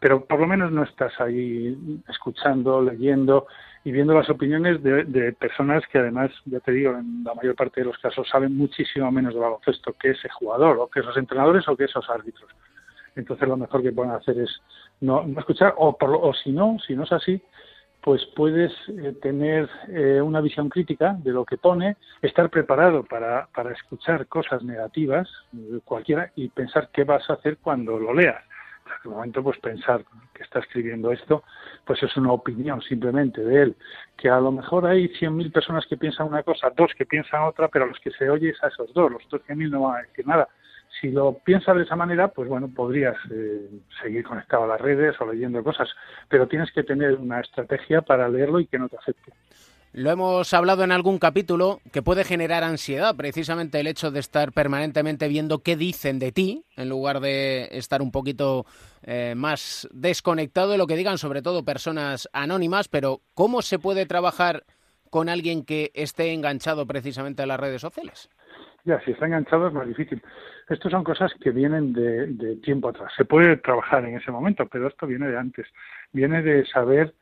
pero 0.01 0.25
por 0.25 0.41
lo 0.41 0.47
menos 0.47 0.71
no 0.73 0.83
estás 0.83 1.13
ahí 1.21 1.77
escuchando, 2.09 2.83
leyendo 2.83 3.47
y 3.85 3.93
viendo 3.93 4.15
las 4.15 4.29
opiniones 4.29 4.83
de, 4.83 5.33
personas 5.33 5.83
que 5.91 5.99
además, 5.99 6.31
ya 6.45 6.61
te 6.61 6.73
digo, 6.73 6.93
en 6.93 7.25
la 7.25 7.35
mayor 7.35 7.55
parte 7.55 7.81
de 7.81 7.87
los 7.87 7.99
casos 7.99 8.29
saben 8.29 8.57
muchísimo 8.57 9.11
menos 9.11 9.35
de 9.35 9.41
baloncesto 9.41 9.93
que 9.95 10.11
ese 10.11 10.29
jugador, 10.29 10.79
o 10.79 10.89
que 10.89 11.01
esos 11.01 11.17
entrenadores, 11.17 11.67
o 11.69 11.77
que 11.77 11.85
esos 11.85 12.09
árbitros. 12.11 12.51
Entonces 13.17 13.49
lo 13.49 13.57
mejor 13.57 13.83
que 13.83 13.93
pueden 13.93 14.13
hacer 14.13 14.39
es 14.39 14.61
no, 15.01 15.25
escuchar, 15.39 15.75
o, 15.77 15.97
o 16.01 16.35
si 16.35 16.53
no, 16.53 16.77
si 16.87 16.95
no 16.95 17.05
es 17.05 17.13
así, 17.13 17.43
pues 18.01 18.25
puedes 18.37 18.73
eh, 18.89 19.15
tener 19.21 19.69
eh, 19.89 20.21
una 20.21 20.41
visión 20.41 20.69
crítica 20.69 21.17
de 21.19 21.33
lo 21.33 21.45
que 21.45 21.57
pone, 21.57 21.97
estar 22.23 22.49
preparado 22.49 23.03
para, 23.05 23.49
para 23.55 23.73
escuchar 23.73 24.27
cosas 24.29 24.63
negativas, 24.63 25.29
eh, 25.55 25.81
cualquiera, 25.85 26.33
y 26.37 26.49
pensar 26.49 26.91
qué 26.93 27.05
vas 27.05 27.29
a 27.29 27.35
hacer 27.35 27.59
cuando 27.59 27.99
lo 27.99 28.15
leas. 28.15 28.43
En 28.89 28.95
aquel 28.95 29.13
momento, 29.13 29.43
pues 29.43 29.59
pensar 29.59 30.05
que 30.35 30.43
está 30.43 30.61
escribiendo 30.61 31.13
esto, 31.13 31.45
pues 31.85 32.03
es 32.03 32.17
una 32.17 32.33
opinión 32.33 32.81
simplemente 32.83 33.43
de 33.43 33.63
él, 33.63 33.77
que 34.17 34.29
a 34.29 34.41
lo 34.41 34.51
mejor 34.51 34.87
hay 34.87 35.09
100.000 35.09 35.53
personas 35.53 35.87
que 35.87 35.97
piensan 35.97 36.29
una 36.29 36.43
cosa, 36.43 36.71
dos 36.77 36.93
que 36.97 37.07
piensan 37.07 37.43
otra, 37.43 37.69
pero 37.69 37.87
los 37.87 37.99
que 38.01 38.11
se 38.11 38.29
oye 38.29 38.51
es 38.51 38.63
a 38.63 38.69
esos 38.69 38.93
dos, 38.95 39.13
los 39.13 39.25
otros 39.27 39.43
100.000 39.47 39.71
no 39.71 39.83
van 39.83 39.97
a 39.97 40.03
decir 40.03 40.27
nada 40.27 40.49
si 41.01 41.11
lo 41.11 41.39
piensas 41.45 41.77
de 41.77 41.83
esa 41.83 41.97
manera, 41.97 42.29
pues 42.29 42.49
bueno, 42.49 42.69
podrías 42.75 43.17
eh, 43.31 43.69
seguir 44.03 44.25
conectado 44.25 44.65
a 44.65 44.69
las 44.69 44.81
redes 44.81 45.21
o 45.21 45.31
leyendo 45.31 45.63
cosas, 45.63 45.89
pero 46.29 46.49
tienes 46.49 46.73
que 46.73 46.83
tener 46.83 47.15
una 47.15 47.41
estrategia 47.41 48.03
para 48.03 48.29
leerlo 48.29 48.61
y 48.61 48.67
que 48.67 48.79
no 48.79 48.89
te 48.89 48.97
afecte. 48.97 49.33
Lo 49.93 50.11
hemos 50.11 50.53
hablado 50.53 50.85
en 50.85 50.93
algún 50.93 51.19
capítulo 51.19 51.81
que 51.93 52.03
puede 52.03 52.23
generar 52.23 52.63
ansiedad, 52.63 53.17
precisamente 53.17 53.81
el 53.81 53.87
hecho 53.87 54.11
de 54.11 54.21
estar 54.21 54.53
permanentemente 54.53 55.29
viendo 55.29 55.63
qué 55.63 55.77
dicen 55.77 56.19
de 56.19 56.31
ti, 56.31 56.65
en 56.77 56.91
lugar 56.91 57.21
de 57.21 57.69
estar 57.73 58.03
un 58.03 58.13
poquito 58.13 58.67
eh, 59.03 59.35
más 59.35 59.89
desconectado 59.91 60.73
de 60.73 60.79
lo 60.79 60.87
que 60.87 60.97
digan, 60.97 61.17
sobre 61.17 61.41
todo 61.41 61.65
personas 61.65 62.29
anónimas, 62.35 62.89
pero 62.89 63.21
¿cómo 63.35 63.63
se 63.63 63.79
puede 63.79 64.05
trabajar 64.05 64.65
con 65.11 65.31
alguien 65.31 65.65
que 65.65 65.91
esté 65.95 66.35
enganchado 66.35 66.87
precisamente 66.87 67.43
a 67.43 67.47
las 67.47 67.59
redes 67.59 67.81
sociales? 67.81 68.29
Ya, 68.85 69.01
si 69.01 69.13
está 69.13 69.27
enganchado 69.27 69.69
es 69.69 69.75
más 69.75 69.89
difícil. 69.89 70.23
Estas 70.69 70.93
son 70.93 71.03
cosas 71.03 71.33
que 71.41 71.51
vienen 71.51 71.93
de, 71.93 72.57
tiempo 72.57 72.91
atrás. 72.91 73.13
Se 73.17 73.25
puede 73.25 73.57
trabajar 73.57 74.05
en 74.05 74.17
ese 74.17 74.31
momento, 74.31 74.67
pero 74.67 74.89
esto 74.89 75.07
viene 75.07 75.29
de 75.29 75.39
antes. 75.39 75.67
Viene 76.13 76.43
de 76.43 76.67
saber 76.67 77.15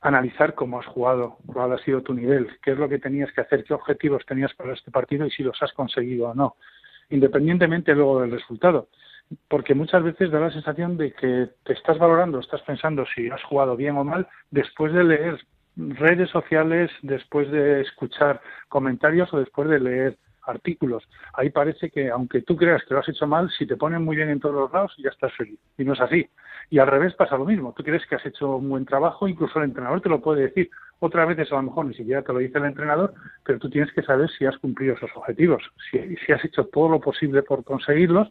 analizar 0.00 0.54
cómo 0.54 0.80
has 0.80 0.86
jugado, 0.86 1.38
cuál 1.46 1.72
ha 1.72 1.78
sido 1.78 2.02
tu 2.02 2.14
nivel, 2.14 2.48
qué 2.62 2.72
es 2.72 2.78
lo 2.78 2.88
que 2.88 2.98
tenías 2.98 3.32
que 3.32 3.40
hacer, 3.40 3.64
qué 3.64 3.74
objetivos 3.74 4.24
tenías 4.26 4.54
para 4.54 4.74
este 4.74 4.90
partido 4.90 5.26
y 5.26 5.30
si 5.30 5.42
los 5.42 5.60
has 5.62 5.72
conseguido 5.72 6.28
o 6.30 6.34
no, 6.34 6.56
independientemente 7.10 7.94
luego 7.94 8.20
del 8.20 8.30
resultado. 8.30 8.88
Porque 9.48 9.74
muchas 9.74 10.04
veces 10.04 10.30
da 10.30 10.38
la 10.38 10.52
sensación 10.52 10.96
de 10.96 11.12
que 11.12 11.48
te 11.64 11.72
estás 11.72 11.98
valorando, 11.98 12.38
estás 12.38 12.62
pensando 12.62 13.04
si 13.14 13.28
has 13.28 13.42
jugado 13.42 13.76
bien 13.76 13.96
o 13.96 14.04
mal 14.04 14.28
después 14.50 14.92
de 14.92 15.02
leer 15.02 15.40
redes 15.76 16.30
sociales, 16.30 16.90
después 17.02 17.50
de 17.50 17.80
escuchar 17.82 18.40
comentarios 18.68 19.32
o 19.34 19.38
después 19.38 19.68
de 19.68 19.80
leer 19.80 20.18
artículos. 20.46 21.08
Ahí 21.34 21.50
parece 21.50 21.90
que 21.90 22.10
aunque 22.10 22.42
tú 22.42 22.56
creas 22.56 22.82
que 22.84 22.94
lo 22.94 23.00
has 23.00 23.08
hecho 23.08 23.26
mal, 23.26 23.50
si 23.50 23.66
te 23.66 23.76
ponen 23.76 24.02
muy 24.02 24.16
bien 24.16 24.30
en 24.30 24.40
todos 24.40 24.54
los 24.54 24.72
lados, 24.72 24.94
ya 24.98 25.10
estás 25.10 25.32
feliz. 25.34 25.58
Y 25.76 25.84
no 25.84 25.92
es 25.92 26.00
así. 26.00 26.28
Y 26.70 26.78
al 26.78 26.88
revés 26.88 27.14
pasa 27.14 27.36
lo 27.36 27.44
mismo. 27.44 27.72
Tú 27.76 27.82
crees 27.82 28.04
que 28.06 28.16
has 28.16 28.26
hecho 28.26 28.56
un 28.56 28.68
buen 28.68 28.84
trabajo, 28.84 29.28
incluso 29.28 29.58
el 29.58 29.66
entrenador 29.66 30.00
te 30.00 30.08
lo 30.08 30.20
puede 30.20 30.42
decir. 30.42 30.70
Otras 30.98 31.28
veces 31.28 31.52
a 31.52 31.56
lo 31.56 31.62
mejor 31.62 31.86
ni 31.86 31.94
siquiera 31.94 32.22
te 32.22 32.32
lo 32.32 32.38
dice 32.38 32.58
el 32.58 32.64
entrenador, 32.64 33.14
pero 33.44 33.58
tú 33.58 33.68
tienes 33.68 33.92
que 33.92 34.02
saber 34.02 34.30
si 34.30 34.46
has 34.46 34.56
cumplido 34.58 34.94
esos 34.94 35.10
objetivos, 35.14 35.62
si, 35.90 36.16
si 36.16 36.32
has 36.32 36.44
hecho 36.44 36.64
todo 36.66 36.88
lo 36.88 37.00
posible 37.00 37.42
por 37.42 37.64
conseguirlos 37.64 38.28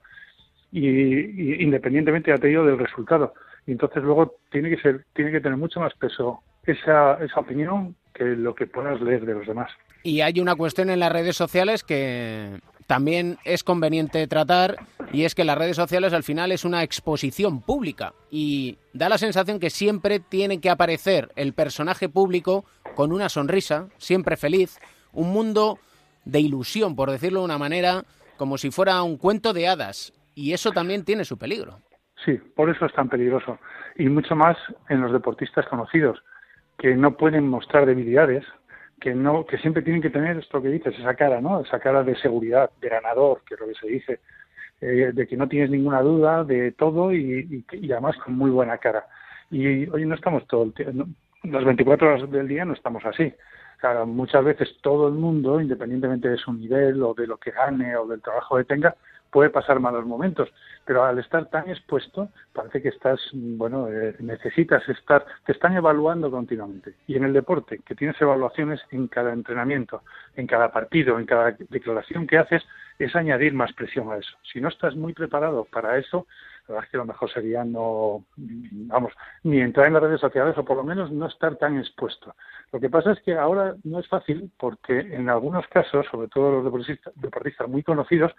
y, 0.72 1.64
independientemente, 1.64 2.32
ya 2.32 2.38
te 2.38 2.48
digo, 2.48 2.66
del 2.66 2.78
resultado. 2.78 3.34
Y 3.66 3.72
entonces 3.72 4.04
luego 4.04 4.36
tiene 4.52 4.70
que 4.70 4.78
ser, 4.78 5.06
tiene 5.14 5.32
que 5.32 5.42
tener 5.42 5.58
mucho 5.58 5.80
más 5.80 5.94
peso 5.94 6.42
esa, 6.66 7.24
esa 7.24 7.40
opinión 7.40 7.96
que 8.16 8.24
lo 8.24 8.56
que 8.56 8.66
puedas 8.66 9.00
leer 9.02 9.26
de 9.26 9.34
los 9.34 9.46
demás. 9.46 9.70
Y 10.04 10.22
hay 10.22 10.40
una 10.40 10.56
cuestión 10.56 10.90
en 10.90 11.00
las 11.00 11.12
redes 11.12 11.36
sociales 11.36 11.84
que 11.84 12.60
también 12.88 13.38
es 13.44 13.64
conveniente 13.64 14.28
tratar 14.28 14.78
y 15.12 15.24
es 15.24 15.36
que 15.36 15.44
las 15.44 15.58
redes 15.58 15.76
sociales 15.76 16.14
al 16.14 16.24
final 16.24 16.52
es 16.52 16.66
una 16.66 16.84
exposición 16.84 17.62
pública 17.62 18.14
y 18.30 18.78
da 18.94 19.10
la 19.10 19.18
sensación 19.18 19.60
que 19.60 19.70
siempre 19.70 20.20
tiene 20.20 20.62
que 20.62 20.70
aparecer 20.70 21.30
el 21.36 21.54
personaje 21.54 22.10
público 22.10 22.66
con 22.96 23.12
una 23.12 23.30
sonrisa, 23.30 23.88
siempre 23.98 24.38
feliz, 24.38 24.80
un 25.12 25.32
mundo 25.32 25.80
de 26.24 26.40
ilusión, 26.40 26.96
por 26.96 27.12
decirlo 27.12 27.40
de 27.40 27.46
una 27.46 27.58
manera, 27.58 28.04
como 28.38 28.58
si 28.58 28.72
fuera 28.72 29.02
un 29.04 29.18
cuento 29.18 29.54
de 29.54 29.68
hadas 29.68 30.14
y 30.36 30.54
eso 30.54 30.72
también 30.72 31.04
tiene 31.04 31.26
su 31.26 31.38
peligro. 31.38 31.80
Sí, 32.24 32.34
por 32.56 32.70
eso 32.70 32.86
es 32.86 32.94
tan 32.94 33.10
peligroso 33.10 33.60
y 33.98 34.10
mucho 34.10 34.36
más 34.36 34.58
en 34.90 35.02
los 35.02 35.12
deportistas 35.12 35.66
conocidos 35.68 36.20
que 36.78 36.96
no 36.96 37.16
pueden 37.18 37.48
mostrar 37.48 37.86
debilidades, 37.86 38.44
que 39.00 39.14
no 39.14 39.46
que 39.46 39.58
siempre 39.58 39.84
tienen 39.84 40.02
que 40.02 40.10
tener 40.10 40.38
esto 40.38 40.62
que 40.62 40.70
dices 40.70 40.98
esa 40.98 41.16
cara 41.16 41.42
no 41.42 41.60
esa 41.60 41.80
cara 41.80 42.02
de 42.02 42.16
seguridad 42.16 42.70
de 42.80 42.88
ganador 42.88 43.42
que 43.46 43.56
es 43.56 43.60
lo 43.60 43.68
que 43.68 43.74
se 43.74 43.88
dice 43.88 44.20
eh, 44.80 45.12
de 45.14 45.28
que 45.28 45.36
no 45.36 45.48
tienes 45.48 45.70
ninguna 45.70 46.02
duda 46.02 46.44
de 46.44 46.72
todo 46.72 47.14
y, 47.14 47.66
además 47.92 48.18
con 48.18 48.36
muy 48.36 48.52
buena 48.52 48.78
cara. 48.78 49.06
Y 49.50 49.88
hoy 49.90 50.06
no 50.06 50.16
estamos 50.16 50.46
todo 50.48 50.64
el 50.64 50.74
tiempo 50.74 51.06
las 51.44 51.64
24 51.64 52.08
horas 52.08 52.32
del 52.32 52.48
día 52.48 52.66
no 52.66 52.74
estamos 52.74 53.06
así. 53.06 53.34
Muchas 54.08 54.44
veces 54.44 54.78
todo 54.82 55.08
el 55.08 55.14
mundo 55.14 55.62
independientemente 55.62 56.28
de 56.28 56.38
su 56.38 56.52
nivel 56.52 57.04
o 57.04 57.14
de 57.14 57.28
lo 57.28 57.38
que 57.38 57.52
gane 57.52 57.96
o 57.96 58.08
del 58.08 58.22
trabajo 58.22 58.58
que 58.58 58.64
tenga 58.64 58.96
puede 59.36 59.50
pasar 59.50 59.82
malos 59.82 60.06
momentos, 60.06 60.48
pero 60.86 61.04
al 61.04 61.20
estar 61.20 61.50
tan 61.50 61.70
expuesto, 61.70 62.30
parece 62.54 62.82
que 62.82 62.88
estás, 62.88 63.20
bueno, 63.34 63.90
eh, 63.90 64.16
necesitas 64.20 64.88
estar, 64.88 65.26
te 65.46 65.52
están 65.52 65.76
evaluando 65.76 66.32
continuamente. 66.32 66.94
Y 67.06 67.18
en 67.18 67.26
el 67.26 67.34
deporte, 67.34 67.82
que 67.86 67.96
tienes 67.96 68.16
evaluaciones 68.22 68.80
en 68.92 69.10
cada 69.10 69.34
entrenamiento, 69.34 70.04
en 70.38 70.48
cada 70.48 70.72
partido, 70.72 71.20
en 71.20 71.26
cada 71.26 71.54
declaración 71.68 72.28
que 72.28 72.38
haces, 72.38 72.64
es 72.98 73.14
añadir 73.14 73.54
más 73.54 73.74
presión 73.74 74.10
a 74.10 74.16
eso. 74.16 74.38
Si 74.54 74.62
no 74.62 74.70
estás 74.70 74.96
muy 74.96 75.12
preparado 75.12 75.66
para 75.66 75.98
eso, 75.98 76.28
la 76.70 76.76
verdad 76.76 76.86
es 76.86 76.92
que 76.92 76.98
lo 76.98 77.06
mejor 77.06 77.30
sería 77.30 77.66
no, 77.66 78.24
vamos, 78.38 79.12
ni 79.44 79.60
entrar 79.60 79.88
en 79.88 79.96
las 79.96 80.04
redes 80.04 80.22
sociales 80.22 80.58
o 80.58 80.64
por 80.64 80.78
lo 80.78 80.86
menos 80.86 81.12
no 81.12 81.28
estar 81.28 81.58
tan 81.58 81.78
expuesto. 81.78 82.34
Lo 82.72 82.80
que 82.80 82.90
pasa 82.90 83.12
es 83.12 83.20
que 83.20 83.34
ahora 83.34 83.76
no 83.84 84.00
es 84.00 84.08
fácil 84.08 84.50
porque 84.58 84.98
en 84.98 85.30
algunos 85.30 85.68
casos, 85.68 86.06
sobre 86.10 86.30
todo 86.30 86.54
los 86.54 86.64
deportistas, 86.64 87.14
deportistas 87.18 87.68
muy 87.68 87.84
conocidos, 87.84 88.34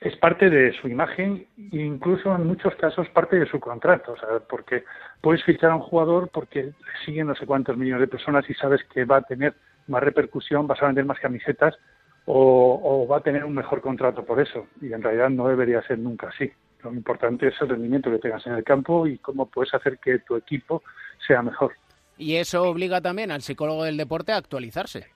es 0.00 0.16
parte 0.16 0.48
de 0.48 0.72
su 0.80 0.88
imagen 0.88 1.46
incluso 1.56 2.34
en 2.34 2.46
muchos 2.46 2.74
casos 2.76 3.08
parte 3.10 3.38
de 3.38 3.46
su 3.46 3.60
contrato, 3.60 4.12
o 4.12 4.16
sea, 4.16 4.40
porque 4.48 4.84
puedes 5.20 5.44
fichar 5.44 5.70
a 5.70 5.76
un 5.76 5.82
jugador 5.82 6.30
porque 6.32 6.72
siguen 7.04 7.26
no 7.26 7.34
sé 7.34 7.46
cuántos 7.46 7.76
millones 7.76 8.00
de 8.00 8.08
personas 8.08 8.48
y 8.48 8.54
sabes 8.54 8.80
que 8.92 9.04
va 9.04 9.18
a 9.18 9.22
tener 9.22 9.54
más 9.88 10.02
repercusión, 10.02 10.66
vas 10.66 10.82
a 10.82 10.86
vender 10.86 11.04
más 11.04 11.18
camisetas 11.20 11.76
o, 12.24 12.80
o 12.82 13.06
va 13.06 13.18
a 13.18 13.22
tener 13.22 13.44
un 13.44 13.54
mejor 13.54 13.82
contrato 13.82 14.24
por 14.24 14.40
eso. 14.40 14.66
Y 14.80 14.92
en 14.92 15.02
realidad 15.02 15.28
no 15.30 15.48
debería 15.48 15.82
ser 15.82 15.98
nunca 15.98 16.28
así. 16.28 16.50
Lo 16.82 16.92
importante 16.92 17.48
es 17.48 17.54
el 17.60 17.68
rendimiento 17.68 18.10
que 18.10 18.18
tengas 18.18 18.46
en 18.46 18.54
el 18.54 18.64
campo 18.64 19.06
y 19.06 19.18
cómo 19.18 19.46
puedes 19.46 19.74
hacer 19.74 19.98
que 19.98 20.20
tu 20.20 20.36
equipo 20.36 20.82
sea 21.26 21.42
mejor. 21.42 21.72
Y 22.16 22.36
eso 22.36 22.62
obliga 22.62 23.00
también 23.00 23.30
al 23.30 23.42
psicólogo 23.42 23.84
del 23.84 23.96
deporte 23.96 24.32
a 24.32 24.36
actualizarse. 24.36 25.08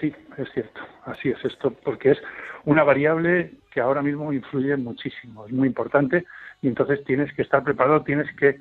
Sí, 0.00 0.12
es 0.36 0.48
cierto. 0.52 0.80
Así 1.04 1.30
es 1.30 1.44
esto, 1.44 1.70
porque 1.70 2.12
es 2.12 2.18
una 2.64 2.84
variable 2.84 3.52
que 3.70 3.80
ahora 3.80 4.02
mismo 4.02 4.32
influye 4.32 4.76
muchísimo, 4.76 5.46
es 5.46 5.52
muy 5.52 5.68
importante 5.68 6.24
y 6.62 6.68
entonces 6.68 7.04
tienes 7.04 7.32
que 7.34 7.42
estar 7.42 7.62
preparado, 7.62 8.02
tienes 8.02 8.26
que, 8.36 8.58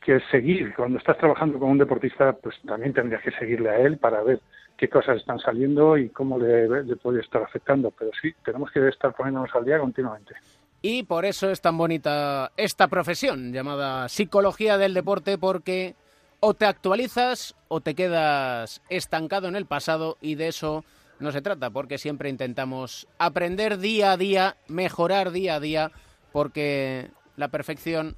que 0.00 0.20
seguir. 0.30 0.74
Cuando 0.74 0.98
estás 0.98 1.18
trabajando 1.18 1.58
con 1.58 1.70
un 1.70 1.78
deportista, 1.78 2.32
pues 2.32 2.56
también 2.66 2.92
tendrías 2.92 3.22
que 3.22 3.32
seguirle 3.32 3.70
a 3.70 3.78
él 3.78 3.98
para 3.98 4.22
ver 4.22 4.40
qué 4.76 4.88
cosas 4.88 5.16
están 5.16 5.38
saliendo 5.38 5.96
y 5.96 6.08
cómo 6.10 6.38
le, 6.38 6.84
le 6.84 6.96
puede 6.96 7.20
estar 7.20 7.42
afectando. 7.42 7.90
Pero 7.90 8.10
sí, 8.20 8.32
tenemos 8.44 8.70
que 8.70 8.86
estar 8.88 9.14
poniéndonos 9.14 9.54
al 9.54 9.64
día 9.64 9.78
continuamente. 9.78 10.34
Y 10.82 11.02
por 11.02 11.26
eso 11.26 11.50
es 11.50 11.60
tan 11.60 11.76
bonita 11.76 12.52
esta 12.56 12.88
profesión 12.88 13.52
llamada 13.52 14.08
psicología 14.08 14.78
del 14.78 14.94
deporte, 14.94 15.36
porque 15.36 15.94
o 16.40 16.54
te 16.54 16.66
actualizas 16.66 17.54
o 17.68 17.80
te 17.80 17.94
quedas 17.94 18.82
estancado 18.88 19.48
en 19.48 19.56
el 19.56 19.66
pasado 19.66 20.16
y 20.20 20.34
de 20.34 20.48
eso 20.48 20.84
no 21.20 21.32
se 21.32 21.42
trata, 21.42 21.70
porque 21.70 21.98
siempre 21.98 22.30
intentamos 22.30 23.06
aprender 23.18 23.78
día 23.78 24.12
a 24.12 24.16
día, 24.16 24.56
mejorar 24.68 25.30
día 25.30 25.56
a 25.56 25.60
día, 25.60 25.90
porque 26.32 27.10
la 27.36 27.48
perfección, 27.48 28.16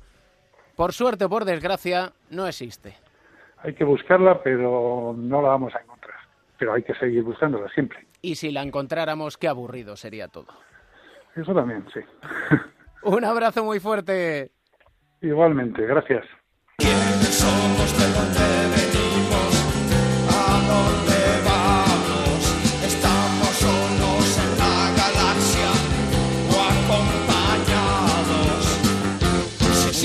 por 0.76 0.92
suerte 0.92 1.24
o 1.24 1.28
por 1.28 1.44
desgracia, 1.44 2.12
no 2.30 2.46
existe. 2.46 2.96
Hay 3.58 3.74
que 3.74 3.84
buscarla, 3.84 4.42
pero 4.42 5.14
no 5.16 5.42
la 5.42 5.48
vamos 5.48 5.74
a 5.74 5.80
encontrar. 5.80 6.16
Pero 6.58 6.74
hay 6.74 6.82
que 6.82 6.94
seguir 6.94 7.24
buscándola 7.24 7.68
siempre. 7.70 8.06
Y 8.20 8.36
si 8.36 8.52
la 8.52 8.62
encontráramos, 8.62 9.36
qué 9.36 9.48
aburrido 9.48 9.96
sería 9.96 10.28
todo. 10.28 10.48
Eso 11.34 11.52
también, 11.52 11.84
sí. 11.92 12.00
Un 13.02 13.24
abrazo 13.24 13.64
muy 13.64 13.80
fuerte. 13.80 14.52
Igualmente, 15.20 15.84
gracias. 15.86 16.24
Somos 17.82 18.31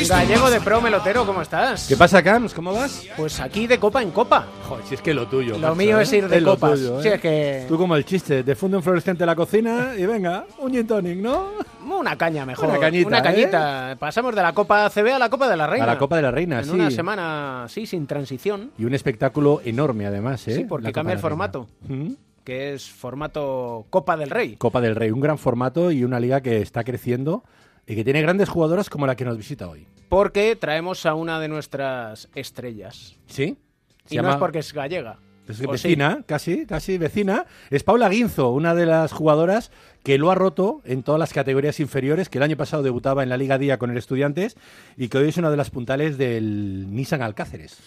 Gallego 0.09 0.49
de 0.49 0.61
pro 0.61 0.81
melotero, 0.81 1.25
¿cómo 1.25 1.41
estás? 1.41 1.87
¿Qué 1.87 1.97
pasa, 1.97 2.23
Cams? 2.23 2.53
¿Cómo 2.53 2.73
vas? 2.73 3.05
Pues 3.17 3.39
aquí 3.39 3.67
de 3.67 3.77
copa 3.79 4.01
en 4.01 4.11
copa. 4.11 4.47
Joder, 4.67 4.85
si 4.85 4.95
es 4.95 5.01
que 5.01 5.13
lo 5.13 5.27
tuyo. 5.27 5.53
Lo 5.53 5.59
macho, 5.59 5.75
mío 5.75 5.99
¿eh? 5.99 6.03
es 6.03 6.13
ir 6.13 6.27
de 6.29 6.39
lo 6.41 6.51
copas. 6.51 6.71
tuyo, 6.79 6.99
¿eh? 6.99 7.03
Sí, 7.03 7.09
es 7.09 7.21
que- 7.21 7.65
Tú 7.67 7.77
como 7.77 7.95
el 7.95 8.05
chiste, 8.05 8.43
de 8.43 8.55
fondo 8.55 8.77
un 8.77 8.83
fluorescente 8.83 9.23
en 9.23 9.27
la 9.27 9.35
cocina 9.35 9.91
y 9.97 10.05
venga, 10.05 10.45
un 10.59 10.71
gin 10.71 10.87
tonic, 10.87 11.17
¿no? 11.17 11.49
Una 11.85 12.15
caña 12.15 12.45
mejor. 12.45 12.69
Una 12.69 12.79
cañita, 12.79 13.07
Una 13.07 13.19
¿eh? 13.19 13.21
cañita. 13.23 13.95
Pasamos 13.99 14.35
de 14.35 14.41
la 14.41 14.53
Copa 14.53 14.85
ACB 14.85 15.13
a 15.13 15.19
la 15.19 15.29
Copa 15.29 15.49
de 15.49 15.57
la 15.57 15.67
Reina. 15.67 15.83
A 15.83 15.87
la 15.87 15.97
Copa 15.97 16.15
de 16.15 16.21
la 16.21 16.31
Reina, 16.31 16.59
en 16.59 16.65
sí. 16.65 16.71
una 16.71 16.91
semana, 16.91 17.65
sí, 17.69 17.85
sin 17.85 18.05
transición. 18.07 18.71
Y 18.77 18.85
un 18.85 18.93
espectáculo 18.93 19.61
enorme, 19.65 20.05
además, 20.05 20.47
¿eh? 20.47 20.55
Sí, 20.55 20.63
porque 20.65 20.91
cambia 20.91 21.13
el 21.13 21.19
formato. 21.19 21.67
Ujú. 21.89 22.15
Que 22.43 22.73
es 22.73 22.89
formato 22.89 23.85
Copa 23.89 24.15
del 24.15 24.29
Rey. 24.29 24.55
Copa 24.57 24.79
del 24.79 24.95
Rey, 24.95 25.11
un 25.11 25.19
gran 25.19 25.37
formato 25.37 25.91
y 25.91 26.03
una 26.03 26.19
liga 26.19 26.39
que 26.41 26.61
está 26.61 26.83
creciendo 26.85 27.43
y 27.87 27.95
que 27.95 28.03
tiene 28.03 28.21
grandes 28.21 28.49
jugadoras 28.49 28.89
como 28.89 29.07
la 29.07 29.15
que 29.15 29.25
nos 29.25 29.37
visita 29.37 29.67
hoy. 29.67 29.87
Porque 30.09 30.55
traemos 30.55 31.05
a 31.05 31.15
una 31.15 31.39
de 31.39 31.47
nuestras 31.47 32.29
estrellas. 32.35 33.15
¿Sí? 33.27 33.57
Se 34.05 34.15
Y 34.15 34.17
no 34.19 34.29
es 34.29 34.35
porque 34.35 34.59
es 34.59 34.73
gallega. 34.73 35.19
Es 35.47 35.65
vecina, 35.65 36.23
casi, 36.25 36.65
casi 36.65 36.97
vecina. 36.97 37.45
Es 37.69 37.83
Paula 37.83 38.09
Guinzo, 38.09 38.49
una 38.49 38.75
de 38.75 38.85
las 38.85 39.13
jugadoras 39.13 39.71
que 40.03 40.17
lo 40.17 40.29
ha 40.29 40.35
roto 40.35 40.81
en 40.83 41.03
todas 41.03 41.19
las 41.19 41.31
categorías 41.31 41.79
inferiores, 41.79 42.27
que 42.27 42.37
el 42.37 42.43
año 42.43 42.57
pasado 42.57 42.83
debutaba 42.83 43.23
en 43.23 43.29
la 43.29 43.37
Liga 43.37 43.57
Día 43.57 43.77
con 43.77 43.89
el 43.89 43.97
Estudiantes 43.97 44.57
y 44.97 45.07
que 45.07 45.19
hoy 45.19 45.29
es 45.29 45.37
una 45.37 45.49
de 45.49 45.55
las 45.55 45.69
puntales 45.69 46.17
del 46.17 46.93
Nissan 46.93 47.21
Alcáceres. 47.21 47.79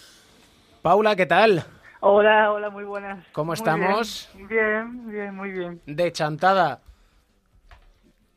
Paula, 0.81 1.15
¿qué 1.17 1.27
tal? 1.27 1.65
Hola, 2.01 2.51
hola, 2.51 2.71
muy 2.71 2.85
buenas. 2.85 3.27
¿Cómo 3.33 3.49
Muy 3.49 3.57
estamos? 3.57 4.31
Bien, 4.35 4.49
bien, 4.49 5.11
bien, 5.11 5.35
muy 5.35 5.51
bien. 5.51 5.83
De 5.85 6.11
chantada. 6.13 6.81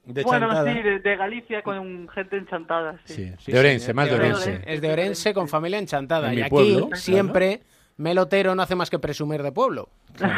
Bueno, 0.05 0.65
sí, 0.65 0.81
de, 0.81 0.99
de 0.99 1.15
Galicia 1.15 1.61
con 1.61 2.07
gente 2.09 2.37
enchantada, 2.37 2.99
sí. 3.05 3.31
de 3.47 3.59
Orense, 3.59 3.93
más 3.93 4.09
de 4.09 4.15
Orense. 4.15 4.61
Es 4.65 4.81
de 4.81 4.91
Orense 4.91 5.33
con 5.33 5.47
familia 5.47 5.79
enchantada. 5.79 6.27
En 6.27 6.33
y 6.33 6.35
mi 6.37 6.41
aquí 6.43 6.49
pueblo, 6.49 6.89
siempre 6.93 7.61
Melotero 7.97 8.55
no 8.55 8.63
hace 8.63 8.75
más 8.75 8.89
que 8.89 8.99
presumir 8.99 9.43
de 9.43 9.51
pueblo. 9.51 9.89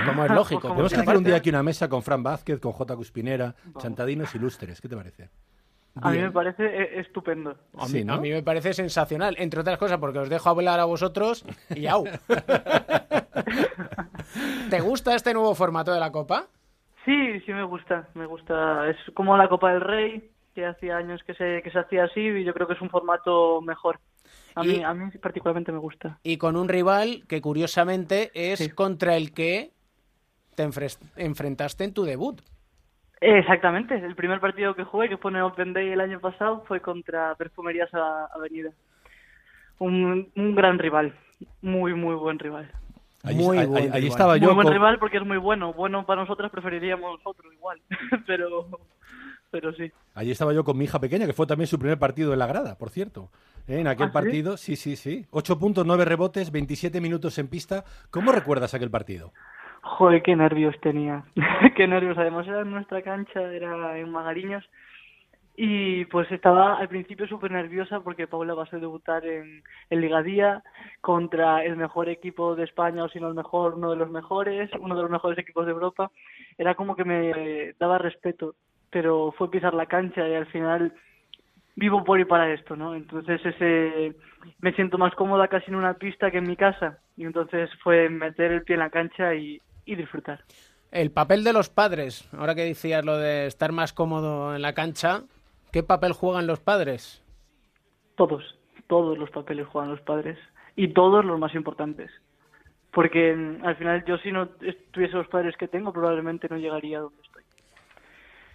Como 0.05 0.25
es 0.25 0.31
lógico. 0.31 0.69
Tenemos 0.69 0.93
que 0.93 0.99
hacer 0.99 1.17
un 1.17 1.23
día 1.23 1.37
aquí 1.37 1.49
una 1.49 1.63
mesa 1.63 1.89
con 1.89 2.03
Fran 2.03 2.21
Vázquez, 2.21 2.59
con 2.59 2.73
J. 2.73 2.95
Cuspinera, 2.95 3.55
chantadinos 3.79 4.35
ilustres. 4.35 4.81
¿Qué 4.81 4.89
te 4.89 4.95
parece? 4.95 5.29
A 6.01 6.11
mí 6.11 6.17
me 6.17 6.29
parece 6.29 6.65
eh, 6.65 6.99
estupendo. 6.99 7.55
A 7.77 7.85
mí, 7.85 7.91
Sí, 7.91 8.03
¿no? 8.03 8.15
a 8.15 8.19
mí 8.19 8.29
me 8.29 8.43
parece 8.43 8.73
sensacional, 8.73 9.35
entre 9.39 9.61
otras 9.61 9.77
cosas 9.77 9.97
porque 9.97 10.19
os 10.19 10.27
dejo 10.29 10.49
hablar 10.49 10.81
a 10.81 10.85
vosotros 10.85 11.45
y 11.73 11.87
au. 11.87 12.03
¿Te 14.69 14.81
gusta 14.81 15.15
este 15.15 15.33
nuevo 15.33 15.55
formato 15.55 15.93
de 15.93 16.01
la 16.01 16.11
Copa? 16.11 16.47
Sí, 17.05 17.39
sí 17.41 17.53
me 17.53 17.63
gusta, 17.63 18.07
me 18.15 18.25
gusta. 18.25 18.89
Es 18.89 18.97
como 19.13 19.37
la 19.37 19.47
Copa 19.47 19.71
del 19.71 19.81
Rey, 19.81 20.31
que 20.53 20.65
hacía 20.65 20.97
años 20.97 21.21
que 21.23 21.33
se, 21.35 21.61
que 21.61 21.69
se 21.71 21.79
hacía 21.79 22.05
así 22.05 22.19
y 22.21 22.43
yo 22.43 22.53
creo 22.53 22.67
que 22.67 22.73
es 22.73 22.81
un 22.81 22.89
formato 22.89 23.61
mejor. 23.61 23.99
A, 24.55 24.63
Y- 24.63 24.67
mí, 24.67 24.83
a 24.83 24.93
mí 24.93 25.11
particularmente 25.21 25.71
me 25.71 25.77
gusta. 25.79 26.17
Y 26.23 26.37
con 26.37 26.55
un 26.55 26.67
rival 26.69 27.23
que 27.27 27.41
curiosamente 27.41 28.31
es 28.33 28.73
contra 28.73 29.15
el 29.17 29.33
que 29.33 29.71
te 30.55 30.63
enfrentaste 31.17 31.83
en 31.83 31.93
tu 31.93 32.03
debut. 32.03 32.41
Exactamente, 33.21 33.95
el 33.95 34.15
primer 34.15 34.39
partido 34.39 34.75
que 34.75 34.83
jugué, 34.83 35.09
que 35.09 35.17
fue 35.17 35.31
en 35.31 35.37
el 35.37 35.43
Open 35.43 35.73
Day 35.73 35.89
el 35.89 36.01
año 36.01 36.19
pasado, 36.19 36.63
fue 36.67 36.79
contra 36.79 37.35
Perfumerías 37.35 37.89
Avenida. 37.93 38.71
Un, 39.79 40.31
un 40.35 40.55
gran 40.55 40.79
rival, 40.79 41.13
muy, 41.61 41.93
muy 41.93 42.15
buen 42.15 42.39
rival. 42.39 42.71
Allí- 43.25 43.43
Muy 43.43 43.57
ahí- 43.57 43.65
buen 43.65 43.93
ahí- 43.93 44.07
estaba 44.07 44.37
yo 44.37 44.47
Muy 44.47 44.55
buen 44.55 44.65
con- 44.67 44.73
rival 44.73 44.99
porque 44.99 45.17
es 45.17 45.25
muy 45.25 45.37
bueno. 45.37 45.73
Bueno 45.73 46.05
para 46.05 46.21
nosotros 46.21 46.51
preferiríamos 46.51 47.17
nosotros 47.17 47.53
igual, 47.53 47.81
pero, 48.27 48.67
pero 49.51 49.73
sí. 49.73 49.91
Allí 50.13 50.31
estaba 50.31 50.53
yo 50.53 50.63
con 50.63 50.77
mi 50.77 50.85
hija 50.85 50.99
pequeña, 50.99 51.25
que 51.25 51.33
fue 51.33 51.47
también 51.47 51.67
su 51.67 51.79
primer 51.79 51.97
partido 51.99 52.33
en 52.33 52.39
la 52.39 52.47
grada, 52.47 52.77
por 52.77 52.89
cierto. 52.89 53.29
¿Eh? 53.67 53.79
En 53.79 53.87
aquel 53.87 54.09
¿Ah, 54.09 54.13
partido, 54.13 54.57
sí, 54.57 54.75
sí, 54.75 54.95
sí. 54.95 55.25
8 55.31 55.57
puntos, 55.57 55.85
9 55.87 56.05
rebotes, 56.05 56.51
27 56.51 57.01
minutos 57.01 57.37
en 57.39 57.47
pista. 57.47 57.83
¿Cómo 58.11 58.31
recuerdas 58.31 58.73
aquel 58.75 58.91
partido? 58.91 59.33
Joder, 59.81 60.21
qué 60.23 60.35
nervios 60.35 60.75
tenía. 60.81 61.23
qué 61.75 61.87
nervios. 61.87 62.17
Además 62.17 62.47
era 62.47 62.61
en 62.61 62.71
nuestra 62.71 63.01
cancha, 63.01 63.41
era 63.41 63.97
en 63.97 64.09
Magariños. 64.11 64.63
Y 65.57 66.05
pues 66.05 66.29
estaba 66.31 66.77
al 66.77 66.89
principio 66.89 67.27
súper 67.27 67.51
nerviosa 67.51 68.01
porque 68.01 68.27
Paula 68.27 68.53
va 68.53 68.63
a 68.63 68.69
ser 68.69 68.81
debutar 68.81 69.25
en, 69.25 69.63
en 69.89 70.01
Ligadía 70.01 70.61
contra 70.99 71.63
el 71.63 71.77
mejor 71.77 72.09
equipo 72.09 72.55
de 72.55 72.65
España 72.65 73.03
o 73.03 73.09
si 73.09 73.19
no 73.19 73.29
el 73.29 73.35
mejor, 73.35 73.75
uno 73.75 73.91
de 73.91 73.95
los 73.95 74.09
mejores, 74.09 74.69
uno 74.79 74.95
de 74.95 75.01
los 75.03 75.11
mejores 75.11 75.39
equipos 75.39 75.65
de 75.65 75.71
Europa. 75.71 76.11
Era 76.57 76.75
como 76.75 76.95
que 76.95 77.05
me 77.05 77.73
daba 77.79 77.97
respeto, 77.97 78.55
pero 78.89 79.33
fue 79.37 79.49
pisar 79.49 79.73
la 79.73 79.85
cancha 79.85 80.27
y 80.27 80.33
al 80.33 80.47
final 80.47 80.93
vivo 81.75 82.03
por 82.03 82.19
y 82.19 82.25
para 82.25 82.53
esto, 82.53 82.75
¿no? 82.75 82.93
Entonces 82.93 83.39
ese 83.45 84.13
me 84.59 84.73
siento 84.73 84.97
más 84.97 85.13
cómoda 85.15 85.47
casi 85.47 85.71
en 85.71 85.75
una 85.75 85.93
pista 85.93 86.31
que 86.31 86.39
en 86.39 86.47
mi 86.47 86.57
casa 86.57 86.99
y 87.15 87.23
entonces 87.23 87.69
fue 87.81 88.09
meter 88.09 88.51
el 88.51 88.63
pie 88.63 88.75
en 88.75 88.81
la 88.81 88.89
cancha 88.89 89.33
y, 89.35 89.61
y 89.85 89.95
disfrutar. 89.95 90.43
El 90.91 91.11
papel 91.11 91.43
de 91.43 91.53
los 91.53 91.69
padres, 91.69 92.29
ahora 92.33 92.55
que 92.55 92.63
decías 92.63 93.03
lo 93.03 93.17
de 93.17 93.47
estar 93.47 93.71
más 93.71 93.91
cómodo 93.91 94.55
en 94.55 94.61
la 94.61 94.73
cancha, 94.73 95.23
¿qué 95.75 95.83
papel 95.83 96.13
juegan 96.13 96.47
los 96.47 96.61
padres? 96.61 97.21
Todos, 98.15 98.57
todos 98.87 99.17
los 99.17 99.29
papeles 99.29 99.67
juegan 99.67 99.91
los 99.91 99.99
padres 99.99 100.39
y 100.77 100.93
todos 100.93 101.25
los 101.25 101.37
más 101.37 101.53
importantes. 101.53 102.09
Porque 102.93 103.35
mm, 103.35 103.65
al 103.65 103.75
final 103.75 104.05
yo 104.05 104.17
si 104.19 104.31
no 104.31 104.47
tuviese 104.91 105.17
los 105.17 105.27
padres 105.27 105.57
que 105.57 105.67
tengo 105.67 105.91
probablemente 105.91 106.47
no 106.49 106.55
llegaría 106.55 106.99
a 106.99 107.01
donde 107.01 107.21
estoy. 107.21 107.43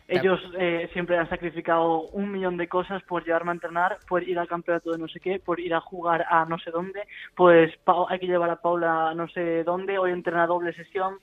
Ellos 0.08 0.40
eh, 0.58 0.88
siempre 0.94 1.18
han 1.18 1.28
sacrificado 1.28 2.04
un 2.08 2.32
millón 2.32 2.56
de 2.56 2.68
cosas 2.68 3.02
por 3.02 3.22
llevarme 3.22 3.50
a 3.50 3.54
entrenar, 3.54 3.98
por 4.08 4.26
ir 4.26 4.38
al 4.38 4.48
campeonato 4.48 4.90
de 4.90 4.98
no 4.98 5.06
sé 5.06 5.20
qué, 5.20 5.38
por 5.38 5.60
ir 5.60 5.74
a 5.74 5.80
jugar 5.82 6.24
a 6.26 6.46
no 6.46 6.58
sé 6.58 6.70
dónde, 6.70 7.06
pues 7.36 7.70
hay 8.08 8.18
que 8.18 8.28
llevar 8.28 8.48
a 8.48 8.62
Paula 8.62 9.10
a 9.10 9.14
no 9.14 9.28
sé 9.28 9.62
dónde, 9.62 9.98
hoy 9.98 10.12
entrena 10.12 10.46
doble 10.46 10.72
sesión. 10.72 11.18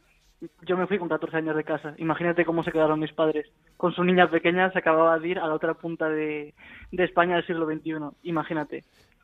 Yo 0.67 0.77
me 0.77 0.87
fui 0.87 0.99
con 0.99 1.09
14 1.09 1.37
años 1.37 1.55
de 1.55 1.63
casa. 1.63 1.95
Imagínate 1.97 2.45
cómo 2.45 2.63
se 2.63 2.71
quedaron 2.71 2.99
mis 2.99 3.13
padres. 3.13 3.47
Con 3.75 3.93
su 3.93 4.03
niña 4.03 4.29
pequeña 4.29 4.71
se 4.71 4.79
acababa 4.79 5.17
de 5.17 5.27
ir 5.27 5.39
a 5.39 5.47
la 5.47 5.55
otra 5.55 5.73
punta 5.73 6.09
de, 6.09 6.53
de 6.91 7.03
España 7.03 7.35
del 7.35 7.47
siglo 7.47 7.65
XXI. 7.65 8.15
Imagínate. 8.23 8.83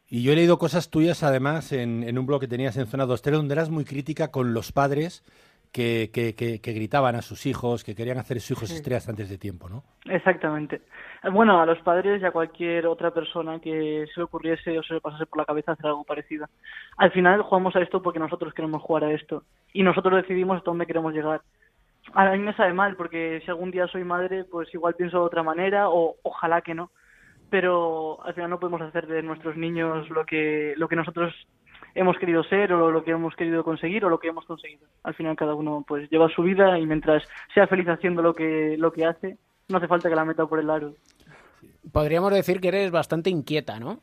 Y 0.09 0.23
yo 0.23 0.31
he 0.31 0.35
leído 0.35 0.57
cosas 0.57 0.89
tuyas, 0.89 1.23
además, 1.23 1.71
en, 1.71 2.03
en 2.03 2.19
un 2.19 2.25
blog 2.25 2.41
que 2.41 2.47
tenías 2.47 2.77
en 2.77 2.87
Zona 2.87 3.05
2 3.05 3.21
donde 3.23 3.53
eras 3.53 3.69
muy 3.69 3.85
crítica 3.85 4.31
con 4.31 4.53
los 4.53 4.71
padres 4.71 5.23
que, 5.73 6.11
que, 6.13 6.35
que, 6.35 6.61
que 6.61 6.71
gritaban 6.71 7.15
a 7.15 7.21
sus 7.23 7.47
hijos, 7.47 7.83
que 7.83 7.95
querían 7.95 8.19
hacer 8.19 8.39
sus 8.39 8.51
hijos 8.51 8.71
estrellas 8.71 9.09
antes 9.09 9.27
de 9.27 9.39
tiempo, 9.39 9.67
¿no? 9.67 9.83
Exactamente. 10.05 10.81
Bueno, 11.31 11.59
a 11.59 11.65
los 11.65 11.79
padres 11.79 12.21
y 12.21 12.25
a 12.25 12.31
cualquier 12.31 12.85
otra 12.85 13.11
persona 13.11 13.59
que 13.59 14.05
se 14.13 14.19
le 14.19 14.23
ocurriese 14.23 14.77
o 14.77 14.83
se 14.83 14.93
le 14.93 15.01
pasase 15.01 15.25
por 15.25 15.39
la 15.39 15.45
cabeza 15.45 15.71
hacer 15.71 15.87
algo 15.87 16.03
parecido. 16.03 16.45
Al 16.97 17.11
final 17.11 17.41
jugamos 17.41 17.75
a 17.75 17.81
esto 17.81 18.03
porque 18.03 18.19
nosotros 18.19 18.53
queremos 18.53 18.83
jugar 18.83 19.05
a 19.05 19.11
esto 19.11 19.43
y 19.73 19.81
nosotros 19.81 20.21
decidimos 20.21 20.57
hasta 20.57 20.69
dónde 20.69 20.85
queremos 20.85 21.11
llegar. 21.11 21.41
A 22.13 22.29
mí 22.31 22.39
me 22.39 22.53
sabe 22.53 22.73
mal 22.73 22.95
porque 22.95 23.41
si 23.43 23.49
algún 23.49 23.71
día 23.71 23.87
soy 23.87 24.03
madre, 24.03 24.43
pues 24.43 24.71
igual 24.75 24.93
pienso 24.93 25.17
de 25.19 25.25
otra 25.25 25.41
manera 25.41 25.89
o 25.89 26.17
ojalá 26.21 26.61
que 26.61 26.75
no. 26.75 26.91
Pero 27.49 28.23
al 28.23 28.35
final 28.35 28.51
no 28.51 28.59
podemos 28.59 28.81
hacer 28.81 29.07
de 29.07 29.23
nuestros 29.23 29.57
niños 29.57 30.09
lo 30.09 30.25
que 30.25 30.73
lo 30.77 30.87
que 30.87 30.95
nosotros 30.95 31.33
hemos 31.95 32.17
querido 32.17 32.43
ser 32.43 32.73
o 32.73 32.91
lo 32.91 33.03
que 33.03 33.11
hemos 33.11 33.35
querido 33.35 33.63
conseguir 33.63 34.05
o 34.05 34.09
lo 34.09 34.19
que 34.19 34.27
hemos 34.29 34.45
conseguido. 34.45 34.87
Al 35.03 35.13
final 35.13 35.35
cada 35.35 35.55
uno 35.55 35.83
pues 35.87 36.09
lleva 36.09 36.29
su 36.29 36.43
vida 36.43 36.79
y 36.79 36.85
mientras 36.85 37.23
sea 37.53 37.67
feliz 37.67 37.87
haciendo 37.87 38.21
lo 38.21 38.33
que 38.33 38.75
lo 38.77 38.91
que 38.91 39.05
hace, 39.05 39.37
no 39.69 39.77
hace 39.77 39.87
falta 39.87 40.09
que 40.09 40.15
la 40.15 40.25
meta 40.25 40.45
por 40.45 40.59
el 40.59 40.69
aro. 40.69 40.95
Podríamos 41.91 42.33
decir 42.33 42.59
que 42.59 42.69
eres 42.69 42.91
bastante 42.91 43.29
inquieta, 43.29 43.79
¿no? 43.79 43.99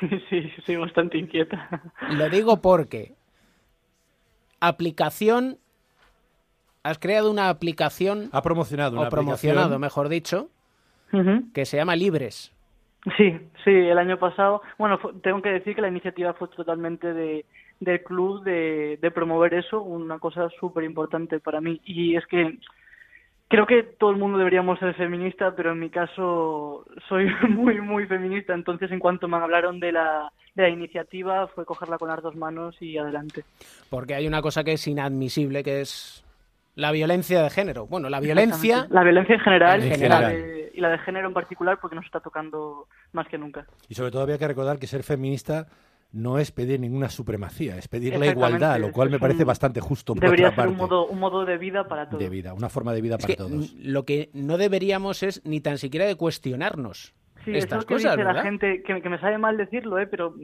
sí, 0.30 0.50
soy 0.64 0.76
bastante 0.76 1.18
inquieta. 1.18 1.82
Lo 2.10 2.28
digo 2.28 2.60
porque 2.60 3.14
aplicación 4.60 5.58
has 6.82 6.98
creado 6.98 7.30
una 7.30 7.48
aplicación 7.48 8.30
Ha 8.32 8.42
promocionado 8.42 8.98
una 8.98 9.08
o 9.08 9.10
promocionado, 9.10 9.74
aplicación. 9.74 9.80
mejor 9.80 10.08
dicho, 10.08 10.48
que 11.52 11.66
se 11.66 11.76
llama 11.76 11.96
Libres. 11.96 12.52
Sí, 13.16 13.38
sí, 13.64 13.70
el 13.70 13.98
año 13.98 14.18
pasado, 14.18 14.60
bueno, 14.76 14.98
tengo 15.22 15.40
que 15.40 15.50
decir 15.50 15.74
que 15.74 15.80
la 15.80 15.88
iniciativa 15.88 16.34
fue 16.34 16.48
totalmente 16.48 17.14
de, 17.14 17.46
del 17.80 18.02
club 18.02 18.42
de, 18.44 18.98
de 19.00 19.10
promover 19.10 19.54
eso, 19.54 19.80
una 19.80 20.18
cosa 20.18 20.48
súper 20.60 20.84
importante 20.84 21.40
para 21.40 21.60
mí. 21.60 21.80
Y 21.84 22.16
es 22.16 22.26
que 22.26 22.58
creo 23.50 23.66
que 23.66 23.82
todo 23.82 24.10
el 24.10 24.16
mundo 24.16 24.38
deberíamos 24.38 24.78
ser 24.78 24.94
feminista, 24.94 25.54
pero 25.56 25.72
en 25.72 25.80
mi 25.80 25.90
caso 25.90 26.86
soy 27.08 27.26
muy, 27.48 27.80
muy 27.80 28.06
feminista. 28.06 28.54
Entonces, 28.54 28.90
en 28.92 29.00
cuanto 29.00 29.28
me 29.28 29.38
hablaron 29.38 29.80
de 29.80 29.92
la, 29.92 30.30
de 30.54 30.62
la 30.62 30.68
iniciativa, 30.68 31.48
fue 31.48 31.64
cogerla 31.64 31.98
con 31.98 32.08
las 32.08 32.22
dos 32.22 32.36
manos 32.36 32.80
y 32.80 32.96
adelante. 32.96 33.44
Porque 33.90 34.14
hay 34.14 34.26
una 34.26 34.40
cosa 34.40 34.62
que 34.62 34.74
es 34.74 34.86
inadmisible, 34.86 35.64
que 35.64 35.80
es 35.80 36.24
la 36.74 36.92
violencia 36.92 37.42
de 37.42 37.50
género. 37.50 37.86
Bueno, 37.86 38.08
la 38.08 38.20
violencia... 38.20 38.86
La 38.90 39.02
violencia 39.02 39.34
en 39.34 39.40
general, 39.40 39.80
En 39.82 39.86
y, 39.88 39.90
general. 39.90 40.22
La 40.22 40.28
de, 40.30 40.70
y 40.74 40.80
la 40.80 40.88
de 40.90 40.98
género 40.98 41.28
en 41.28 41.34
particular, 41.34 41.78
porque 41.80 41.96
nos 41.96 42.04
está 42.06 42.20
tocando 42.20 42.86
más 43.12 43.26
que 43.28 43.38
nunca. 43.38 43.66
Y 43.88 43.94
sobre 43.94 44.10
todo 44.10 44.22
había 44.22 44.38
que 44.38 44.48
recordar 44.48 44.78
que 44.78 44.86
ser 44.86 45.02
feminista 45.02 45.66
no 46.12 46.38
es 46.38 46.50
pedir 46.50 46.80
ninguna 46.80 47.08
supremacía, 47.08 47.76
es 47.76 47.86
pedir 47.86 48.18
la 48.18 48.26
igualdad, 48.26 48.80
lo 48.80 48.90
cual 48.90 49.10
me 49.10 49.20
parece 49.20 49.42
un- 49.42 49.46
bastante 49.48 49.80
justo 49.80 50.14
por 50.14 50.22
Debería 50.24 50.48
otra 50.48 50.64
ser 50.64 50.68
un 50.72 50.78
parte. 50.78 50.92
modo, 50.92 51.06
un 51.06 51.20
modo 51.20 51.44
de 51.44 51.56
vida 51.56 51.86
para 51.86 52.06
todos. 52.08 52.18
de 52.18 52.28
vida, 52.28 52.52
una 52.52 52.68
forma 52.68 52.92
de 52.92 53.00
vida 53.00 53.14
Es 53.16 53.22
para 53.22 53.34
que 53.34 53.36
todos. 53.36 53.72
lo 53.74 54.04
que 54.04 54.28
no 54.34 54.58
deberíamos 54.58 55.22
es 55.22 55.40
ni 55.44 55.60
tan 55.60 55.78
siquiera 55.78 56.06
de 56.06 56.16
cuestionarnos 56.16 57.14
Sí, 57.44 57.52
estas 57.56 57.78
eso 57.78 57.86
que 57.86 57.94
cosas, 57.94 58.12
dice 58.12 58.24
¿verdad? 58.24 58.34
la 58.34 58.42
gente, 58.42 58.82
que, 58.82 59.00
que 59.00 59.08
me 59.08 59.18
sabe 59.20 59.38
mal 59.38 59.56
decirlo, 59.56 59.98
¿eh? 60.00 60.06
pero 60.08 60.34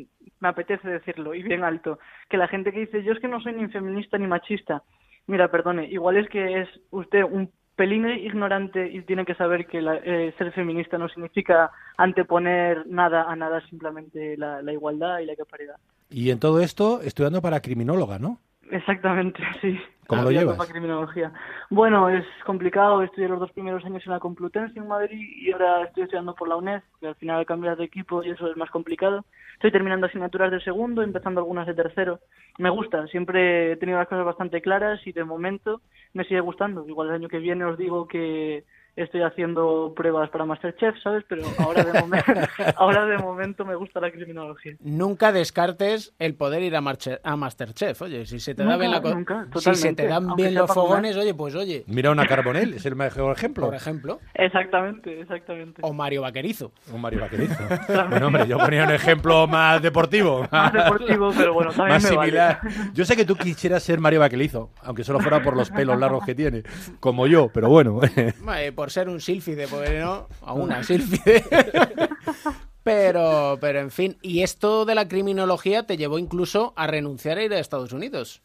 me 0.41 0.49
apetece 0.49 0.89
decirlo 0.89 1.35
y 1.35 1.43
bien 1.43 1.65
alto, 1.65 1.99
que 2.31 2.37
la 2.37 2.47
gente 2.49 2.73
que 2.73 2.81
dice 2.81 3.03
yo 3.03 3.13
es 3.13 3.19
que 3.21 3.29
no 3.29 3.41
soy 3.41 3.53
ni 3.55 3.67
feminista 3.69 4.19
ni 4.19 4.27
machista, 4.29 4.83
mira, 5.27 5.51
perdone, 5.51 5.87
igual 5.87 6.17
es 6.17 6.29
que 6.29 6.61
es 6.63 6.69
usted 6.91 7.23
un 7.25 7.51
pelín 7.77 8.09
ignorante 8.09 8.89
y 8.91 9.03
tiene 9.03 9.25
que 9.27 9.35
saber 9.35 9.67
que 9.67 9.83
la- 9.83 9.97
eh, 9.97 10.33
ser 10.39 10.53
feminista 10.53 10.97
no 10.99 11.09
significa 11.09 11.71
anteponer 11.99 12.87
nada 12.87 13.31
a 13.31 13.37
nada, 13.37 13.61
simplemente 13.69 14.37
la, 14.39 14.63
la 14.63 14.73
igualdad 14.73 15.19
y 15.19 15.27
la 15.27 15.35
paridad. 15.49 15.77
Y 16.09 16.31
en 16.31 16.39
todo 16.41 16.61
esto, 16.61 17.01
estudiando 17.03 17.43
para 17.43 17.61
criminóloga, 17.61 18.19
¿no? 18.19 18.39
Exactamente, 18.71 19.43
sí. 19.61 19.79
¿Cómo 20.07 20.23
lo 20.23 20.31
llevas? 20.31 20.57
para 20.57 20.71
criminología. 20.71 21.33
Bueno, 21.71 22.09
es 22.09 22.25
complicado. 22.45 23.03
Estudié 23.03 23.29
los 23.29 23.41
dos 23.41 23.53
primeros 23.53 23.85
años 23.85 24.03
en 24.07 24.13
la 24.13 24.21
Complutense 24.21 24.79
en 24.79 24.87
Madrid 24.87 25.29
y 25.37 25.53
ahora 25.53 25.85
estoy 25.85 26.05
estudiando 26.05 26.35
por 26.35 26.49
la 26.49 26.57
UNED, 26.57 26.83
que 27.01 27.09
al 27.09 27.15
final 27.17 27.39
al 27.39 27.47
cambiar 27.47 27.77
de 27.77 27.85
equipo 27.85 28.23
y 28.23 28.31
eso 28.31 28.51
es 28.51 28.57
más 28.57 28.71
complicado. 28.71 29.25
Estoy 29.55 29.73
terminando 29.73 30.07
asignaturas 30.07 30.51
de 30.51 30.61
segundo, 30.61 31.03
empezando 31.03 31.41
algunas 31.41 31.67
de 31.67 31.75
tercero. 31.75 32.21
Me 32.59 32.71
gusta, 32.71 33.07
siempre 33.09 33.73
he 33.73 33.77
tenido 33.77 33.99
las 33.99 34.09
cosas 34.09 34.25
bastante 34.25 34.61
claras 34.61 35.05
y 35.07 35.13
de 35.13 35.25
momento 35.25 35.81
me 36.13 36.25
sigue 36.25 36.41
gustando. 36.41 36.87
Igual 36.87 37.09
el 37.09 37.15
año 37.15 37.29
que 37.29 37.39
viene 37.39 37.65
os 37.65 37.79
digo 37.79 38.07
que 38.07 38.65
estoy 38.97 39.23
haciendo 39.23 39.93
pruebas 39.95 40.31
para 40.31 40.45
Masterchef, 40.47 40.97
¿sabes? 41.03 41.25
Pero 41.29 41.43
ahora 41.59 41.85
de, 41.85 41.93
momen- 42.01 42.25
ahora 42.77 43.07
de 43.07 43.19
momento 43.19 43.65
me 43.65 43.75
gusta 43.75 44.01
la 44.01 44.11
criminología. 44.11 44.75
Nunca 44.81 45.33
descartes 45.33 46.15
el 46.19 46.35
poder 46.35 46.63
ir 46.63 46.75
a, 46.77 46.81
Marche- 46.81 47.21
a 47.23 47.37
Masterchef. 47.37 48.01
Oye, 48.03 48.25
si 48.27 48.41
se 48.41 48.55
te 48.55 48.63
da 48.65 48.71
Nunca, 48.71 48.79
bien 48.79 48.91
la 48.93 49.03
co- 49.03 49.15
nunca, 49.15 49.47
si 49.55 49.61
se 49.61 49.71
te 49.95 50.03
totalmente. 50.03 50.07
dan 50.09 50.25
Aunque 50.31 50.43
bien 50.43 50.55
los 50.55 50.73
fogones, 50.73 51.17
oye, 51.17 51.35
pues 51.35 51.55
oye. 51.55 51.85
Mira 51.87 52.11
una 52.11 52.27
Carbonell, 52.27 52.75
es 52.75 52.87
el 52.87 52.97
mejor 52.97 53.37
ejemplo. 53.37 53.67
Por 53.67 53.75
ejemplo. 53.75 54.21
Exactamente, 54.35 55.21
exactamente. 55.21 55.83
O 55.85 55.93
Mario 55.93 56.23
Vaquerizo. 56.23 56.73
Un 56.93 57.01
Mario 57.01 57.21
Vaquerizo. 57.21 57.63
bueno, 58.11 58.29
hombre, 58.29 58.47
yo 58.47 58.59
ponía 58.59 58.85
un 58.85 58.93
ejemplo 58.93 59.47
más 59.47 59.83
deportivo. 59.83 60.47
Más 60.51 60.73
deportivo, 60.73 61.31
pero 61.37 61.53
bueno, 61.53 61.71
también 61.73 61.97
Más 61.97 62.11
me 62.11 62.17
vale. 62.17 62.31
similar. 62.31 62.61
Yo 62.95 63.05
sé 63.05 63.15
que 63.17 63.25
tú 63.25 63.37
quisieras 63.37 63.83
ser 63.83 64.01
Mario 64.01 64.21
Vaquerizo, 64.21 64.71
aunque 64.83 65.05
solo 65.05 65.21
fuera 65.21 65.43
por 65.43 65.55
los 65.57 65.71
pelos 65.71 65.99
largos 65.99 66.25
que 66.25 66.35
tiene, 66.35 66.63
como 67.01 67.27
yo, 67.27 67.51
pero 67.53 67.69
bueno. 67.69 68.01
Eh, 68.57 68.73
por 68.73 68.86
ser 68.89 69.09
un 69.09 69.21
sílfide, 69.21 69.69
porque 69.69 69.99
no, 70.01 70.29
a 70.43 70.53
una 70.53 70.83
sílfide. 70.83 71.45
pero, 72.83 73.59
pero 73.61 73.81
en 73.81 73.91
fin, 73.91 74.17
y 74.23 74.43
esto 74.43 74.85
de 74.85 74.95
la 74.95 75.09
criminología 75.09 75.87
te 75.87 75.97
llevó 75.97 76.19
incluso 76.19 76.73
a 76.77 76.87
renunciar 76.87 77.39
a 77.39 77.43
ir 77.43 77.53
a 77.53 77.59
Estados 77.59 77.93
Unidos. 77.93 78.43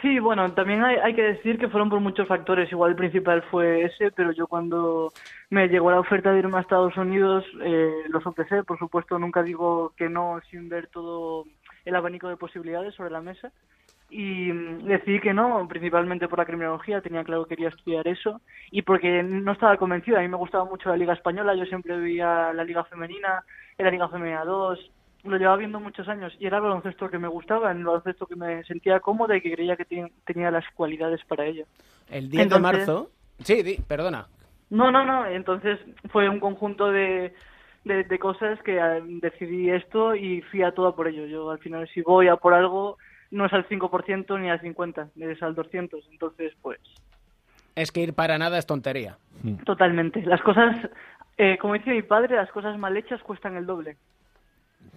Sí, 0.00 0.20
bueno, 0.20 0.52
también 0.52 0.84
hay, 0.84 1.12
que 1.12 1.22
decir 1.22 1.58
que 1.58 1.68
fueron 1.68 1.90
por 1.90 1.98
muchos 1.98 2.28
factores. 2.28 2.70
Igual 2.70 2.90
el 2.90 2.96
principal 2.96 3.42
fue 3.50 3.82
ese, 3.82 4.12
pero 4.12 4.30
yo 4.30 4.46
cuando 4.46 5.12
me 5.50 5.66
llegó 5.66 5.90
la 5.90 5.98
oferta 5.98 6.30
de 6.30 6.38
irme 6.38 6.58
a 6.58 6.60
Estados 6.60 6.96
Unidos, 6.96 7.44
eh, 7.60 7.92
lo 8.08 8.20
sopesé. 8.20 8.62
Por 8.62 8.78
supuesto, 8.78 9.18
nunca 9.18 9.42
digo 9.42 9.92
que 9.96 10.08
no 10.08 10.40
sin 10.50 10.68
ver 10.68 10.86
todo 10.86 11.46
el 11.84 11.96
abanico 11.96 12.28
de 12.28 12.36
posibilidades 12.36 12.94
sobre 12.94 13.10
la 13.10 13.22
mesa. 13.22 13.50
Y 14.14 14.52
decidí 14.84 15.20
que 15.20 15.32
no, 15.32 15.66
principalmente 15.66 16.28
por 16.28 16.38
la 16.38 16.44
criminología. 16.44 17.00
Tenía 17.00 17.24
claro 17.24 17.44
que 17.46 17.56
quería 17.56 17.70
estudiar 17.70 18.06
eso 18.06 18.42
y 18.70 18.82
porque 18.82 19.22
no 19.22 19.52
estaba 19.52 19.78
convencida. 19.78 20.18
A 20.18 20.22
mí 20.22 20.28
me 20.28 20.36
gustaba 20.36 20.66
mucho 20.66 20.90
la 20.90 20.98
Liga 20.98 21.14
Española. 21.14 21.54
Yo 21.54 21.64
siempre 21.64 21.96
veía 21.96 22.52
la 22.52 22.62
Liga 22.62 22.84
Femenina, 22.84 23.42
la 23.78 23.90
Liga 23.90 24.08
Femenina 24.10 24.44
2, 24.44 24.78
lo 25.24 25.36
llevaba 25.38 25.56
viendo 25.56 25.80
muchos 25.80 26.06
años 26.08 26.36
y 26.38 26.46
era 26.46 26.58
el 26.58 26.62
baloncesto 26.64 27.08
que 27.08 27.18
me 27.18 27.28
gustaba, 27.28 27.70
el 27.72 27.82
baloncesto 27.84 28.26
que 28.26 28.36
me 28.36 28.62
sentía 28.64 29.00
cómoda 29.00 29.34
y 29.34 29.40
que 29.40 29.54
creía 29.54 29.76
que 29.76 29.86
ten- 29.86 30.12
tenía 30.26 30.50
las 30.50 30.64
cualidades 30.74 31.24
para 31.24 31.46
ello. 31.46 31.64
El 32.10 32.28
10 32.28 32.50
de 32.50 32.58
marzo. 32.58 33.10
Sí, 33.38 33.62
di, 33.62 33.76
perdona. 33.88 34.26
No, 34.68 34.90
no, 34.90 35.04
no, 35.06 35.26
entonces 35.26 35.78
fue 36.10 36.28
un 36.28 36.38
conjunto 36.38 36.90
de, 36.90 37.32
de, 37.84 38.04
de 38.04 38.18
cosas 38.18 38.60
que 38.62 38.76
eh, 38.76 39.00
decidí 39.22 39.70
esto 39.70 40.14
y 40.14 40.42
fui 40.42 40.62
a 40.62 40.72
todo 40.72 40.94
por 40.94 41.08
ello. 41.08 41.24
Yo 41.26 41.50
al 41.50 41.58
final 41.60 41.88
si 41.94 42.02
voy 42.02 42.28
a 42.28 42.36
por 42.36 42.52
algo 42.52 42.98
no 43.32 43.46
es 43.46 43.52
al 43.52 43.66
5% 43.68 44.40
ni 44.40 44.48
al 44.48 44.60
50%, 44.60 45.10
es 45.16 45.42
al 45.42 45.56
200%, 45.56 46.00
entonces 46.12 46.52
pues 46.62 46.78
Es 47.74 47.90
que 47.90 48.00
ir 48.00 48.14
para 48.14 48.38
nada 48.38 48.58
es 48.58 48.66
tontería. 48.66 49.16
totalmente. 49.64 50.22
Las 50.22 50.40
cosas, 50.42 50.76
eh, 51.38 51.58
como 51.60 51.74
dice 51.74 51.90
mi 51.90 52.02
padre, 52.02 52.36
las 52.36 52.50
cosas 52.52 52.78
mal 52.78 52.96
hechas 52.96 53.20
cuestan 53.22 53.56
el 53.56 53.66
doble. 53.66 53.96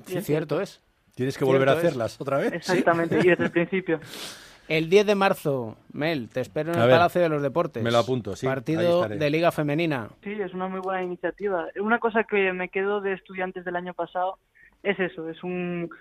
Sí, 0.05 0.21
cierto 0.21 0.61
es. 0.61 0.81
Tienes 1.15 1.37
que 1.37 1.45
volver 1.45 1.69
a 1.69 1.73
es. 1.73 1.77
hacerlas 1.79 2.19
otra 2.21 2.37
vez. 2.37 2.53
Exactamente, 2.53 3.17
y 3.19 3.29
desde 3.29 3.45
el 3.45 3.51
principio. 3.51 3.99
El 4.67 4.89
10 4.89 5.05
de 5.05 5.13
marzo, 5.13 5.77
Mel, 5.93 6.27
te 6.27 6.41
espero 6.41 6.73
en 6.73 6.79
A 6.79 6.81
el 6.85 6.87
ver, 6.87 6.97
Palacio 6.97 7.21
de 7.21 7.29
los 7.29 7.39
Deportes. 7.43 7.83
me 7.83 7.91
lo 7.91 7.99
apunto, 7.99 8.35
sí, 8.35 8.47
Partido 8.47 9.07
de 9.07 9.29
Liga 9.29 9.51
Femenina. 9.51 10.09
Sí, 10.23 10.31
es 10.31 10.55
una 10.55 10.67
muy 10.67 10.79
buena 10.79 11.03
iniciativa. 11.03 11.67
Una 11.79 11.99
cosa 11.99 12.23
que 12.23 12.51
me 12.51 12.69
quedo 12.69 12.99
de 12.99 13.13
estudiantes 13.13 13.63
del 13.63 13.75
año 13.75 13.93
pasado 13.93 14.39
es 14.81 14.99
eso, 14.99 15.29
es 15.29 15.43
un 15.43 15.91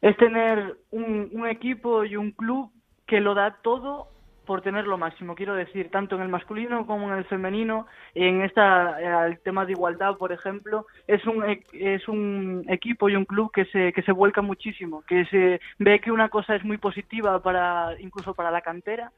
es 0.00 0.16
tener 0.16 0.76
un, 0.90 1.28
un 1.32 1.46
equipo 1.46 2.04
y 2.04 2.16
un 2.16 2.32
club 2.32 2.70
que 3.06 3.20
lo 3.20 3.34
da 3.34 3.58
todo 3.62 4.08
por 4.46 4.62
tener 4.62 4.84
lo 4.84 4.98
máximo, 4.98 5.36
quiero 5.36 5.54
decir, 5.54 5.90
tanto 5.92 6.16
en 6.16 6.22
el 6.22 6.28
masculino 6.28 6.84
como 6.84 7.08
en 7.12 7.18
el 7.18 7.24
femenino, 7.26 7.86
en 8.14 8.42
esta 8.42 9.00
eh, 9.00 9.28
el 9.28 9.38
tema 9.40 9.64
de 9.64 9.72
igualdad, 9.72 10.16
por 10.16 10.32
ejemplo, 10.32 10.86
es 11.06 11.24
un 11.26 11.44
e- 11.48 11.64
es 11.72 12.08
un 12.08 12.64
equipo 12.68 13.08
y 13.08 13.14
un 13.14 13.26
club 13.26 13.52
que 13.52 13.64
se 13.66 13.92
que 13.92 14.02
se 14.02 14.10
vuelca 14.10 14.42
muchísimo, 14.42 15.02
que 15.06 15.24
se 15.26 15.60
ve 15.78 16.00
que 16.00 16.10
una 16.10 16.30
cosa 16.30 16.56
es 16.56 16.64
muy 16.64 16.78
positiva 16.78 17.40
para 17.42 17.94
incluso 18.00 18.34
para 18.34 18.50
la 18.50 18.60
cantera 18.60 19.12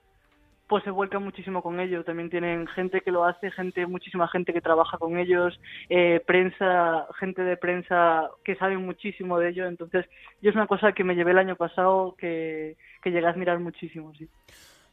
pues 0.72 0.84
se 0.84 0.90
vuelca 0.90 1.18
muchísimo 1.18 1.62
con 1.62 1.80
ello. 1.80 2.02
También 2.02 2.30
tienen 2.30 2.66
gente 2.66 3.02
que 3.02 3.10
lo 3.10 3.26
hace, 3.26 3.50
gente, 3.50 3.84
muchísima 3.84 4.26
gente 4.28 4.54
que 4.54 4.62
trabaja 4.62 4.96
con 4.96 5.18
ellos, 5.18 5.60
eh, 5.90 6.22
prensa, 6.26 7.06
gente 7.20 7.42
de 7.42 7.58
prensa 7.58 8.30
que 8.42 8.56
sabe 8.56 8.78
muchísimo 8.78 9.38
de 9.38 9.50
ello. 9.50 9.66
Entonces, 9.66 10.06
yo 10.40 10.48
es 10.48 10.56
una 10.56 10.66
cosa 10.66 10.92
que 10.92 11.04
me 11.04 11.14
llevé 11.14 11.32
el 11.32 11.38
año 11.40 11.56
pasado 11.56 12.14
que, 12.16 12.78
que 13.02 13.10
llegué 13.10 13.26
a 13.26 13.30
admirar 13.32 13.58
muchísimo, 13.58 14.14
sí. 14.14 14.26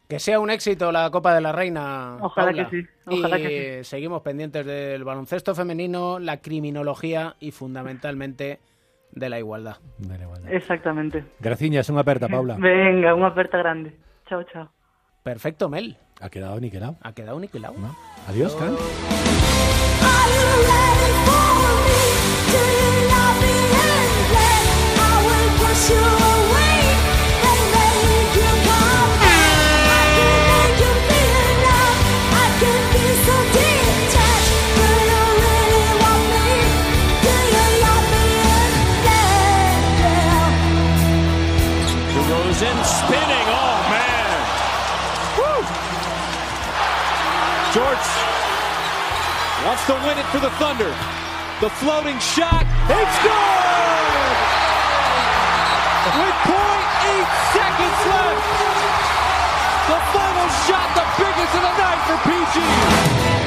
Que 0.10 0.20
sea 0.20 0.42
un 0.42 0.50
éxito 0.50 0.92
la 0.92 1.10
Copa 1.12 1.34
de 1.34 1.40
la 1.40 1.54
Reina. 1.54 2.18
Ojalá 2.20 2.48
Paula. 2.48 2.70
que 2.70 2.82
sí, 2.82 2.88
ojalá 3.06 3.40
y 3.40 3.44
que 3.44 3.84
seguimos 3.86 4.22
pendientes 4.22 4.66
del 4.66 5.06
baloncesto 5.06 5.56
femenino, 5.56 6.20
la 6.20 6.42
criminología 6.42 7.38
y 7.40 7.52
fundamentalmente 7.52 8.60
de 9.14 9.30
la 9.30 9.40
igualdad. 9.40 9.78
Exactamente. 10.52 11.24
Graciñas, 11.40 11.88
unha 11.88 12.04
aperta, 12.04 12.28
Paula. 12.28 12.60
Venga, 12.60 13.16
unha 13.16 13.32
aperta 13.32 13.56
grande. 13.64 13.96
Chao, 14.28 14.44
chao. 14.44 14.68
Perfecto, 15.30 15.70
Mel. 15.70 15.96
Ha 16.22 16.30
quedado 16.32 16.60
niquelado. 16.60 16.98
Ha 17.04 17.14
quedado 17.14 17.40
niquelado. 17.40 17.76
Adiós, 18.28 18.56
Can. 18.56 18.76
Wants 49.70 49.86
to 49.86 49.94
win 49.94 50.18
it 50.18 50.26
for 50.34 50.40
the 50.40 50.50
Thunder. 50.58 50.90
The 51.62 51.70
floating 51.70 52.18
shot. 52.18 52.66
It's 52.90 53.18
good! 53.22 54.38
With 56.10 56.38
0.8 56.42 57.30
seconds 57.54 58.00
left. 58.10 58.50
The 59.86 60.00
final 60.10 60.50
shot, 60.66 60.90
the 60.98 61.06
biggest 61.22 61.54
of 61.54 61.62
the 61.62 61.74
night 61.78 62.02
for 62.10 62.18
PG. 62.26 63.39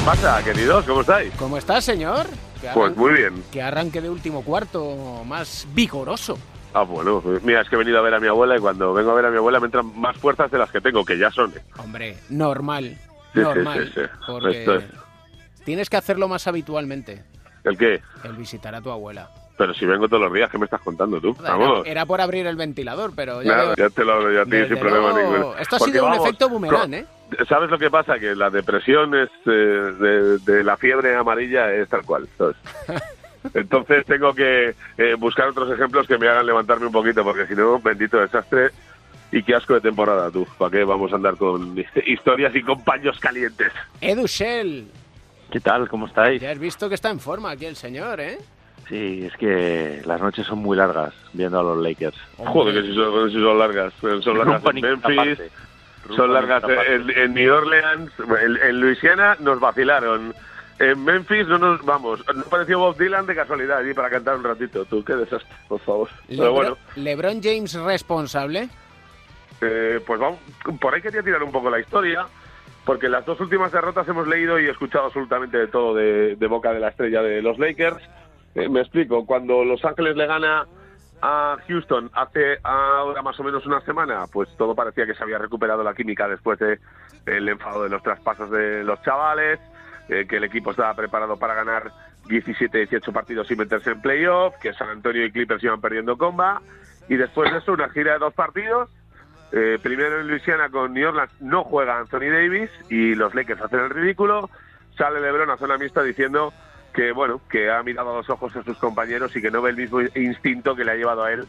¿Qué 0.00 0.06
pasa, 0.06 0.42
queridos? 0.42 0.84
¿Cómo 0.86 1.00
estáis? 1.02 1.32
¿Cómo 1.34 1.56
estás, 1.58 1.84
señor? 1.84 2.26
Pues 2.74 2.96
muy 2.96 3.12
bien. 3.12 3.42
Que 3.52 3.62
arranque 3.62 4.00
de 4.00 4.08
último 4.10 4.42
cuarto 4.42 5.22
más 5.26 5.66
vigoroso. 5.74 6.38
Ah, 6.72 6.82
bueno, 6.82 7.20
pues 7.20 7.42
mira, 7.42 7.60
es 7.60 7.68
que 7.68 7.74
he 7.74 7.78
venido 7.78 7.98
a 7.98 8.02
ver 8.02 8.14
a 8.14 8.20
mi 8.20 8.26
abuela 8.28 8.56
y 8.56 8.60
cuando 8.60 8.92
vengo 8.94 9.10
a 9.10 9.14
ver 9.14 9.26
a 9.26 9.30
mi 9.30 9.36
abuela 9.36 9.60
me 9.60 9.66
entran 9.66 9.98
más 9.98 10.16
fuerzas 10.16 10.50
de 10.50 10.58
las 10.58 10.70
que 10.70 10.80
tengo, 10.80 11.04
que 11.04 11.18
ya 11.18 11.30
son. 11.30 11.52
¿eh? 11.56 11.60
Hombre, 11.78 12.16
normal. 12.28 12.96
Sí, 12.98 13.00
sí, 13.34 13.40
normal. 13.40 13.86
sí, 13.86 13.92
sí. 13.94 14.00
Porque 14.26 14.58
Esto 14.60 14.74
es- 14.76 14.84
tienes 15.64 15.90
que 15.90 15.96
hacerlo 15.96 16.28
más 16.28 16.46
habitualmente, 16.46 17.22
¿El 17.64 17.76
qué? 17.76 18.00
el 18.24 18.32
visitar 18.34 18.74
a 18.74 18.80
tu 18.80 18.90
abuela. 18.90 19.30
Pero 19.60 19.74
si 19.74 19.84
vengo 19.84 20.08
todos 20.08 20.22
los 20.22 20.32
días, 20.32 20.50
¿qué 20.50 20.56
me 20.56 20.64
estás 20.64 20.80
contando 20.80 21.20
tú? 21.20 21.36
Era, 21.38 21.50
Vamos. 21.54 21.86
era 21.86 22.06
por 22.06 22.18
abrir 22.22 22.46
el 22.46 22.56
ventilador, 22.56 23.12
pero 23.14 23.42
ya 23.42 23.74
ya 23.76 23.90
te 23.90 24.06
lo 24.06 24.14
abro 24.14 24.32
yo 24.32 24.40
a 24.40 24.44
ti 24.46 24.56
sin 24.66 24.78
problema 24.78 25.10
luego, 25.10 25.32
ninguno. 25.32 25.58
Esto 25.58 25.76
ha 25.76 25.78
Porque 25.78 25.92
sido 25.92 26.04
un 26.06 26.10
vamos, 26.12 26.26
efecto 26.26 26.48
boomerang, 26.48 26.94
¿eh? 26.94 27.06
¿Sabes 27.46 27.68
lo 27.68 27.78
que 27.78 27.90
pasa? 27.90 28.18
Que 28.18 28.34
la 28.34 28.48
depresión 28.48 29.14
es 29.14 29.28
eh, 29.44 29.50
de, 29.50 30.38
de 30.38 30.64
la 30.64 30.78
fiebre 30.78 31.14
amarilla 31.14 31.70
es 31.74 31.90
tal 31.90 32.06
cual. 32.06 32.26
¿sabes? 32.38 32.56
Entonces 33.54 34.06
tengo 34.06 34.32
que 34.32 34.74
eh, 34.96 35.14
buscar 35.18 35.48
otros 35.48 35.70
ejemplos 35.70 36.06
que 36.06 36.16
me 36.16 36.26
hagan 36.26 36.46
levantarme 36.46 36.86
un 36.86 36.92
poquito, 36.92 37.22
porque 37.22 37.46
si 37.46 37.54
no, 37.54 37.78
bendito 37.80 38.18
desastre. 38.18 38.70
Y 39.30 39.42
qué 39.42 39.56
asco 39.56 39.74
de 39.74 39.82
temporada, 39.82 40.30
tú. 40.30 40.46
¿Para 40.56 40.70
qué 40.70 40.84
vamos 40.84 41.12
a 41.12 41.16
andar 41.16 41.36
con 41.36 41.76
historias 42.06 42.56
y 42.56 42.62
con 42.62 42.82
paños 42.82 43.18
calientes? 43.20 43.72
Edu 44.00 44.26
Shell, 44.26 44.88
¿Qué 45.52 45.60
tal? 45.60 45.86
¿Cómo 45.86 46.06
estáis? 46.06 46.40
ya 46.40 46.50
has 46.50 46.58
visto 46.58 46.88
que 46.88 46.94
está 46.94 47.10
en 47.10 47.20
forma 47.20 47.50
aquí 47.50 47.66
el 47.66 47.76
señor, 47.76 48.20
¿eh? 48.20 48.38
Sí, 48.90 49.24
es 49.24 49.34
que 49.36 50.02
las 50.04 50.20
noches 50.20 50.46
son 50.46 50.58
muy 50.58 50.76
largas 50.76 51.14
viendo 51.32 51.58
a 51.60 51.62
los 51.62 51.78
Lakers. 51.78 52.16
Joder, 52.36 52.74
que 52.74 52.88
si 52.88 52.94
son, 52.94 53.30
si 53.30 53.36
son 53.40 53.58
largas. 53.58 53.94
Son 54.22 54.36
largas 54.36 54.62
en 54.74 54.80
Memphis, 54.82 55.38
son 56.16 56.32
largas 56.34 56.64
en, 56.64 57.08
en 57.16 57.34
New 57.34 57.54
Orleans, 57.54 58.12
en, 58.18 58.56
en 58.56 58.80
Luisiana 58.80 59.36
nos 59.38 59.60
vacilaron. 59.60 60.34
En 60.80 61.04
Memphis 61.04 61.46
no 61.46 61.58
nos 61.58 61.84
vamos. 61.84 62.24
No 62.34 62.42
pareció 62.44 62.78
Bob 62.80 62.98
Dylan 62.98 63.26
de 63.26 63.34
casualidad 63.36 63.78
allí 63.78 63.94
para 63.94 64.10
cantar 64.10 64.36
un 64.36 64.44
ratito. 64.44 64.84
Tú, 64.86 65.04
qué 65.04 65.14
desastre, 65.14 65.54
por 65.68 65.78
favor. 65.80 66.08
Pero 66.26 66.42
Lebron, 66.42 66.54
bueno, 66.54 66.76
LeBron 66.96 67.40
James 67.42 67.74
responsable. 67.74 68.68
eh, 69.60 70.00
pues 70.04 70.18
vamos, 70.18 70.40
por 70.80 70.94
ahí 70.94 71.00
quería 71.02 71.22
tirar 71.22 71.42
un 71.44 71.52
poco 71.52 71.70
la 71.70 71.78
historia, 71.78 72.26
porque 72.84 73.08
las 73.08 73.24
dos 73.26 73.38
últimas 73.40 73.70
derrotas 73.70 74.08
hemos 74.08 74.26
leído 74.26 74.58
y 74.58 74.66
escuchado 74.68 75.04
absolutamente 75.04 75.58
de 75.58 75.66
todo 75.68 75.94
de, 75.94 76.34
de 76.34 76.46
boca 76.48 76.72
de 76.72 76.80
la 76.80 76.88
estrella 76.88 77.22
de 77.22 77.40
los 77.42 77.58
Lakers. 77.58 78.02
Eh, 78.54 78.68
me 78.68 78.80
explico, 78.80 79.24
cuando 79.26 79.64
Los 79.64 79.84
Ángeles 79.84 80.16
le 80.16 80.26
gana 80.26 80.66
a 81.22 81.56
Houston 81.68 82.10
hace 82.14 82.58
ahora 82.62 83.22
más 83.22 83.38
o 83.38 83.44
menos 83.44 83.66
una 83.66 83.80
semana, 83.82 84.24
pues 84.32 84.48
todo 84.56 84.74
parecía 84.74 85.06
que 85.06 85.14
se 85.14 85.22
había 85.22 85.38
recuperado 85.38 85.82
la 85.82 85.94
química 85.94 86.26
después 86.28 86.58
de 86.58 86.78
el 87.26 87.48
enfado 87.48 87.82
de 87.82 87.90
los 87.90 88.02
traspasos 88.02 88.50
de 88.50 88.82
los 88.82 89.00
chavales, 89.02 89.60
eh, 90.08 90.26
que 90.26 90.36
el 90.36 90.44
equipo 90.44 90.70
estaba 90.70 90.94
preparado 90.94 91.36
para 91.36 91.54
ganar 91.54 91.92
17-18 92.26 93.12
partidos 93.12 93.50
y 93.50 93.56
meterse 93.56 93.90
en 93.90 94.00
playoff, 94.00 94.54
que 94.60 94.72
San 94.72 94.88
Antonio 94.88 95.24
y 95.24 95.30
Clippers 95.30 95.62
iban 95.62 95.80
perdiendo 95.80 96.16
comba, 96.16 96.62
y 97.08 97.16
después 97.16 97.52
de 97.52 97.58
eso 97.58 97.72
una 97.72 97.90
gira 97.90 98.14
de 98.14 98.18
dos 98.18 98.34
partidos, 98.34 98.88
eh, 99.52 99.78
primero 99.82 100.20
en 100.20 100.28
Luisiana 100.28 100.68
con 100.70 100.94
New 100.94 101.08
Orleans 101.08 101.32
no 101.40 101.64
juega 101.64 101.98
Anthony 101.98 102.30
Davis 102.30 102.70
y 102.88 103.14
los 103.14 103.34
Lakers 103.34 103.60
hacen 103.60 103.80
el 103.80 103.90
ridículo, 103.90 104.48
sale 104.96 105.20
LeBron 105.20 105.50
a 105.50 105.56
zona 105.56 105.76
mixta 105.76 106.02
diciendo 106.02 106.52
que 106.92 107.12
bueno, 107.12 107.40
que 107.48 107.70
ha 107.70 107.82
mirado 107.82 108.12
a 108.12 108.16
los 108.18 108.30
ojos 108.30 108.54
a 108.56 108.62
sus 108.62 108.78
compañeros 108.78 109.34
y 109.36 109.42
que 109.42 109.50
no 109.50 109.62
ve 109.62 109.70
el 109.70 109.76
mismo 109.76 110.00
instinto 110.14 110.74
que 110.74 110.84
le 110.84 110.92
ha 110.92 110.96
llevado 110.96 111.24
a 111.24 111.32
él 111.32 111.46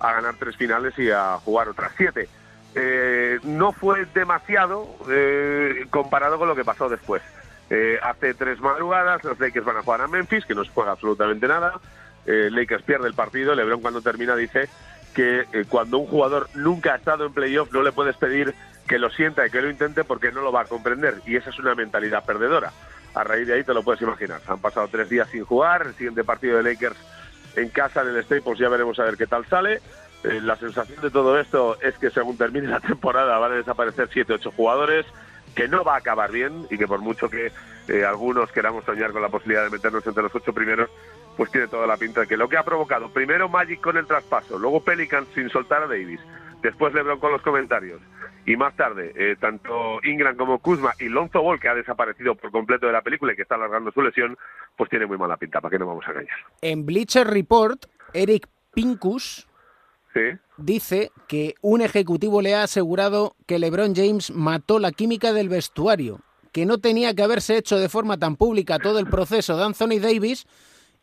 a 0.00 0.12
ganar 0.12 0.34
tres 0.38 0.56
finales 0.56 0.98
y 0.98 1.10
a 1.10 1.38
jugar 1.38 1.68
otras 1.68 1.92
siete. 1.96 2.28
Eh, 2.74 3.38
no 3.44 3.72
fue 3.72 4.06
demasiado 4.14 4.88
eh, 5.10 5.86
comparado 5.90 6.38
con 6.38 6.48
lo 6.48 6.56
que 6.56 6.64
pasó 6.64 6.88
después. 6.88 7.22
Eh, 7.70 7.98
hace 8.02 8.34
tres 8.34 8.60
madrugadas 8.60 9.24
los 9.24 9.40
Lakers 9.40 9.64
van 9.64 9.78
a 9.78 9.82
jugar 9.82 10.02
a 10.02 10.06
Memphis, 10.06 10.44
que 10.44 10.54
no 10.54 10.62
se 10.64 10.70
juega 10.70 10.92
absolutamente 10.92 11.48
nada. 11.48 11.80
Eh, 12.26 12.48
Lakers 12.50 12.82
pierde 12.82 13.08
el 13.08 13.14
partido. 13.14 13.54
LeBron 13.54 13.80
cuando 13.80 14.02
termina 14.02 14.36
dice 14.36 14.68
que 15.14 15.46
eh, 15.52 15.64
cuando 15.68 15.98
un 15.98 16.06
jugador 16.06 16.48
nunca 16.54 16.92
ha 16.92 16.96
estado 16.96 17.24
en 17.24 17.32
playoff 17.32 17.72
no 17.72 17.82
le 17.82 17.92
puedes 17.92 18.16
pedir 18.16 18.54
que 18.86 18.98
lo 18.98 19.10
sienta 19.10 19.46
y 19.46 19.50
que 19.50 19.62
lo 19.62 19.70
intente 19.70 20.04
porque 20.04 20.32
no 20.32 20.42
lo 20.42 20.52
va 20.52 20.62
a 20.62 20.64
comprender. 20.66 21.22
Y 21.24 21.36
esa 21.36 21.50
es 21.50 21.58
una 21.58 21.74
mentalidad 21.74 22.24
perdedora. 22.24 22.72
A 23.14 23.24
raíz 23.24 23.46
de 23.46 23.54
ahí 23.54 23.64
te 23.64 23.74
lo 23.74 23.82
puedes 23.82 24.00
imaginar. 24.02 24.40
Han 24.46 24.60
pasado 24.60 24.88
tres 24.88 25.08
días 25.08 25.28
sin 25.30 25.44
jugar. 25.44 25.86
El 25.86 25.94
siguiente 25.94 26.24
partido 26.24 26.56
de 26.56 26.62
Lakers 26.62 26.96
en 27.56 27.68
casa 27.68 28.02
en 28.02 28.08
el 28.08 28.24
Staples 28.24 28.58
ya 28.58 28.68
veremos 28.68 28.98
a 28.98 29.04
ver 29.04 29.16
qué 29.16 29.26
tal 29.26 29.46
sale. 29.46 29.80
Eh, 30.24 30.40
la 30.40 30.56
sensación 30.56 31.00
de 31.00 31.10
todo 31.10 31.38
esto 31.38 31.80
es 31.80 31.98
que 31.98 32.10
según 32.10 32.38
termine 32.38 32.68
la 32.68 32.80
temporada 32.80 33.38
van 33.38 33.52
a 33.52 33.56
desaparecer 33.56 34.08
7-8 34.08 34.52
jugadores, 34.54 35.06
que 35.54 35.68
no 35.68 35.84
va 35.84 35.94
a 35.94 35.98
acabar 35.98 36.30
bien 36.30 36.66
y 36.70 36.78
que 36.78 36.86
por 36.86 37.00
mucho 37.00 37.28
que 37.28 37.52
eh, 37.88 38.04
algunos 38.04 38.50
queramos 38.52 38.84
soñar 38.84 39.12
con 39.12 39.20
la 39.20 39.28
posibilidad 39.28 39.64
de 39.64 39.70
meternos 39.70 40.06
entre 40.06 40.22
los 40.22 40.34
ocho 40.34 40.52
primeros, 40.52 40.88
pues 41.36 41.50
tiene 41.50 41.66
toda 41.66 41.86
la 41.86 41.96
pinta 41.96 42.20
de 42.20 42.26
que 42.26 42.36
lo 42.36 42.48
que 42.48 42.56
ha 42.56 42.62
provocado 42.62 43.10
primero 43.10 43.48
Magic 43.48 43.80
con 43.80 43.96
el 43.96 44.06
traspaso, 44.06 44.58
luego 44.58 44.82
Pelicans 44.82 45.28
sin 45.34 45.50
soltar 45.50 45.82
a 45.82 45.86
Davis, 45.86 46.20
después 46.62 46.94
LeBron 46.94 47.18
con 47.18 47.32
los 47.32 47.42
comentarios 47.42 48.00
y 48.46 48.56
más 48.56 48.74
tarde 48.76 49.12
eh, 49.14 49.36
tanto 49.40 50.00
Ingram 50.04 50.36
como 50.36 50.58
Kuzma 50.58 50.92
y 50.98 51.08
Lonzo 51.08 51.40
Ball 51.42 51.60
que 51.60 51.68
ha 51.68 51.74
desaparecido 51.74 52.34
por 52.34 52.50
completo 52.50 52.86
de 52.86 52.92
la 52.92 53.02
película 53.02 53.32
y 53.32 53.36
que 53.36 53.42
está 53.42 53.54
alargando 53.54 53.92
su 53.92 54.02
lesión, 54.02 54.36
pues 54.76 54.90
tiene 54.90 55.06
muy 55.06 55.16
mala 55.18 55.36
pinta, 55.36 55.60
¿para 55.60 55.70
qué 55.70 55.78
no 55.78 55.86
vamos 55.86 56.04
a 56.06 56.10
engañar? 56.10 56.36
En 56.60 56.84
Bleacher 56.84 57.26
Report, 57.26 57.84
Eric 58.12 58.48
Pincus 58.74 59.46
Sí. 60.14 60.20
dice 60.58 61.10
que 61.26 61.54
un 61.62 61.80
ejecutivo 61.80 62.42
le 62.42 62.54
ha 62.54 62.64
asegurado 62.64 63.34
que 63.46 63.58
LeBron 63.58 63.94
James 63.94 64.30
mató 64.30 64.78
la 64.78 64.92
química 64.92 65.32
del 65.32 65.48
vestuario, 65.48 66.20
que 66.52 66.66
no 66.66 66.78
tenía 66.78 67.14
que 67.14 67.22
haberse 67.22 67.56
hecho 67.56 67.78
de 67.78 67.88
forma 67.88 68.18
tan 68.18 68.36
pública 68.36 68.78
todo 68.78 68.98
el 68.98 69.06
proceso 69.06 69.56
de 69.56 69.64
Anthony 69.64 70.00
Davis 70.02 70.46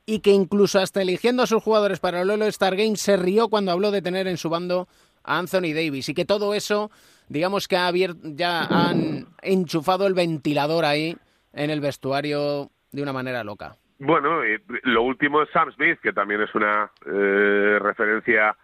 y 0.05 0.19
que 0.19 0.29
incluso 0.31 0.79
hasta 0.79 1.01
eligiendo 1.01 1.41
a 1.41 1.47
sus 1.47 1.63
jugadores 1.63 1.99
para 1.99 2.21
el 2.21 2.29
All-Star 2.29 2.75
Game 2.75 2.97
se 2.97 3.17
rió 3.17 3.47
cuando 3.49 3.71
habló 3.71 3.89
de 3.89 4.01
tener 4.03 4.27
en 4.27 4.37
su 4.37 4.49
bando 4.49 4.87
a 5.23 5.39
Anthony 5.39 5.73
Davis 5.73 6.09
y 6.09 6.13
que 6.13 6.25
todo 6.25 6.53
eso, 6.53 6.91
digamos 7.29 7.67
que 7.67 7.77
ha 7.77 7.87
abier- 7.89 8.17
ya 8.23 8.63
han 8.65 9.27
enchufado 9.41 10.05
el 10.07 10.13
ventilador 10.13 10.83
ahí 10.85 11.15
en 11.53 11.69
el 11.69 11.79
vestuario 11.81 12.69
de 12.91 13.01
una 13.01 13.13
manera 13.13 13.43
loca. 13.43 13.75
Bueno, 13.99 14.41
lo 14.83 15.01
último 15.03 15.41
es 15.41 15.49
Sam 15.51 15.71
Smith, 15.73 15.99
que 16.01 16.13
también 16.13 16.41
es 16.41 16.53
una 16.55 16.89
eh, 17.05 17.79
referencia 17.81 18.55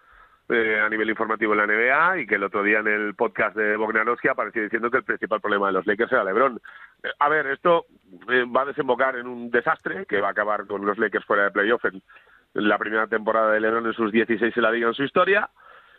eh, 0.48 0.80
a 0.80 0.88
nivel 0.88 1.10
informativo 1.10 1.52
en 1.54 1.58
la 1.58 1.66
NBA 1.66 2.20
y 2.20 2.26
que 2.26 2.36
el 2.36 2.44
otro 2.44 2.62
día 2.62 2.78
en 2.78 2.86
el 2.86 3.14
podcast 3.14 3.56
de 3.56 3.76
Bogdanovsky 3.76 4.28
apareció 4.28 4.62
diciendo 4.62 4.90
que 4.90 4.98
el 4.98 5.04
principal 5.04 5.40
problema 5.40 5.66
de 5.66 5.72
los 5.74 5.86
Lakers 5.86 6.12
era 6.12 6.24
LeBron. 6.24 6.60
Eh, 7.02 7.08
a 7.18 7.28
ver, 7.28 7.48
esto 7.48 7.84
eh, 8.30 8.44
va 8.44 8.62
a 8.62 8.66
desembocar 8.66 9.16
en 9.16 9.26
un 9.26 9.50
desastre 9.50 10.06
que 10.06 10.20
va 10.20 10.28
a 10.28 10.30
acabar 10.30 10.66
con 10.66 10.86
los 10.86 10.96
Lakers 10.98 11.24
fuera 11.26 11.44
de 11.44 11.50
playoff 11.50 11.84
en 11.84 12.00
la 12.54 12.78
primera 12.78 13.06
temporada 13.06 13.52
de 13.52 13.60
LeBron 13.60 13.86
en 13.86 13.92
sus 13.92 14.10
16 14.12 14.56
en 14.56 14.62
la 14.62 14.70
liga 14.70 14.88
en 14.88 14.94
su 14.94 15.02
historia 15.02 15.50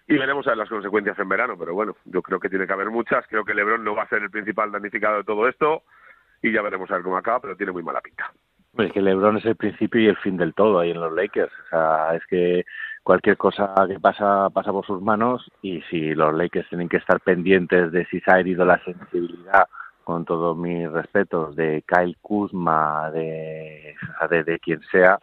y 0.08 0.18
veremos 0.18 0.48
a 0.48 0.52
ver 0.52 0.58
las 0.58 0.70
consecuencias 0.70 1.18
en 1.20 1.30
verano, 1.30 1.56
pero 1.58 1.74
bueno, 1.74 1.96
yo 2.06 2.22
creo 2.22 2.40
que 2.40 2.50
tiene 2.50 2.66
que 2.66 2.74
haber 2.74 2.90
muchas, 2.90 3.26
creo 3.28 3.44
que 3.44 3.54
LeBron 3.54 3.84
no 3.84 3.96
va 3.96 4.04
a 4.04 4.10
ser 4.10 4.24
el 4.24 4.32
principal 4.32 4.72
damnificado 4.72 5.18
de 5.18 5.24
todo 5.24 5.48
esto 5.48 5.84
y 6.42 6.52
ya 6.52 6.62
veremos 6.62 6.90
a 6.90 6.96
ver 6.96 7.04
cómo 7.04 7.18
acaba, 7.18 7.42
pero 7.42 7.58
tiene 7.58 7.72
muy 7.72 7.84
mala 7.84 8.02
pinta. 8.02 8.32
Es 8.78 8.92
que 8.92 9.02
LeBron 9.02 9.38
es 9.38 9.46
el 9.46 9.56
principio 9.56 10.00
y 10.02 10.08
el 10.08 10.18
fin 10.18 10.38
del 10.38 10.54
todo 10.54 10.80
ahí 10.80 10.92
en 10.92 11.02
los 11.02 11.12
Lakers. 11.12 11.52
O 11.66 11.70
sea, 11.70 12.16
es 12.16 12.24
que 12.28 12.64
cualquier 13.04 13.36
cosa 13.36 13.74
que 13.88 14.00
pasa 14.00 14.50
pasa 14.52 14.72
por 14.72 14.86
sus 14.86 15.02
manos 15.02 15.50
y 15.62 15.82
si 15.90 16.14
los 16.14 16.34
Lakers 16.34 16.70
tienen 16.70 16.88
que 16.88 16.98
estar 16.98 17.20
pendientes 17.20 17.92
de 17.92 18.06
si 18.06 18.20
se 18.20 18.32
ha 18.32 18.40
herido 18.40 18.66
la 18.66 18.82
sensibilidad, 18.84 19.68
con 20.04 20.24
todos 20.24 20.56
mis 20.56 20.90
respetos, 20.90 21.54
de 21.58 21.84
Kyle 21.86 22.16
Kuzma, 22.22 23.12
de, 23.12 23.94
de 24.30 24.60
quien 24.60 24.82
sea, 24.84 25.20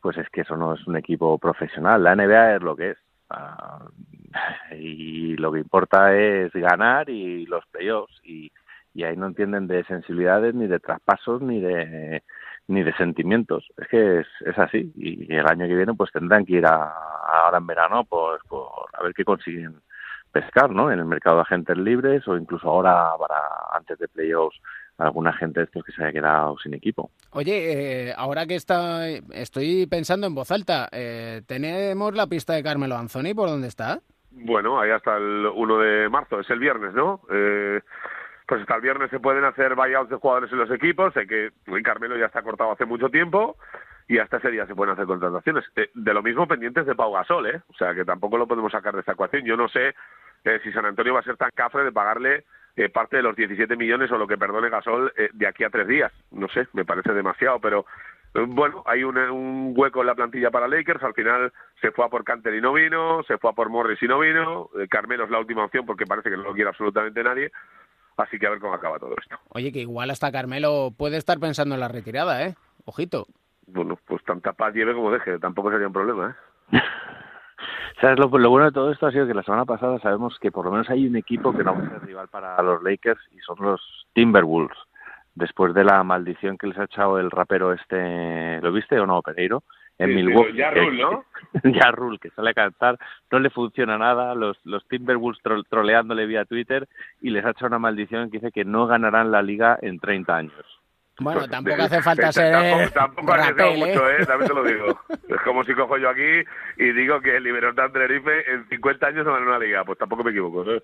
pues 0.00 0.16
es 0.16 0.26
que 0.30 0.40
eso 0.40 0.56
no 0.56 0.72
es 0.72 0.86
un 0.86 0.96
equipo 0.96 1.36
profesional. 1.38 2.02
La 2.02 2.16
NBA 2.16 2.56
es 2.56 2.62
lo 2.62 2.76
que 2.76 2.92
es. 2.92 2.98
Ah, 3.30 3.84
y 4.78 5.36
lo 5.36 5.52
que 5.52 5.58
importa 5.58 6.16
es 6.16 6.52
ganar 6.52 7.10
y 7.10 7.46
los 7.46 7.64
playoffs 7.66 8.20
y, 8.24 8.50
y 8.94 9.04
ahí 9.04 9.16
no 9.16 9.26
entienden 9.26 9.66
de 9.66 9.84
sensibilidades 9.84 10.54
ni 10.54 10.66
de 10.66 10.78
traspasos 10.80 11.42
ni 11.42 11.60
de 11.60 12.22
ni 12.68 12.82
de 12.82 12.92
sentimientos. 12.94 13.64
Es 13.76 13.88
que 13.88 14.20
es, 14.20 14.26
es 14.44 14.58
así 14.58 14.92
y 14.96 15.32
el 15.32 15.46
año 15.46 15.66
que 15.66 15.76
viene 15.76 15.94
pues 15.94 16.10
tendrán 16.12 16.44
que 16.44 16.54
ir 16.54 16.66
a, 16.66 16.92
ahora 17.44 17.58
en 17.58 17.66
verano 17.66 18.04
pues 18.04 18.40
por 18.48 18.88
a 18.92 19.02
ver 19.02 19.14
qué 19.14 19.24
consiguen 19.24 19.80
pescar 20.32 20.70
no 20.70 20.90
en 20.90 20.98
el 20.98 21.04
mercado 21.06 21.36
de 21.36 21.42
agentes 21.42 21.78
libres 21.78 22.26
o 22.28 22.36
incluso 22.36 22.68
ahora 22.68 23.10
para 23.18 23.38
antes 23.72 23.98
de 23.98 24.08
playoffs 24.08 24.60
alguna 24.98 25.32
gente 25.32 25.60
de 25.60 25.64
estos 25.64 25.84
que 25.84 25.92
se 25.92 26.02
haya 26.02 26.12
quedado 26.12 26.56
sin 26.58 26.74
equipo 26.74 27.10
Oye, 27.30 28.08
eh, 28.08 28.14
ahora 28.16 28.46
que 28.46 28.54
está, 28.54 29.08
estoy 29.08 29.86
pensando 29.86 30.26
en 30.26 30.34
voz 30.34 30.50
alta, 30.50 30.88
eh, 30.90 31.42
¿tenemos 31.46 32.14
la 32.14 32.26
pista 32.26 32.54
de 32.54 32.62
Carmelo 32.62 32.96
Anthony 32.96 33.34
por 33.34 33.48
dónde 33.48 33.68
está? 33.68 34.00
Bueno, 34.30 34.80
ahí 34.80 34.90
hasta 34.90 35.16
el 35.16 35.46
1 35.54 35.78
de 35.78 36.08
marzo, 36.08 36.40
es 36.40 36.48
el 36.50 36.58
viernes, 36.58 36.94
¿no? 36.94 37.20
Eh, 37.30 37.80
pues 38.46 38.60
hasta 38.60 38.76
el 38.76 38.82
viernes 38.82 39.10
se 39.10 39.18
pueden 39.18 39.44
hacer 39.44 39.74
buyouts 39.74 40.10
de 40.10 40.16
jugadores 40.16 40.52
en 40.52 40.58
los 40.58 40.70
equipos, 40.70 41.12
sé 41.14 41.26
que 41.26 41.50
Carmelo 41.82 42.16
ya 42.16 42.26
está 42.26 42.42
cortado 42.42 42.72
hace 42.72 42.84
mucho 42.84 43.08
tiempo 43.08 43.56
y 44.08 44.18
hasta 44.18 44.36
ese 44.36 44.50
día 44.50 44.66
se 44.66 44.74
pueden 44.74 44.92
hacer 44.92 45.06
contrataciones. 45.06 45.64
Eh, 45.74 45.90
de 45.94 46.14
lo 46.14 46.22
mismo 46.22 46.46
pendientes 46.46 46.86
de 46.86 46.94
Pau 46.94 47.12
Gasol, 47.12 47.46
¿eh? 47.46 47.60
O 47.68 47.74
sea, 47.74 47.94
que 47.94 48.04
tampoco 48.04 48.38
lo 48.38 48.46
podemos 48.46 48.70
sacar 48.70 48.94
de 48.94 49.00
esta 49.00 49.12
ecuación. 49.12 49.44
Yo 49.44 49.56
no 49.56 49.68
sé 49.68 49.94
eh, 50.44 50.60
si 50.62 50.72
San 50.72 50.86
Antonio 50.86 51.14
va 51.14 51.20
a 51.20 51.24
ser 51.24 51.36
tan 51.36 51.50
cafre 51.54 51.84
de 51.84 51.92
pagarle 51.92 52.44
eh, 52.76 52.88
parte 52.90 53.16
de 53.16 53.22
los 53.22 53.34
17 53.34 53.74
millones 53.76 54.10
o 54.12 54.18
lo 54.18 54.26
que 54.26 54.36
perdone 54.36 54.68
Gasol 54.68 55.12
eh, 55.16 55.30
de 55.32 55.46
aquí 55.46 55.64
a 55.64 55.70
tres 55.70 55.88
días. 55.88 56.12
No 56.30 56.48
sé, 56.48 56.68
me 56.74 56.84
parece 56.84 57.12
demasiado, 57.12 57.58
pero 57.60 57.86
eh, 58.34 58.44
bueno, 58.46 58.82
hay 58.86 59.02
un, 59.02 59.16
un 59.16 59.72
hueco 59.74 60.00
en 60.00 60.06
la 60.06 60.14
plantilla 60.14 60.50
para 60.50 60.68
Lakers. 60.68 61.02
Al 61.02 61.14
final 61.14 61.52
se 61.80 61.90
fue 61.90 62.04
a 62.04 62.08
por 62.08 62.24
Canter 62.24 62.54
y 62.54 62.60
no 62.60 62.72
vino, 62.72 63.22
se 63.24 63.38
fue 63.38 63.50
a 63.50 63.54
por 63.54 63.70
Morris 63.70 64.02
y 64.02 64.06
no 64.06 64.18
vino. 64.18 64.68
Eh, 64.78 64.88
Carmelo 64.88 65.24
es 65.24 65.30
la 65.30 65.38
última 65.38 65.64
opción 65.64 65.86
porque 65.86 66.06
parece 66.06 66.30
que 66.30 66.36
no 66.36 66.42
lo 66.42 66.54
quiere 66.54 66.68
absolutamente 66.68 67.22
nadie. 67.22 67.50
Así 68.18 68.38
que 68.38 68.46
a 68.46 68.50
ver 68.50 68.60
cómo 68.60 68.74
acaba 68.74 68.98
todo 68.98 69.14
esto. 69.20 69.36
Oye, 69.50 69.72
que 69.72 69.80
igual 69.80 70.10
hasta 70.10 70.32
Carmelo 70.32 70.90
puede 70.96 71.18
estar 71.18 71.38
pensando 71.38 71.74
en 71.74 71.80
la 71.80 71.88
retirada, 71.88 72.46
¿eh? 72.46 72.54
Ojito. 72.84 73.26
Bueno, 73.66 73.98
pues 74.06 74.22
tanta 74.24 74.52
paz 74.52 74.74
lleve 74.74 74.94
como 74.94 75.10
deje, 75.10 75.38
tampoco 75.38 75.70
sería 75.70 75.88
un 75.88 75.92
problema, 75.92 76.36
¿eh? 76.72 76.78
¿Sabes? 78.00 78.18
Lo, 78.18 78.26
lo, 78.38 78.50
bueno 78.50 78.66
de 78.66 78.72
todo 78.72 78.92
esto 78.92 79.06
ha 79.06 79.12
sido 79.12 79.26
que 79.26 79.34
la 79.34 79.42
semana 79.42 79.64
pasada 79.64 79.98
sabemos 80.00 80.38
que 80.38 80.50
por 80.52 80.64
lo 80.66 80.70
menos 80.72 80.88
hay 80.90 81.06
un 81.06 81.16
equipo 81.16 81.52
que 81.56 81.64
no 81.64 81.74
va 81.74 81.84
a 81.86 81.88
ser 81.90 82.02
rival 82.04 82.28
para 82.28 82.60
los 82.62 82.82
Lakers 82.82 83.20
y 83.32 83.38
son 83.40 83.56
los 83.60 84.06
Timberwolves. 84.12 84.76
Después 85.34 85.74
de 85.74 85.84
la 85.84 86.02
maldición 86.02 86.56
que 86.56 86.66
les 86.66 86.78
ha 86.78 86.84
echado 86.84 87.18
el 87.18 87.30
rapero 87.30 87.72
este, 87.72 88.60
¿lo 88.62 88.72
viste 88.72 88.98
o 88.98 89.06
no, 89.06 89.20
Pereiro? 89.22 89.62
En 89.98 90.08
Sí, 90.10 90.14
Milwaukee. 90.14 90.54
ya 90.56 90.70
Rule, 90.70 91.02
¿no? 91.02 91.24
ya 91.64 91.90
Rule, 91.90 92.18
que 92.18 92.30
sale 92.30 92.50
a 92.50 92.54
cantar, 92.54 92.98
no 93.30 93.38
le 93.38 93.48
funciona 93.50 93.96
nada, 93.96 94.34
los, 94.34 94.58
los 94.64 94.86
Timberwolves 94.88 95.42
tro- 95.42 95.64
troleándole 95.68 96.26
vía 96.26 96.44
Twitter 96.44 96.86
y 97.22 97.30
les 97.30 97.44
ha 97.46 97.50
echado 97.50 97.68
una 97.68 97.78
maldición 97.78 98.30
que 98.30 98.38
dice 98.38 98.52
que 98.52 98.64
no 98.66 98.86
ganarán 98.86 99.30
la 99.30 99.40
liga 99.42 99.78
en 99.80 99.98
30 99.98 100.36
años. 100.36 100.80
Bueno, 101.18 101.48
tampoco 101.48 101.82
hace 101.82 102.02
falta 102.02 102.30
ser 102.30 102.52
tampoco, 102.52 102.90
tampoco 102.92 103.32
ha 103.32 103.34
arriesgado 103.36 103.70
rapel, 103.70 103.82
¿eh? 103.82 103.86
mucho, 103.94 104.10
¿eh? 104.10 104.26
También 104.26 104.48
te 104.48 104.54
lo 104.54 104.64
digo. 104.64 105.00
Es 105.28 105.40
como 105.44 105.64
si 105.64 105.74
cojo 105.74 105.96
yo 105.98 106.10
aquí 106.10 106.42
y 106.76 106.92
digo 106.92 107.20
que 107.20 107.36
el 107.36 107.42
Libertad 107.42 107.90
Tenerife 107.90 108.50
en 108.52 108.68
50 108.68 109.06
años 109.06 109.24
no 109.26 109.32
gana 109.32 109.46
una 109.46 109.58
liga. 109.58 109.84
Pues 109.84 109.98
tampoco 109.98 110.22
me 110.24 110.30
equivoco, 110.30 110.70
¿eh? 110.70 110.82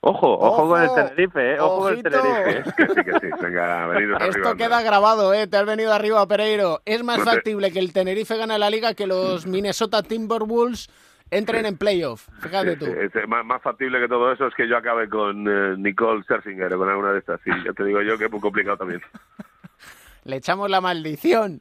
Ojo, 0.00 0.32
ojo, 0.38 0.68
con 0.68 0.82
el 0.82 0.94
Tenerife, 0.94 1.54
¿eh? 1.54 1.60
Ojo 1.60 1.80
con 1.80 1.94
el. 1.94 2.02
Tenerife. 2.02 2.62
Que 2.76 2.86
sí, 2.88 2.94
que 3.04 3.12
sí. 3.20 3.26
Venga, 3.40 3.86
venidos 3.88 4.16
arriba. 4.16 4.36
Esto 4.36 4.48
anda. 4.50 4.64
queda 4.64 4.82
grabado, 4.82 5.34
¿eh? 5.34 5.46
Te 5.46 5.56
has 5.56 5.66
venido 5.66 5.92
arriba, 5.92 6.26
Pereiro. 6.26 6.80
Es 6.84 7.02
más 7.02 7.18
No 7.18 7.24
te- 7.24 7.30
factible 7.30 7.72
que 7.72 7.78
el 7.78 7.92
Tenerife 7.92 8.36
gane 8.36 8.58
la 8.58 8.70
liga 8.70 8.94
que 8.94 9.06
los 9.06 9.46
Minnesota 9.46 10.02
Timberwolves 10.02 10.88
entren 11.30 11.66
en 11.66 11.76
playoff. 11.76 12.28
Fíjate 12.40 12.76
tú. 12.76 12.86
Sí, 12.86 12.92
sí, 13.12 13.18
es 13.18 13.28
más, 13.28 13.44
más 13.44 13.62
factible 13.62 14.00
que 14.00 14.08
todo 14.08 14.32
eso 14.32 14.46
es 14.46 14.54
que 14.54 14.68
yo 14.68 14.76
acabe 14.76 15.08
con 15.08 15.46
eh, 15.48 15.76
Nicole 15.78 16.22
Scherzinger 16.22 16.72
o 16.74 16.78
con 16.78 16.88
alguna 16.88 17.12
de 17.12 17.18
estas. 17.20 17.40
Sí, 17.42 17.50
ya 17.64 17.72
te 17.72 17.84
digo 17.84 18.02
yo 18.02 18.18
que 18.18 18.26
es 18.26 18.30
muy 18.30 18.40
complicado 18.40 18.76
también. 18.76 19.02
Le 20.24 20.36
echamos 20.36 20.70
la 20.70 20.80
maldición. 20.80 21.60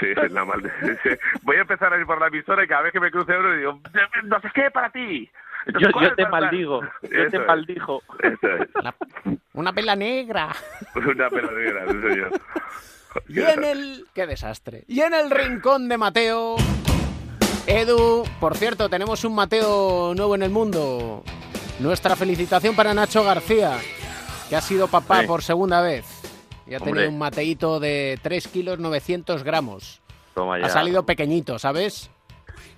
Sí, 0.00 0.06
es 0.16 0.32
la 0.32 0.44
sí. 1.02 1.10
Voy 1.42 1.56
a 1.56 1.60
empezar 1.60 1.92
a 1.92 1.98
ir 1.98 2.06
por 2.06 2.18
la 2.18 2.28
emisora 2.28 2.64
y 2.64 2.68
cada 2.68 2.82
vez 2.82 2.92
que 2.92 3.00
me 3.00 3.10
cruce 3.10 3.36
uno 3.36 3.54
digo, 3.54 3.80
no 4.24 4.40
sé 4.40 4.50
qué 4.54 4.70
para 4.70 4.90
ti. 4.90 5.30
No 5.72 5.80
Yo, 5.80 5.88
yo 6.00 6.14
te 6.14 6.26
maldigo, 6.28 6.82
yo 6.82 6.88
Eso 7.02 7.30
te 7.30 7.36
es. 7.36 8.32
Eso 8.32 8.56
es. 8.56 9.38
Una 9.54 9.72
pela 9.72 9.96
negra. 9.96 10.50
Una 10.94 11.30
peladera, 11.30 11.86
sí, 11.86 12.00
señor. 12.00 12.30
Y 13.28 13.40
en 13.40 13.64
el... 13.64 14.04
¡Qué 14.14 14.26
desastre! 14.26 14.84
Y 14.88 15.00
en 15.00 15.14
el 15.14 15.30
rincón 15.30 15.88
de 15.88 15.98
Mateo... 15.98 16.56
Edu, 17.66 18.24
por 18.40 18.56
cierto, 18.56 18.88
tenemos 18.88 19.24
un 19.24 19.34
Mateo 19.34 20.14
nuevo 20.14 20.34
en 20.34 20.42
el 20.42 20.50
mundo. 20.50 21.22
Nuestra 21.80 22.14
felicitación 22.14 22.76
para 22.76 22.92
Nacho 22.94 23.24
García, 23.24 23.78
que 24.48 24.56
ha 24.56 24.60
sido 24.60 24.86
papá 24.86 25.22
Sí. 25.22 25.26
por 25.26 25.42
segunda 25.42 25.80
vez. 25.80 26.04
Y 26.66 26.74
ha 26.74 26.78
Hombre. 26.78 26.92
tenido 26.92 27.10
un 27.10 27.18
mateíto 27.18 27.80
de 27.80 28.18
3 28.22 28.48
kilos 28.48 28.78
900 28.78 29.42
gramos. 29.42 30.00
Toma 30.34 30.58
ya. 30.58 30.66
Ha 30.66 30.68
salido 30.70 31.04
pequeñito, 31.04 31.58
¿sabes? 31.58 32.10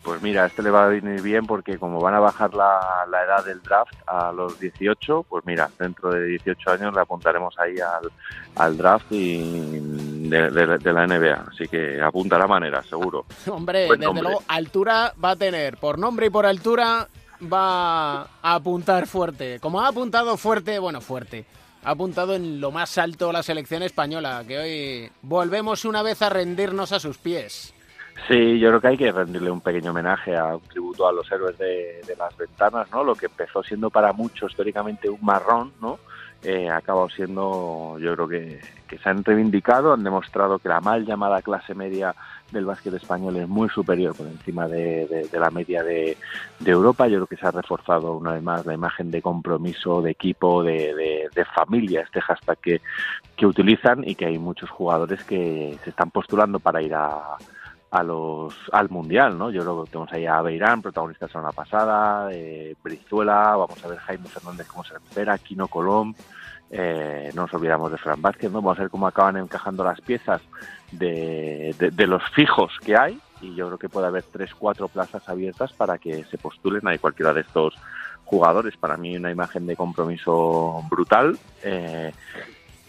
Pues 0.02 0.22
mira, 0.22 0.46
este 0.46 0.62
le 0.62 0.70
va 0.70 0.84
a 0.84 0.88
venir 0.88 1.20
bien 1.20 1.46
porque 1.46 1.78
como 1.78 2.00
van 2.00 2.14
a 2.14 2.20
bajar 2.20 2.54
la, 2.54 2.78
la 3.10 3.24
edad 3.24 3.44
del 3.44 3.60
draft 3.60 3.92
a 4.06 4.30
los 4.30 4.58
18, 4.60 5.24
pues 5.28 5.44
mira, 5.46 5.68
dentro 5.80 6.10
de 6.12 6.26
18 6.26 6.70
años 6.70 6.94
le 6.94 7.00
apuntaremos 7.00 7.58
ahí 7.58 7.74
al, 7.80 8.10
al 8.54 8.76
draft 8.76 9.06
y 9.10 10.15
de, 10.30 10.50
de- 10.50 10.78
de 10.78 10.92
la 10.92 11.06
NBA. 11.06 11.46
Así 11.52 11.68
que 11.68 12.00
apunta 12.00 12.38
la 12.38 12.46
manera, 12.46 12.82
seguro. 12.82 13.26
Hombre, 13.50 13.86
Buen 13.86 14.00
desde 14.00 14.06
nombre. 14.06 14.22
luego, 14.24 14.42
altura 14.48 15.12
va 15.22 15.30
a 15.30 15.36
tener. 15.36 15.76
Por 15.78 15.98
nombre 15.98 16.26
y 16.26 16.30
por 16.30 16.46
altura 16.46 17.08
va 17.52 18.22
a 18.22 18.28
apuntar 18.42 19.06
fuerte. 19.06 19.58
Como 19.60 19.80
ha 19.80 19.88
apuntado 19.88 20.36
fuerte, 20.36 20.78
bueno, 20.78 21.00
fuerte. 21.00 21.44
Ha 21.84 21.90
apuntado 21.90 22.34
en 22.34 22.60
lo 22.60 22.72
más 22.72 22.98
alto 22.98 23.30
la 23.32 23.42
selección 23.42 23.82
española, 23.82 24.42
que 24.46 24.58
hoy 24.58 25.10
volvemos 25.22 25.84
una 25.84 26.02
vez 26.02 26.20
a 26.22 26.28
rendirnos 26.30 26.90
a 26.92 26.98
sus 26.98 27.16
pies. 27.18 27.72
Sí, 28.26 28.58
yo 28.58 28.70
creo 28.70 28.80
que 28.80 28.88
hay 28.88 28.96
que 28.96 29.12
rendirle 29.12 29.50
un 29.50 29.60
pequeño 29.60 29.90
homenaje, 29.90 30.34
a 30.34 30.56
un 30.56 30.62
tributo 30.62 31.06
a 31.06 31.12
los 31.12 31.30
héroes 31.30 31.56
de, 31.58 32.00
de 32.06 32.16
las 32.16 32.34
ventanas, 32.36 32.90
¿no? 32.90 33.04
Lo 33.04 33.14
que 33.14 33.26
empezó 33.26 33.62
siendo 33.62 33.90
para 33.90 34.12
muchos 34.14 34.50
históricamente 34.50 35.08
un 35.08 35.18
marrón, 35.22 35.74
¿no? 35.80 35.98
Eh, 36.42 36.68
ha 36.68 36.78
acabado 36.78 37.08
siendo, 37.10 37.98
yo 38.00 38.14
creo 38.14 38.26
que, 38.28 38.60
que 38.86 38.98
se 38.98 39.08
han 39.08 39.24
reivindicado, 39.24 39.92
han 39.92 40.04
demostrado 40.04 40.58
que 40.58 40.68
la 40.68 40.80
mal 40.80 41.04
llamada 41.04 41.42
clase 41.42 41.74
media 41.74 42.14
del 42.52 42.64
básquet 42.64 42.94
español 42.94 43.36
es 43.36 43.48
muy 43.48 43.68
superior 43.68 44.14
por 44.16 44.26
encima 44.26 44.68
de, 44.68 45.28
la 45.32 45.50
media 45.50 45.82
de, 45.82 46.16
Europa. 46.64 47.08
Yo 47.08 47.16
creo 47.16 47.26
que 47.26 47.36
se 47.36 47.46
ha 47.46 47.50
reforzado 47.50 48.16
una 48.16 48.32
vez 48.32 48.42
más 48.42 48.64
la 48.66 48.74
imagen 48.74 49.10
de 49.10 49.20
compromiso, 49.22 50.00
de 50.02 50.12
equipo, 50.12 50.62
de 50.62 51.46
familia, 51.54 52.02
este 52.02 52.20
hashtag 52.20 52.58
que, 52.58 52.80
que 53.36 53.46
utilizan 53.46 54.08
y 54.08 54.14
que 54.14 54.26
hay 54.26 54.38
muchos 54.38 54.70
jugadores 54.70 55.22
que 55.24 55.78
se 55.84 55.90
están 55.90 56.10
postulando 56.10 56.58
para 56.58 56.82
ir 56.82 56.94
a, 56.94 57.36
a 57.90 58.02
los 58.02 58.54
al 58.72 58.90
mundial, 58.90 59.38
¿no? 59.38 59.50
Yo 59.50 59.62
creo 59.62 59.84
que 59.84 59.90
tenemos 59.90 60.12
ahí 60.12 60.26
a 60.26 60.42
Beirán, 60.42 60.82
protagonista 60.82 61.26
la 61.26 61.32
semana 61.32 61.52
pasada, 61.52 62.28
eh, 62.32 62.74
Brizuela, 62.82 63.56
vamos 63.56 63.82
a 63.84 63.88
ver 63.88 63.98
Jaime 63.98 64.28
Fernández 64.28 64.66
cómo 64.66 64.84
se 64.84 64.94
recupera, 64.94 65.38
Kino 65.38 65.68
Colón, 65.68 66.14
eh, 66.70 67.30
no 67.34 67.42
nos 67.42 67.54
olvidamos 67.54 67.92
de 67.92 67.98
Fran 67.98 68.20
Vázquez, 68.20 68.50
¿no? 68.50 68.60
Vamos 68.60 68.78
a 68.78 68.82
ver 68.82 68.90
cómo 68.90 69.06
acaban 69.06 69.36
encajando 69.36 69.84
las 69.84 70.00
piezas 70.00 70.42
de, 70.90 71.74
los 72.06 72.22
fijos 72.30 72.72
que 72.84 72.96
hay 72.96 73.20
y 73.40 73.54
yo 73.54 73.66
creo 73.66 73.78
que 73.78 73.88
puede 73.88 74.06
haber 74.06 74.24
tres, 74.24 74.54
cuatro 74.54 74.88
plazas 74.88 75.28
abiertas 75.28 75.72
para 75.72 75.98
que 75.98 76.24
se 76.24 76.38
postulen 76.38 76.86
a 76.88 76.98
cualquiera 76.98 77.32
de 77.32 77.42
estos 77.42 77.74
jugadores. 78.24 78.76
Para 78.76 78.96
mí 78.96 79.16
una 79.16 79.30
imagen 79.30 79.66
de 79.66 79.76
compromiso 79.76 80.82
brutal. 80.90 81.38
Eh, 81.62 82.12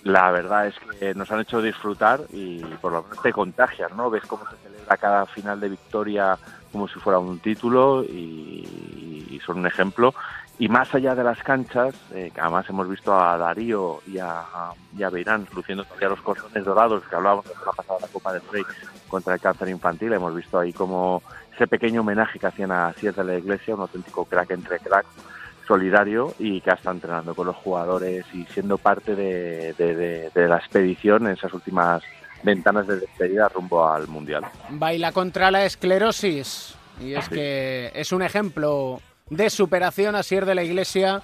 la 0.04 0.32
verdad 0.32 0.68
es 0.68 0.76
que 0.80 1.14
nos 1.14 1.30
han 1.32 1.42
hecho 1.42 1.62
disfrutar 1.62 2.22
y 2.32 2.60
por 2.82 2.94
lo 2.94 3.04
menos 3.04 3.22
te 3.22 3.34
contagian, 3.34 3.96
¿no? 3.96 4.10
Ves 4.10 4.24
cómo 4.26 4.44
se 4.50 4.56
celebra 4.58 4.98
cada 4.98 5.26
final 5.26 5.60
de 5.60 5.70
victoria 5.70 6.38
como 6.72 6.88
si 6.88 7.00
fuera 7.00 7.20
un 7.20 7.40
título 7.40 8.04
y 8.04 9.40
son 9.46 9.60
un 9.60 9.68
ejemplo. 9.68 10.14
Y 10.60 10.70
más 10.70 10.94
allá 10.96 11.14
de 11.14 11.24
las 11.24 11.42
canchas, 11.44 11.94
eh, 12.14 12.32
que 12.34 12.42
además 12.42 12.66
hemos 12.70 12.90
visto 12.90 13.14
a 13.18 13.38
Darío 13.38 14.00
y 14.08 14.18
a, 14.18 14.44
y 14.98 15.04
a 15.04 15.10
Beirán 15.12 15.48
luciendo 15.54 15.84
todavía 15.84 16.10
los 16.10 16.22
cordones 16.22 16.66
dorados 16.66 17.04
que 17.08 17.16
hablábamos 17.16 17.46
de 17.46 17.52
la 17.64 17.72
pasada 17.74 18.00
la 18.02 18.08
Copa 18.08 18.34
del 18.34 18.42
Rey 18.52 18.64
contra 19.08 19.36
el 19.36 19.40
cáncer 19.40 19.70
infantil. 19.70 20.14
Hemos 20.14 20.36
visto 20.36 20.58
ahí 20.58 20.74
como 20.74 21.22
ese 21.56 21.68
pequeño 21.68 22.02
homenaje 22.02 22.40
que 22.40 22.48
hacían 22.48 22.72
a 22.72 22.92
Sier 22.94 23.14
de 23.14 23.24
la 23.24 23.38
Iglesia, 23.38 23.76
un 23.76 23.82
auténtico 23.82 24.26
crack 24.26 24.50
entre 24.52 24.80
crack 24.80 25.06
solidario 25.68 26.34
y 26.40 26.62
que 26.62 26.72
ha 26.72 26.76
estado 26.76 26.96
entrenando 26.96 27.36
con 27.36 27.46
los 27.48 27.56
jugadores 27.58 28.26
y 28.34 28.46
siendo 28.46 28.78
parte 28.78 29.16
de, 29.16 29.74
de- 29.74 29.96
de- 29.96 30.32
de 30.34 30.48
la 30.48 30.58
expedición 30.58 31.28
en 31.28 31.34
esas 31.34 31.54
últimas 31.54 32.02
ventanas 32.44 32.88
de 32.88 33.00
despedida 33.02 33.50
rumbo 33.50 33.88
al 33.88 34.08
Mundial. 34.08 34.44
Baila 34.70 35.12
contra 35.12 35.52
la 35.52 35.66
esclerosis. 35.66 36.76
Y 37.00 37.14
es 37.14 37.30
que 37.30 37.92
es 37.94 38.12
un 38.12 38.24
ejemplo 38.24 39.02
de 39.30 39.50
superación 39.50 40.16
a 40.16 40.24
Sier 40.24 40.46
de 40.46 40.56
la 40.56 40.64
Iglesia. 40.64 41.22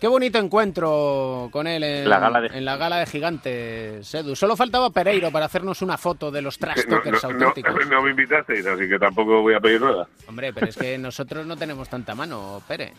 Qué 0.00 0.06
bonito 0.06 0.38
encuentro 0.38 1.48
con 1.50 1.66
él 1.66 1.82
en 1.82 2.08
La 2.08 2.20
gala 2.20 2.40
de- 2.40 2.56
en 2.56 2.64
la 2.64 2.76
gala 2.76 2.98
de 2.98 3.06
gigantes, 3.06 4.14
Edu. 4.14 4.36
Solo 4.36 4.54
faltaba 4.54 4.90
Pereiro 4.90 5.32
para 5.32 5.46
hacernos 5.46 5.82
una 5.82 5.98
foto 5.98 6.30
de 6.30 6.40
los 6.40 6.56
trash 6.56 6.84
No, 6.86 6.94
talkers 6.96 7.24
no, 7.24 7.32
no, 7.32 7.46
auténticos. 7.48 7.86
no 7.88 8.02
me 8.02 8.10
invitasteis, 8.10 8.64
así 8.64 8.88
que 8.88 8.96
tampoco 8.96 9.42
voy 9.42 9.54
a 9.54 9.60
pedir 9.60 9.80
nada. 9.80 10.06
Hombre, 10.28 10.52
pero 10.52 10.68
es 10.68 10.76
que 10.76 10.96
nosotros 10.98 11.44
no 11.46 11.56
tenemos 11.56 11.88
tanta 11.88 12.14
mano, 12.14 12.62
Pere. 12.68 12.92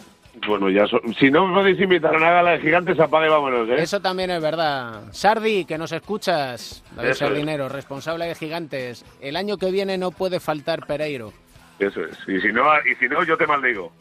Bueno, 0.45 0.69
ya 0.69 0.85
so- 0.87 0.99
si 1.17 1.31
no 1.31 1.47
me 1.47 1.53
podéis 1.53 1.79
invitar 1.79 2.13
a 2.13 2.17
una 2.17 2.31
gala 2.31 2.51
de 2.51 2.59
gigantes, 2.59 2.99
apague 2.99 3.27
y 3.27 3.29
vámonos, 3.29 3.69
¿eh? 3.69 3.75
Eso 3.81 4.01
también 4.01 4.31
es 4.31 4.41
verdad. 4.41 5.03
Sardi, 5.11 5.63
que 5.63 5.77
nos 5.77 5.93
escuchas, 5.93 6.83
David 6.97 7.11
Eso 7.11 7.23
es. 7.23 7.29
Sardinero, 7.29 7.69
responsable 7.69 8.25
de 8.25 8.35
gigantes. 8.35 9.05
El 9.21 9.37
año 9.37 9.57
que 9.57 9.71
viene 9.71 9.97
no 9.97 10.11
puede 10.11 10.41
faltar 10.41 10.85
Pereiro. 10.85 11.31
Eso 11.79 12.01
es. 12.01 12.17
Y 12.27 12.41
si 12.41 12.51
no, 12.51 12.65
y 12.85 12.93
si 12.95 13.07
no 13.07 13.23
yo 13.23 13.37
te 13.37 13.47
maldigo. 13.47 13.93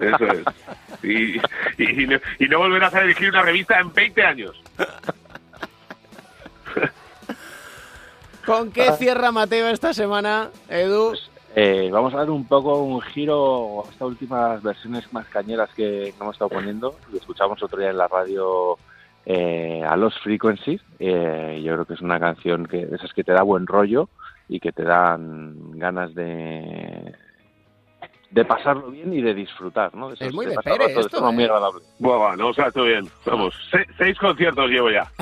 Eso 0.00 0.26
es. 0.26 0.44
Y, 1.02 1.38
y, 1.82 2.02
y 2.02 2.06
no, 2.06 2.18
y 2.38 2.46
no 2.46 2.58
volverás 2.58 2.94
a 2.94 3.00
dirigir 3.00 3.30
una 3.30 3.42
revista 3.42 3.80
en 3.80 3.92
20 3.92 4.22
años. 4.22 4.62
¿Con 8.46 8.72
qué 8.72 8.92
cierra 8.92 9.32
Mateo 9.32 9.68
esta 9.68 9.92
semana, 9.94 10.50
Edu? 10.68 11.14
Eh, 11.54 11.88
vamos 11.92 12.14
a 12.14 12.18
dar 12.18 12.30
un 12.30 12.44
poco 12.44 12.82
un 12.82 13.00
giro 13.00 13.84
a 13.84 13.90
estas 13.90 14.08
últimas 14.08 14.62
versiones 14.62 15.12
más 15.12 15.26
cañeras 15.26 15.70
que 15.74 16.14
hemos 16.20 16.34
estado 16.34 16.50
poniendo. 16.50 16.96
Lo 17.10 17.18
escuchamos 17.18 17.62
otro 17.62 17.78
día 17.78 17.90
en 17.90 17.98
la 17.98 18.08
radio 18.08 18.78
eh, 19.26 19.82
a 19.86 19.96
los 19.96 20.18
Frequencies. 20.20 20.80
Eh, 20.98 21.60
yo 21.64 21.74
creo 21.74 21.84
que 21.84 21.94
es 21.94 22.00
una 22.00 22.20
canción 22.20 22.66
que 22.66 22.86
de 22.86 22.96
esas 22.96 23.12
que 23.12 23.24
te 23.24 23.32
da 23.32 23.42
buen 23.42 23.66
rollo 23.66 24.08
y 24.48 24.60
que 24.60 24.72
te 24.72 24.84
dan 24.84 25.78
ganas 25.78 26.14
de 26.14 27.14
de 28.30 28.44
pasarlo 28.44 28.90
bien 28.90 29.12
y 29.12 29.20
de 29.22 29.34
disfrutar, 29.34 29.94
¿no? 29.94 30.12
Es 30.12 30.32
muy 30.32 30.46
de 30.46 30.52
de 30.54 31.00
esto, 31.00 31.08
forma 31.18 31.32
muy 31.32 31.42
¿eh? 31.42 31.46
agradable. 31.46 31.80
Buah, 31.98 32.16
va, 32.18 32.36
no, 32.36 32.48
o 32.48 32.54
sea, 32.54 32.66
estoy 32.68 32.88
bien. 32.90 33.08
Vamos, 33.26 33.54
se- 33.70 33.86
seis 33.98 34.16
conciertos 34.18 34.68
llevo 34.70 34.90
ya. 34.90 35.10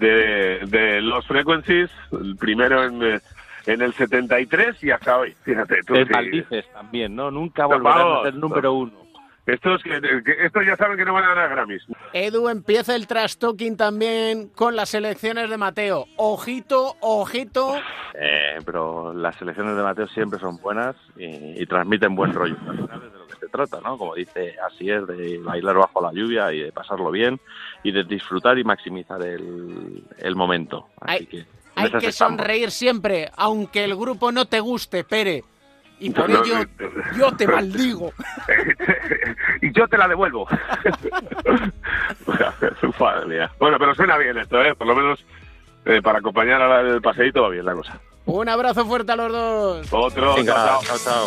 De, 0.00 0.60
de 0.66 1.02
los 1.02 1.26
Frequencies, 1.26 1.90
el 2.12 2.36
primero 2.36 2.84
en, 2.84 3.20
en 3.66 3.82
el 3.82 3.92
73 3.92 4.82
y 4.82 4.90
hasta 4.90 5.18
hoy. 5.18 5.34
Fíjate, 5.42 5.82
tú. 5.86 5.92
Te 5.92 6.04
sí. 6.06 6.10
maldices 6.10 6.64
también, 6.72 7.14
¿no? 7.14 7.30
Nunca 7.30 7.64
No, 7.64 7.68
volverán 7.70 8.12
a 8.12 8.22
ser 8.22 8.34
número 8.36 8.72
uno. 8.72 8.92
Estos, 9.48 9.80
estos 9.84 10.66
ya 10.66 10.76
saben 10.76 10.98
que 10.98 11.04
no 11.06 11.14
van 11.14 11.24
a 11.24 11.28
ganar 11.34 11.48
Grammys. 11.50 11.82
Edu 12.12 12.48
empieza 12.48 12.94
el 12.94 13.06
trash 13.06 13.36
talking 13.36 13.76
también 13.78 14.48
con 14.50 14.76
las 14.76 14.92
elecciones 14.94 15.48
de 15.48 15.56
Mateo. 15.56 16.04
Ojito, 16.16 16.96
ojito. 17.00 17.76
Eh, 18.14 18.58
pero 18.66 19.14
las 19.14 19.36
selecciones 19.36 19.74
de 19.74 19.82
Mateo 19.82 20.06
siempre 20.08 20.38
son 20.38 20.58
buenas 20.58 20.96
y, 21.16 21.62
y 21.62 21.66
transmiten 21.66 22.14
buen 22.14 22.32
rollo. 22.34 22.56
Al 22.68 22.76
final 22.76 23.02
es 23.06 23.12
de 23.12 23.18
lo 23.18 23.26
que 23.26 23.36
se 23.36 23.48
trata, 23.48 23.80
¿no? 23.80 23.96
Como 23.96 24.14
dice, 24.14 24.54
así 24.70 24.90
es, 24.90 25.06
de 25.06 25.38
bailar 25.38 25.76
bajo 25.76 26.02
la 26.02 26.12
lluvia 26.12 26.52
y 26.52 26.60
de 26.60 26.72
pasarlo 26.72 27.10
bien 27.10 27.40
y 27.82 27.90
de 27.92 28.04
disfrutar 28.04 28.58
y 28.58 28.64
maximizar 28.64 29.22
el, 29.22 30.04
el 30.18 30.36
momento. 30.36 30.88
Así 31.00 31.14
Hay- 31.20 31.26
que 31.26 31.44
Hay 31.74 31.90
que 31.92 32.12
sonreír 32.12 32.70
siempre, 32.70 33.30
aunque 33.36 33.84
el 33.84 33.96
grupo 33.96 34.30
no 34.30 34.44
te 34.46 34.60
guste, 34.60 35.04
Pere. 35.04 35.42
Y 36.00 36.10
por 36.10 36.28
No, 36.30 36.44
ello 36.44 36.54
no, 36.78 36.88
yo 37.18 37.32
te 37.36 37.46
maldigo. 37.46 38.12
y 39.62 39.72
yo 39.72 39.88
te 39.88 39.98
la 39.98 40.08
devuelvo. 40.08 40.46
Bueno, 43.58 43.76
pero 43.78 43.94
suena 43.94 44.16
bien 44.18 44.36
esto, 44.38 44.60
¿eh? 44.62 44.74
Por 44.74 44.86
lo 44.86 44.94
menos 44.94 45.24
eh, 45.84 46.00
para 46.02 46.18
acompañar 46.18 46.60
ahora 46.62 46.80
el 46.80 47.00
paseíto 47.00 47.42
va 47.42 47.48
bien 47.48 47.64
la 47.64 47.74
cosa. 47.74 47.98
Un 48.26 48.48
abrazo 48.48 48.84
fuerte 48.86 49.12
a 49.12 49.16
los 49.16 49.32
dos. 49.32 49.88
Otro, 49.90 50.34
Venga, 50.36 50.54
chao, 50.54 50.80
chao, 50.82 50.98
chao. 50.98 51.26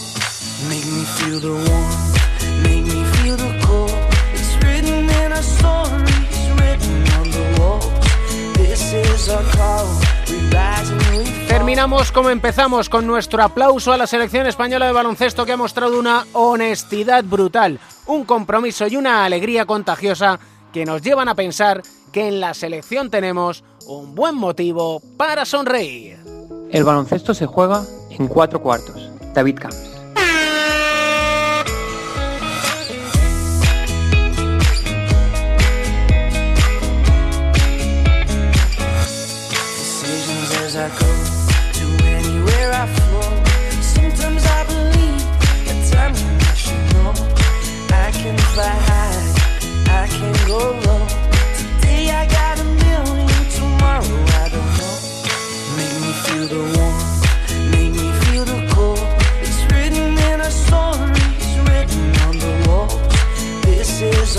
Make 0.68 0.86
me 0.86 1.04
feel 1.16 1.40
the 1.40 1.54
warmth, 1.66 2.62
make 2.62 2.84
me 2.84 3.04
feel 3.16 3.36
the 3.36 3.52
cold. 3.66 3.90
It's 4.34 4.56
written 4.62 5.08
in 5.08 5.32
our 5.32 5.42
stories, 5.42 6.38
written 6.58 6.96
on 7.18 7.26
the 7.30 7.44
walls. 7.58 7.84
This 8.54 8.92
is 8.92 9.28
our 9.28 9.42
call, 9.56 9.86
we 10.28 10.38
rise 10.54 10.90
and 10.90 11.00
we 11.10 11.24
fall. 11.24 11.48
Terminamos 11.48 12.12
como 12.12 12.30
empezamos 12.30 12.88
con 12.88 13.06
nuestro 13.06 13.42
aplauso 13.42 13.92
a 13.92 13.96
la 13.96 14.06
selección 14.06 14.46
española 14.46 14.86
de 14.86 14.92
baloncesto 14.92 15.44
que 15.44 15.52
ha 15.52 15.56
mostrado 15.56 15.98
una 15.98 16.26
honestidad 16.32 17.24
brutal, 17.24 17.80
un 18.06 18.24
compromiso 18.24 18.86
y 18.86 18.96
una 18.96 19.24
alegría 19.24 19.66
contagiosa 19.66 20.38
que 20.72 20.84
nos 20.84 21.02
llevan 21.02 21.28
a 21.28 21.34
pensar 21.34 21.82
que 22.12 22.28
en 22.28 22.40
la 22.40 22.54
selección 22.54 23.10
tenemos 23.10 23.64
un 23.86 24.14
buen 24.14 24.36
motivo 24.36 25.02
para 25.16 25.44
sonreír. 25.44 26.18
El 26.70 26.84
baloncesto 26.84 27.34
se 27.34 27.46
juega 27.46 27.82
en 28.20 28.28
cuatro 28.28 28.60
cuartos. 28.60 29.10
David 29.34 29.58
Camps. 29.58 29.89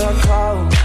are 0.02 0.14
cold. 0.22 0.81